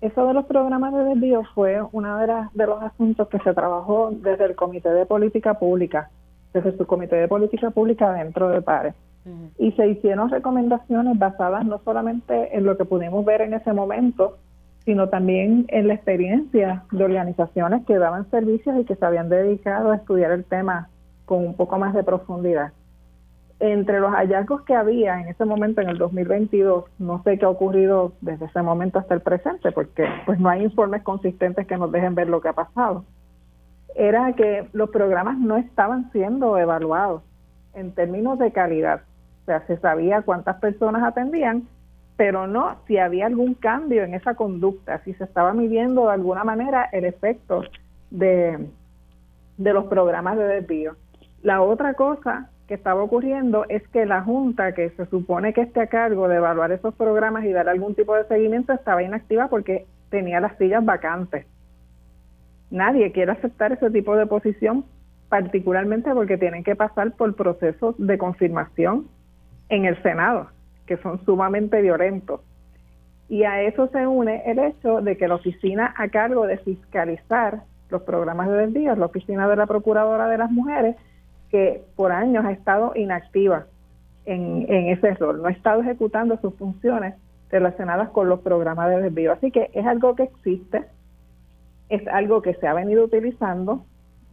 [0.00, 4.10] Eso de los programas de desvío fue uno de, de los asuntos que se trabajó
[4.12, 6.10] desde el Comité de Política Pública,
[6.52, 8.94] desde su Comité de Política Pública dentro de PARE.
[9.58, 14.36] Y se hicieron recomendaciones basadas no solamente en lo que pudimos ver en ese momento,
[14.84, 19.92] sino también en la experiencia de organizaciones que daban servicios y que se habían dedicado
[19.92, 20.90] a estudiar el tema
[21.24, 22.72] con un poco más de profundidad
[23.72, 27.48] entre los hallazgos que había en ese momento, en el 2022, no sé qué ha
[27.48, 31.90] ocurrido desde ese momento hasta el presente, porque pues no hay informes consistentes que nos
[31.90, 33.04] dejen ver lo que ha pasado,
[33.94, 37.22] era que los programas no estaban siendo evaluados
[37.72, 39.00] en términos de calidad.
[39.42, 41.66] O sea, se sabía cuántas personas atendían,
[42.18, 46.44] pero no si había algún cambio en esa conducta, si se estaba midiendo de alguna
[46.44, 47.62] manera el efecto
[48.10, 48.68] de,
[49.56, 50.96] de los programas de desvío.
[51.42, 55.80] La otra cosa que estaba ocurriendo es que la Junta, que se supone que esté
[55.80, 59.86] a cargo de evaluar esos programas y dar algún tipo de seguimiento, estaba inactiva porque
[60.10, 61.46] tenía las sillas vacantes.
[62.70, 64.84] Nadie quiere aceptar ese tipo de posición,
[65.28, 69.08] particularmente porque tienen que pasar por procesos de confirmación
[69.68, 70.48] en el Senado.
[70.86, 72.42] que son sumamente violentos.
[73.30, 77.62] Y a eso se une el hecho de que la oficina a cargo de fiscalizar
[77.88, 80.96] los programas de desvíos, la oficina de la Procuradora de las Mujeres,
[81.54, 83.66] que por años ha estado inactiva
[84.24, 87.14] en, en ese rol, no ha estado ejecutando sus funciones
[87.48, 89.30] relacionadas con los programas de desvío.
[89.30, 90.84] Así que es algo que existe,
[91.90, 93.84] es algo que se ha venido utilizando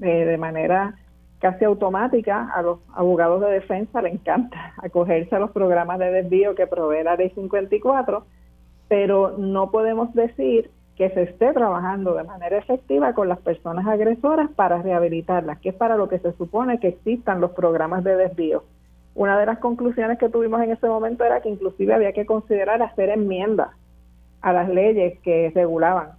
[0.01, 0.95] eh, de manera
[1.37, 2.49] casi automática.
[2.55, 7.03] A los abogados de defensa le encanta acogerse a los programas de desvío que provee
[7.03, 8.25] la ley 54,
[8.87, 14.51] pero no podemos decir que se esté trabajando de manera efectiva con las personas agresoras
[14.51, 18.63] para rehabilitarlas, que es para lo que se supone que existan los programas de desvío.
[19.15, 22.83] Una de las conclusiones que tuvimos en ese momento era que inclusive había que considerar
[22.83, 23.69] hacer enmiendas
[24.43, 26.09] a las leyes que regulaban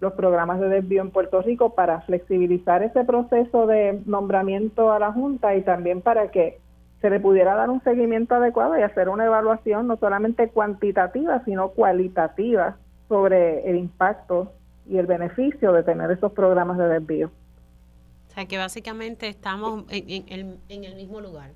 [0.00, 5.12] los programas de desvío en Puerto Rico para flexibilizar ese proceso de nombramiento a la
[5.12, 6.58] Junta y también para que
[7.02, 11.68] se le pudiera dar un seguimiento adecuado y hacer una evaluación no solamente cuantitativa, sino
[11.72, 12.78] cualitativa
[13.12, 14.50] sobre el impacto
[14.88, 17.26] y el beneficio de tener esos programas de desvío.
[17.26, 21.50] O sea, que básicamente estamos en el mismo lugar.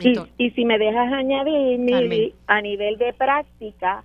[0.00, 4.02] Y, y si me dejas añadir, a nivel de práctica,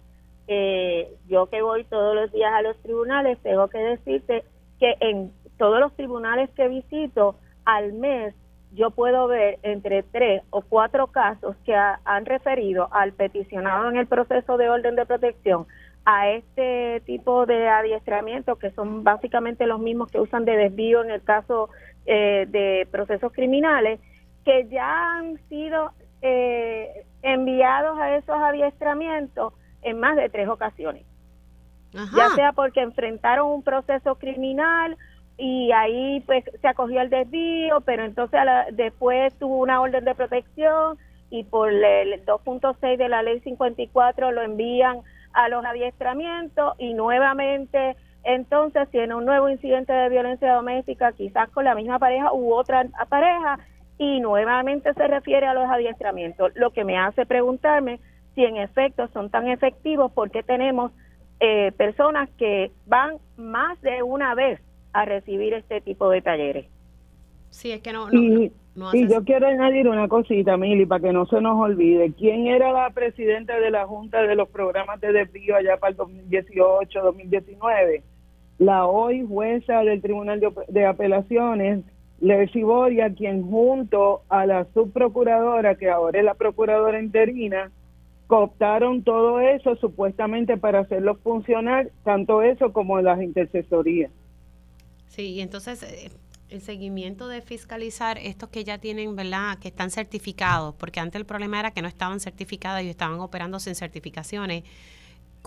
[0.47, 4.43] eh, yo que voy todos los días a los tribunales, tengo que decirte
[4.79, 8.35] que en todos los tribunales que visito al mes,
[8.73, 14.05] yo puedo ver entre tres o cuatro casos que han referido al peticionado en el
[14.05, 15.65] proceso de orden de protección
[16.09, 21.11] a este tipo de adiestramiento, que son básicamente los mismos que usan de desvío en
[21.11, 21.69] el caso
[22.05, 23.99] eh, de procesos criminales,
[24.45, 29.51] que ya han sido eh, enviados a esos adiestramientos
[29.81, 31.03] en más de tres ocasiones.
[31.91, 34.95] Ya sea porque enfrentaron un proceso criminal
[35.37, 38.39] y ahí pues se acogió el desvío, pero entonces
[38.71, 40.97] después tuvo una orden de protección
[41.29, 45.01] y por el 2.6 de la ley 54 lo envían
[45.33, 51.63] a los adiestramientos y nuevamente entonces tiene un nuevo incidente de violencia doméstica, quizás con
[51.63, 53.59] la misma pareja u otra pareja,
[53.97, 57.99] y nuevamente se refiere a los adiestramientos, lo que me hace preguntarme
[58.35, 60.91] si en efecto son tan efectivos porque tenemos
[61.39, 64.59] eh, personas que van más de una vez
[64.93, 66.67] a recibir este tipo de talleres.
[67.49, 68.07] Sí, es que no.
[68.93, 72.13] Y, yo quiero añadir una cosita, Mili, para que no se nos olvide.
[72.13, 75.97] ¿Quién era la presidenta de la Junta de los Programas de Desvío allá para el
[75.97, 78.03] 2018-2019?
[78.59, 81.83] La hoy jueza del Tribunal de Apelaciones,
[82.19, 87.71] Leslie Boria, quien junto a la subprocuradora, que ahora es la procuradora interina,
[88.27, 94.11] cooptaron todo eso supuestamente para hacerlo funcionar, tanto eso como las intercesorías.
[95.07, 96.11] Sí, y entonces eh,
[96.49, 101.25] el seguimiento de fiscalizar estos que ya tienen, ¿verdad?, que están certificados, porque antes el
[101.25, 104.63] problema era que no estaban certificados y estaban operando sin certificaciones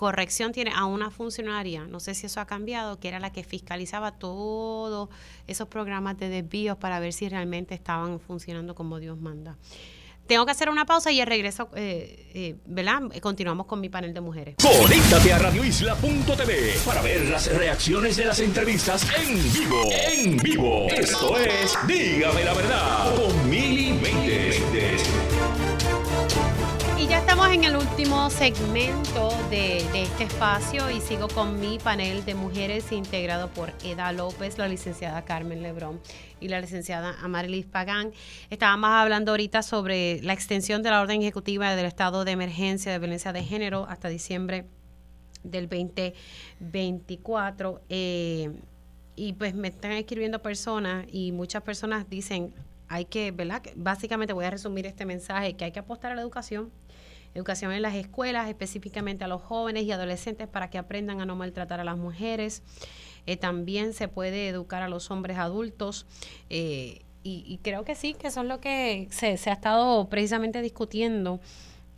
[0.00, 3.44] corrección tiene a una funcionaria, no sé si eso ha cambiado, que era la que
[3.44, 5.10] fiscalizaba todos
[5.46, 9.58] esos programas de desvíos para ver si realmente estaban funcionando como Dios manda.
[10.30, 13.00] Tengo que hacer una pausa y el regreso, eh, eh, ¿verdad?
[13.20, 14.54] Continuamos con mi panel de mujeres.
[14.62, 19.82] Conéctate a radioisla.tv para ver las reacciones de las entrevistas en vivo.
[19.90, 20.86] En vivo.
[20.88, 23.98] Esto es Dígame la verdad con Mili
[27.00, 32.26] y ya estamos en el último segmento de, este espacio y sigo con mi panel
[32.26, 35.98] de mujeres integrado por Eda López, la licenciada Carmen Lebrón
[36.40, 38.12] y la licenciada Amarilis Pagán.
[38.50, 42.98] Estábamos hablando ahorita sobre la extensión de la orden ejecutiva del estado de emergencia de
[42.98, 44.66] violencia de género hasta diciembre
[45.42, 47.80] del 2024.
[47.88, 48.52] Eh,
[49.16, 52.52] y pues me están escribiendo personas y muchas personas dicen,
[52.88, 53.62] hay que, ¿verdad?
[53.76, 56.70] Básicamente voy a resumir este mensaje, que hay que apostar a la educación
[57.34, 61.36] educación en las escuelas, específicamente a los jóvenes y adolescentes para que aprendan a no
[61.36, 62.62] maltratar a las mujeres.
[63.26, 66.06] Eh, también se puede educar a los hombres adultos.
[66.48, 71.38] Eh, y, creo que sí, que eso es lo que se, ha estado precisamente discutiendo.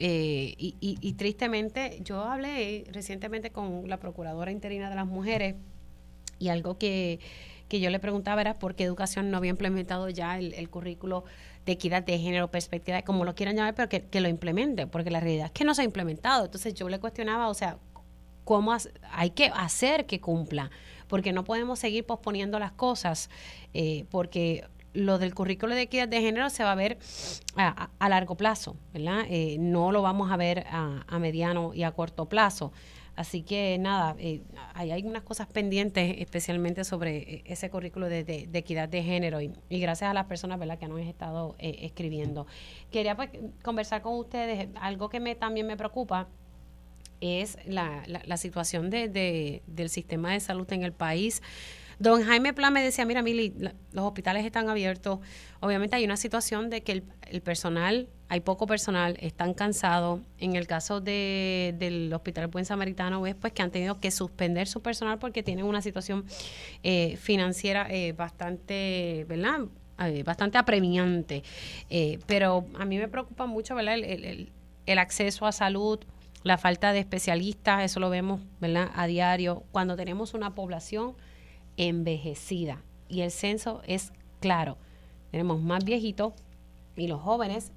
[0.01, 5.55] Eh, y, y, tristemente, yo hablé recientemente con la Procuradora Interina de las Mujeres
[6.41, 7.21] y algo que,
[7.69, 11.25] que yo le preguntaba era por qué educación no había implementado ya el currículo
[11.65, 15.21] de equidad de género, perspectiva, como lo quieran llamar, pero que, lo implemente, porque la
[15.21, 16.45] realidad es que no se ha implementado.
[16.45, 17.79] Entonces yo le cuestionaba, o sea,
[18.45, 18.77] ¿cómo
[19.13, 20.71] hay que hacer que cumpla?
[21.07, 23.31] Porque no podemos seguir posponiendo las cosas,
[23.75, 24.65] eh, porque
[24.95, 26.99] lo del currículo de equidad de género se va a ver
[27.57, 29.25] a, largo plazo, ¿verdad?
[29.29, 32.73] Eh, no lo vamos a ver a, mediano y a corto plazo.
[33.15, 34.41] Así que nada, eh,
[34.75, 39.41] hay, hay unas cosas pendientes, especialmente sobre eh, ese currículo de, de- equidad de género
[39.43, 40.79] y, y gracias a las personas ¿verdad?
[40.79, 42.47] que nos han estado eh, escribiendo.
[42.91, 43.29] Quería pues,
[43.63, 46.29] conversar con ustedes, algo que me, también me preocupa
[47.21, 51.43] es la, la, la situación de- del sistema de salud en el país.
[51.99, 53.55] Don Jaime Plan me decía, mira, Mili,
[53.93, 55.21] los hospitales están abiertos.
[55.61, 60.21] Obviamente hay una situación de que el, personal, hay poco personal, están cansados.
[60.39, 64.67] En el caso de, del Hospital Buen Samaritano, es pues que han tenido que suspender
[64.69, 66.25] su personal porque tienen una situación
[66.83, 69.61] eh, financiera eh, bastante, ¿verdad?
[70.01, 71.43] Eh, bastante apremiante.
[71.91, 73.95] Eh, pero a mí me preocupa mucho, ¿verdad?
[73.95, 74.51] El-
[74.87, 76.01] el acceso a salud,
[76.43, 78.91] la falta de especialistas, eso lo vemos, ¿verdad?
[78.97, 81.15] A diario, cuando tenemos una población
[81.77, 82.83] envejecida.
[83.09, 84.79] Y el censo es claro,
[85.31, 86.35] tenemos más viejitos
[86.97, 87.73] y los jóvenes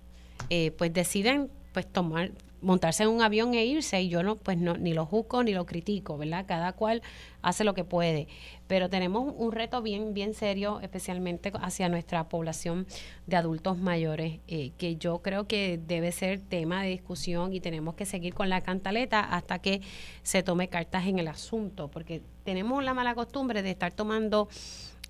[0.50, 2.32] eh, pues deciden pues tomar
[2.66, 5.54] montarse en un avión e irse y yo no pues no ni lo juzgo ni
[5.54, 7.02] lo critico verdad cada cual
[7.42, 8.28] hace lo que puede
[8.68, 12.88] pero tenemos un reto bien bien serio especialmente hacia nuestra población
[13.28, 17.94] de adultos mayores eh, que yo creo que debe ser tema de discusión y tenemos
[17.94, 19.82] que seguir con la cantaleta hasta que
[20.24, 24.50] se tome cartas en el asunto porque tenemos la mala costumbre de estar tomando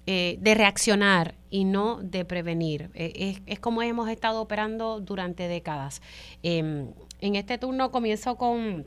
[0.07, 2.91] eh, de reaccionar y no de prevenir.
[2.93, 5.99] Eh, es, es como hemos estado operando durante décadas.
[6.43, 6.85] Eh,
[7.21, 8.85] en este turno comienzo con,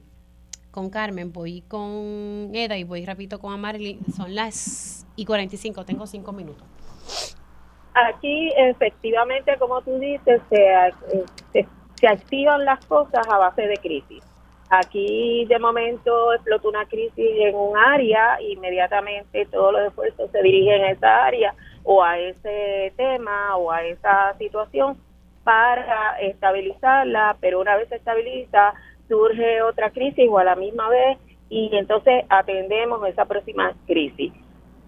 [0.70, 3.98] con Carmen, voy con Eda y voy repito con Amarly.
[4.16, 6.64] Son las y 45, tengo cinco minutos.
[7.94, 10.66] Aquí, efectivamente, como tú dices, se,
[11.55, 11.66] eh,
[11.98, 14.22] se, activan las cosas a base de crisis.
[14.70, 20.82] Aquí, de momento, explota una crisis en un área, inmediatamente todos los esfuerzos se dirigen
[20.84, 24.96] a esa área o a ese tema o a esa situación
[25.49, 28.75] para estabilizarla, pero una vez se estabiliza,
[29.09, 31.16] surge otra crisis o a la misma vez
[31.49, 34.31] y entonces atendemos esa próxima crisis.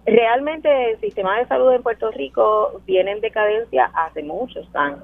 [0.05, 5.01] Realmente el sistema de salud en Puerto Rico viene en decadencia hace muchos años.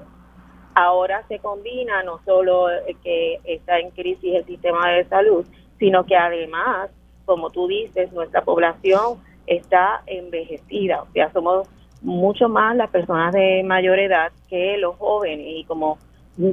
[0.76, 2.68] Ahora se combina no solo
[3.02, 5.44] que está en crisis el sistema de salud,
[5.80, 6.88] sino que además,
[7.24, 11.68] como tú dices, nuestra población está envejecida, o sea, somos
[12.00, 15.98] mucho más las personas de mayor edad que los jóvenes y como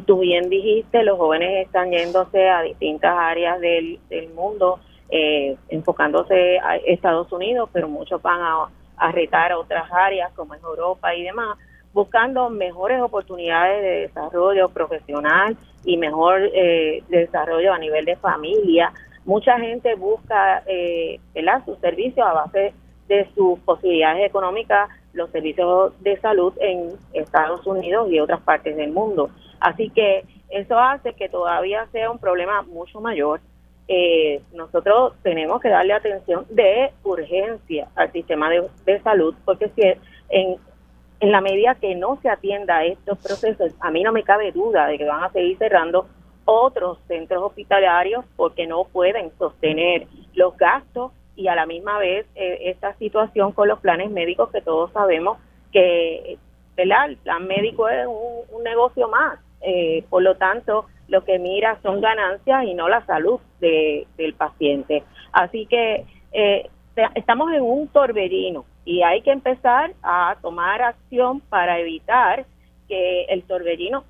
[0.05, 6.57] tú bien dijiste, los jóvenes están yéndose a distintas áreas del, del mundo, eh, enfocándose
[6.59, 11.13] a Estados Unidos, pero muchos van a, a retar a otras áreas como es Europa
[11.13, 11.57] y demás,
[11.93, 15.55] buscando mejores oportunidades de desarrollo profesional
[15.85, 18.91] y mejor eh, desarrollo a nivel de familia.
[19.23, 21.19] Mucha gente busca eh,
[21.65, 22.73] sus servicios a base
[23.07, 28.91] de sus posibilidades económicas, los servicios de salud en Estados Unidos y otras partes del
[28.91, 29.29] mundo.
[29.59, 33.39] Así que eso hace que todavía sea un problema mucho mayor.
[33.87, 39.81] Eh, nosotros tenemos que darle atención de urgencia al sistema de, salud, porque si
[40.29, 40.57] en,
[41.19, 44.87] en la medida que no se atienda estos procesos, a mí no me cabe duda
[44.87, 46.07] de que van a seguir cerrando
[46.45, 52.69] otros centros hospitalarios porque no pueden sostener los gastos y a la misma vez eh,
[52.69, 55.37] esta situación con los planes médicos que todos sabemos
[55.71, 56.37] que
[56.77, 59.39] el plan médico es un, negocio más.
[59.61, 64.33] Eh, por lo tanto, lo que mira son ganancias y no la salud de, del
[64.33, 65.03] paciente.
[65.31, 66.69] Así que eh,
[67.15, 72.45] estamos en un torbellino y hay que empezar a tomar acción para evitar
[72.87, 74.03] que el torbellino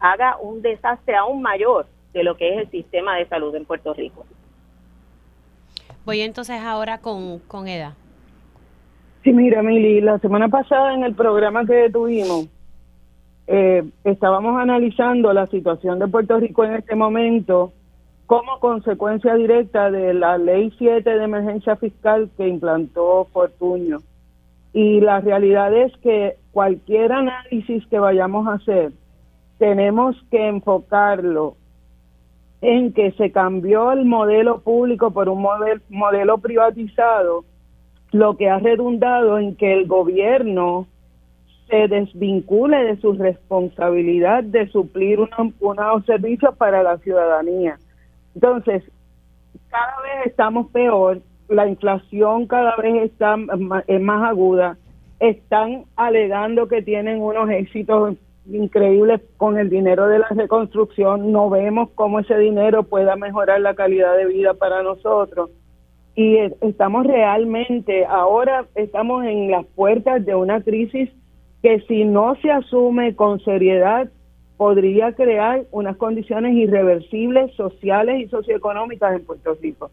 [0.00, 3.94] haga un desastre aún mayor de lo que es el sistema de salud en Puerto
[3.94, 4.24] Rico.
[6.04, 7.94] Voy entonces ahora con, con Eda.
[9.22, 12.48] Sí, mira, Mili, la semana pasada en el programa que tuvimos,
[13.46, 17.72] eh, estábamos analizando la situación de Puerto Rico en este momento
[18.26, 23.98] como consecuencia directa de la Ley 7 de Emergencia Fiscal que implantó Fortuño.
[24.72, 28.92] Y la realidad es que cualquier análisis que vayamos a hacer,
[29.58, 31.56] tenemos que enfocarlo
[32.62, 35.44] en que se cambió el modelo público por un
[35.90, 37.44] modelo, privatizado,
[38.12, 40.86] lo que ha redundado en que el gobierno
[41.68, 47.78] se desvincule de su responsabilidad de suplir unos servicios para la ciudadanía.
[48.34, 48.84] Entonces,
[49.68, 53.36] cada vez estamos peor, la inflación cada vez está
[53.88, 54.76] es más aguda,
[55.18, 61.90] están alegando que tienen unos éxitos increíbles con el dinero de la reconstrucción, no vemos
[61.94, 65.50] cómo ese dinero pueda mejorar la calidad de vida para nosotros.
[66.14, 71.08] Y estamos realmente, ahora estamos en las puertas de una crisis
[71.62, 74.10] que si no se asume con seriedad
[74.56, 79.90] podría crear unas condiciones irreversibles sociales y socioeconómicas en Puerto Rico.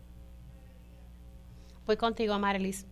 [1.88, 2.86] Voy contigo, Marilis.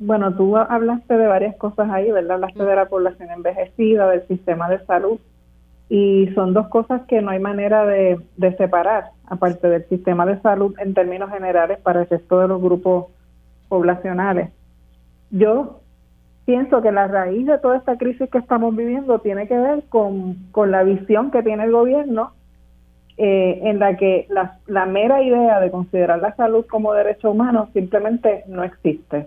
[0.00, 2.36] Bueno, tú hablaste de varias cosas ahí, ¿verdad?
[2.36, 5.18] Hablaste de la población envejecida, del sistema de salud,
[5.88, 10.40] y son dos cosas que no hay manera de, de separar, aparte del sistema de
[10.40, 13.06] salud en términos generales para el resto de los grupos
[13.68, 14.50] poblacionales.
[15.30, 15.80] Yo
[16.44, 20.34] pienso que la raíz de toda esta crisis que estamos viviendo tiene que ver con,
[20.52, 22.32] con la visión que tiene el gobierno
[23.16, 27.68] eh, en la que la, la mera idea de considerar la salud como derecho humano
[27.72, 29.26] simplemente no existe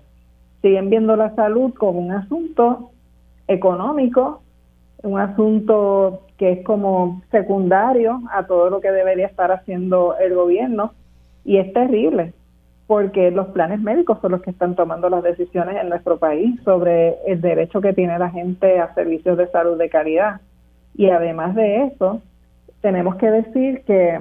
[0.62, 2.92] siguen viendo la salud como un asunto
[3.48, 4.42] económico,
[5.04, 10.94] un asunto que es como secundario a todo lo que debería estar haciendo el gobierno
[11.44, 12.34] y es terrible
[12.92, 17.16] porque los planes médicos son los que están tomando las decisiones en nuestro país sobre
[17.26, 20.42] el derecho que tiene la gente a servicios de salud de calidad.
[20.94, 22.22] Y además de eso,
[22.82, 24.20] tenemos que decir que,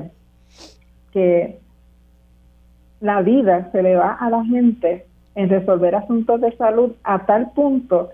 [1.12, 1.58] que
[3.00, 5.04] la vida se le va a la gente
[5.34, 8.10] en resolver asuntos de salud a tal punto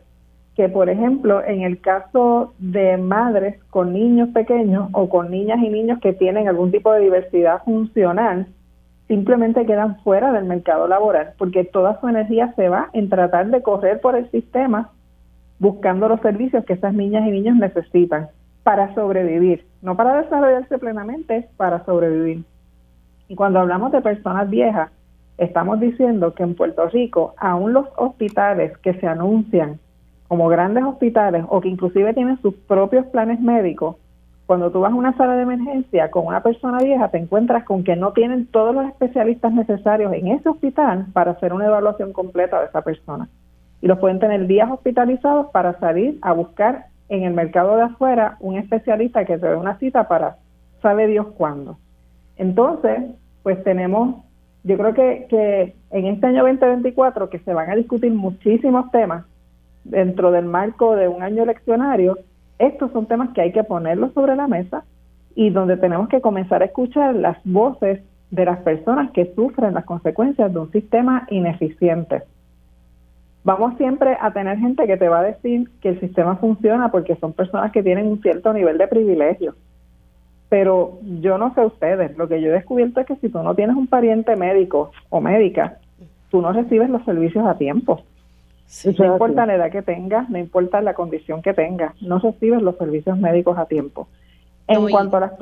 [0.55, 5.68] que, por ejemplo, en el caso de madres con niños pequeños o con niñas y
[5.68, 8.47] niños que tienen algún tipo de diversidad funcional,
[9.06, 13.62] simplemente quedan fuera del mercado laboral porque toda su energía se va en tratar de
[13.62, 14.90] correr por el sistema
[15.59, 18.28] buscando los servicios que esas niñas y niños necesitan
[18.62, 22.44] para sobrevivir, no para desarrollarse plenamente, para sobrevivir.
[23.28, 24.90] Y cuando hablamos de personas viejas,
[25.38, 29.78] estamos diciendo que en Puerto Rico, aún los hospitales que se anuncian
[30.28, 33.96] como grandes hospitales o que inclusive tienen sus propios planes médicos,
[34.46, 37.82] cuando tú vas a una sala de emergencia con una persona vieja, te encuentras con
[37.82, 42.60] que no tienen todos los especialistas necesarios en ese hospital para hacer una evaluación completa
[42.60, 43.28] de esa persona.
[43.82, 48.36] Y los pueden tener días hospitalizados para salir a buscar en el mercado de afuera
[48.40, 50.36] un especialista que te dé una cita para
[50.80, 51.78] sabe Dios cuándo.
[52.36, 53.02] Entonces,
[53.42, 54.26] pues tenemos
[54.66, 59.24] yo creo que, que en este año 2024, que se van a discutir muchísimos temas
[59.84, 62.18] dentro del marco de un año eleccionario,
[62.59, 64.82] estos son temas que hay que ponerlos sobre la mesa
[65.36, 68.01] y donde tenemos que comenzar a escuchar las voces
[68.32, 72.24] de las personas que sufren las consecuencias de un sistema ineficiente.
[73.44, 77.14] Vamos siempre a tener gente que te va a decir que el sistema funciona porque
[77.16, 79.55] son personas que tienen un cierto nivel de privilegio
[80.48, 83.55] pero yo no sé ustedes, lo que yo he descubierto es que si tú no
[83.55, 85.78] tienes un pariente médico o médica,
[86.31, 88.02] tú no recibes los servicios a tiempo.
[88.98, 92.77] no importa la edad que tengas, no importa la condición que tengas, no recibes los
[92.77, 94.09] servicios médicos a tiempo.
[94.68, 95.32] En cuanto a las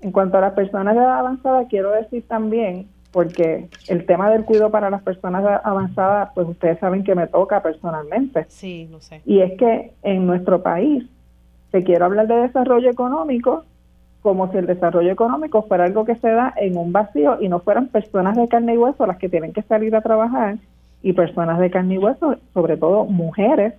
[0.00, 4.44] en cuanto a las personas de edad avanzada, quiero decir también, porque el tema del
[4.44, 8.46] cuidado para las personas avanzadas, pues ustedes saben que me toca personalmente.
[8.48, 9.20] Sí, no sé.
[9.26, 11.04] Y es que en nuestro país,
[11.72, 13.64] se quiero hablar de desarrollo económico,
[14.26, 17.60] como si el desarrollo económico fuera algo que se da en un vacío y no
[17.60, 20.56] fueran personas de carne y hueso las que tienen que salir a trabajar
[21.00, 23.74] y personas de carne y hueso, sobre todo mujeres,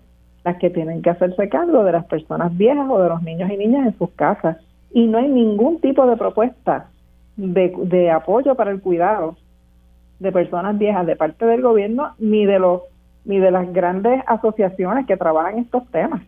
[0.45, 3.57] las que tienen que hacerse cargo de las personas viejas o de los niños y
[3.57, 4.56] niñas en sus casas.
[4.94, 6.88] Y no hay ningún tipo de propuesta
[7.36, 9.36] de, de apoyo para el cuidado
[10.19, 12.84] de personas viejas de parte del gobierno ni de los
[13.26, 16.22] ni de las grandes asociaciones que trabajan estos temas.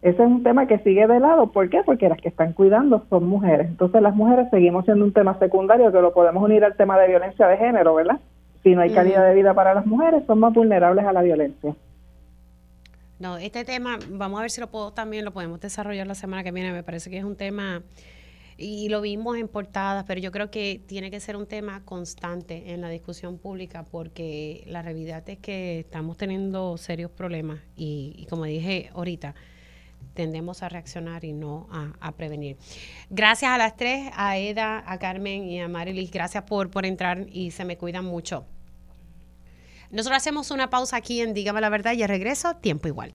[0.00, 1.50] Ese es un tema que sigue de lado.
[1.50, 1.82] ¿Por qué?
[1.84, 3.66] Porque las que están cuidando son mujeres.
[3.66, 7.08] Entonces las mujeres seguimos siendo un tema secundario que lo podemos unir al tema de
[7.08, 8.20] violencia de género, ¿verdad?
[8.62, 11.74] Si no hay calidad de vida para las mujeres, son más vulnerables a la violencia.
[13.18, 16.44] No, este tema, vamos a ver si lo puedo también lo podemos desarrollar la semana
[16.44, 16.72] que viene.
[16.72, 17.82] Me parece que es un tema
[18.56, 22.72] y lo vimos en portadas, pero yo creo que tiene que ser un tema constante
[22.72, 28.26] en la discusión pública porque la realidad es que estamos teniendo serios problemas y, y
[28.26, 29.34] como dije ahorita,
[30.14, 32.56] tendemos a reaccionar y no a, prevenir.
[33.08, 37.26] Gracias a las tres, a Eda, a Carmen y a Marilis, gracias por, por entrar
[37.30, 38.44] y se me cuidan mucho.
[39.90, 43.06] Nosotros hacemos una pausa aquí en Dígame la Verdad y regreso, tiempo igual.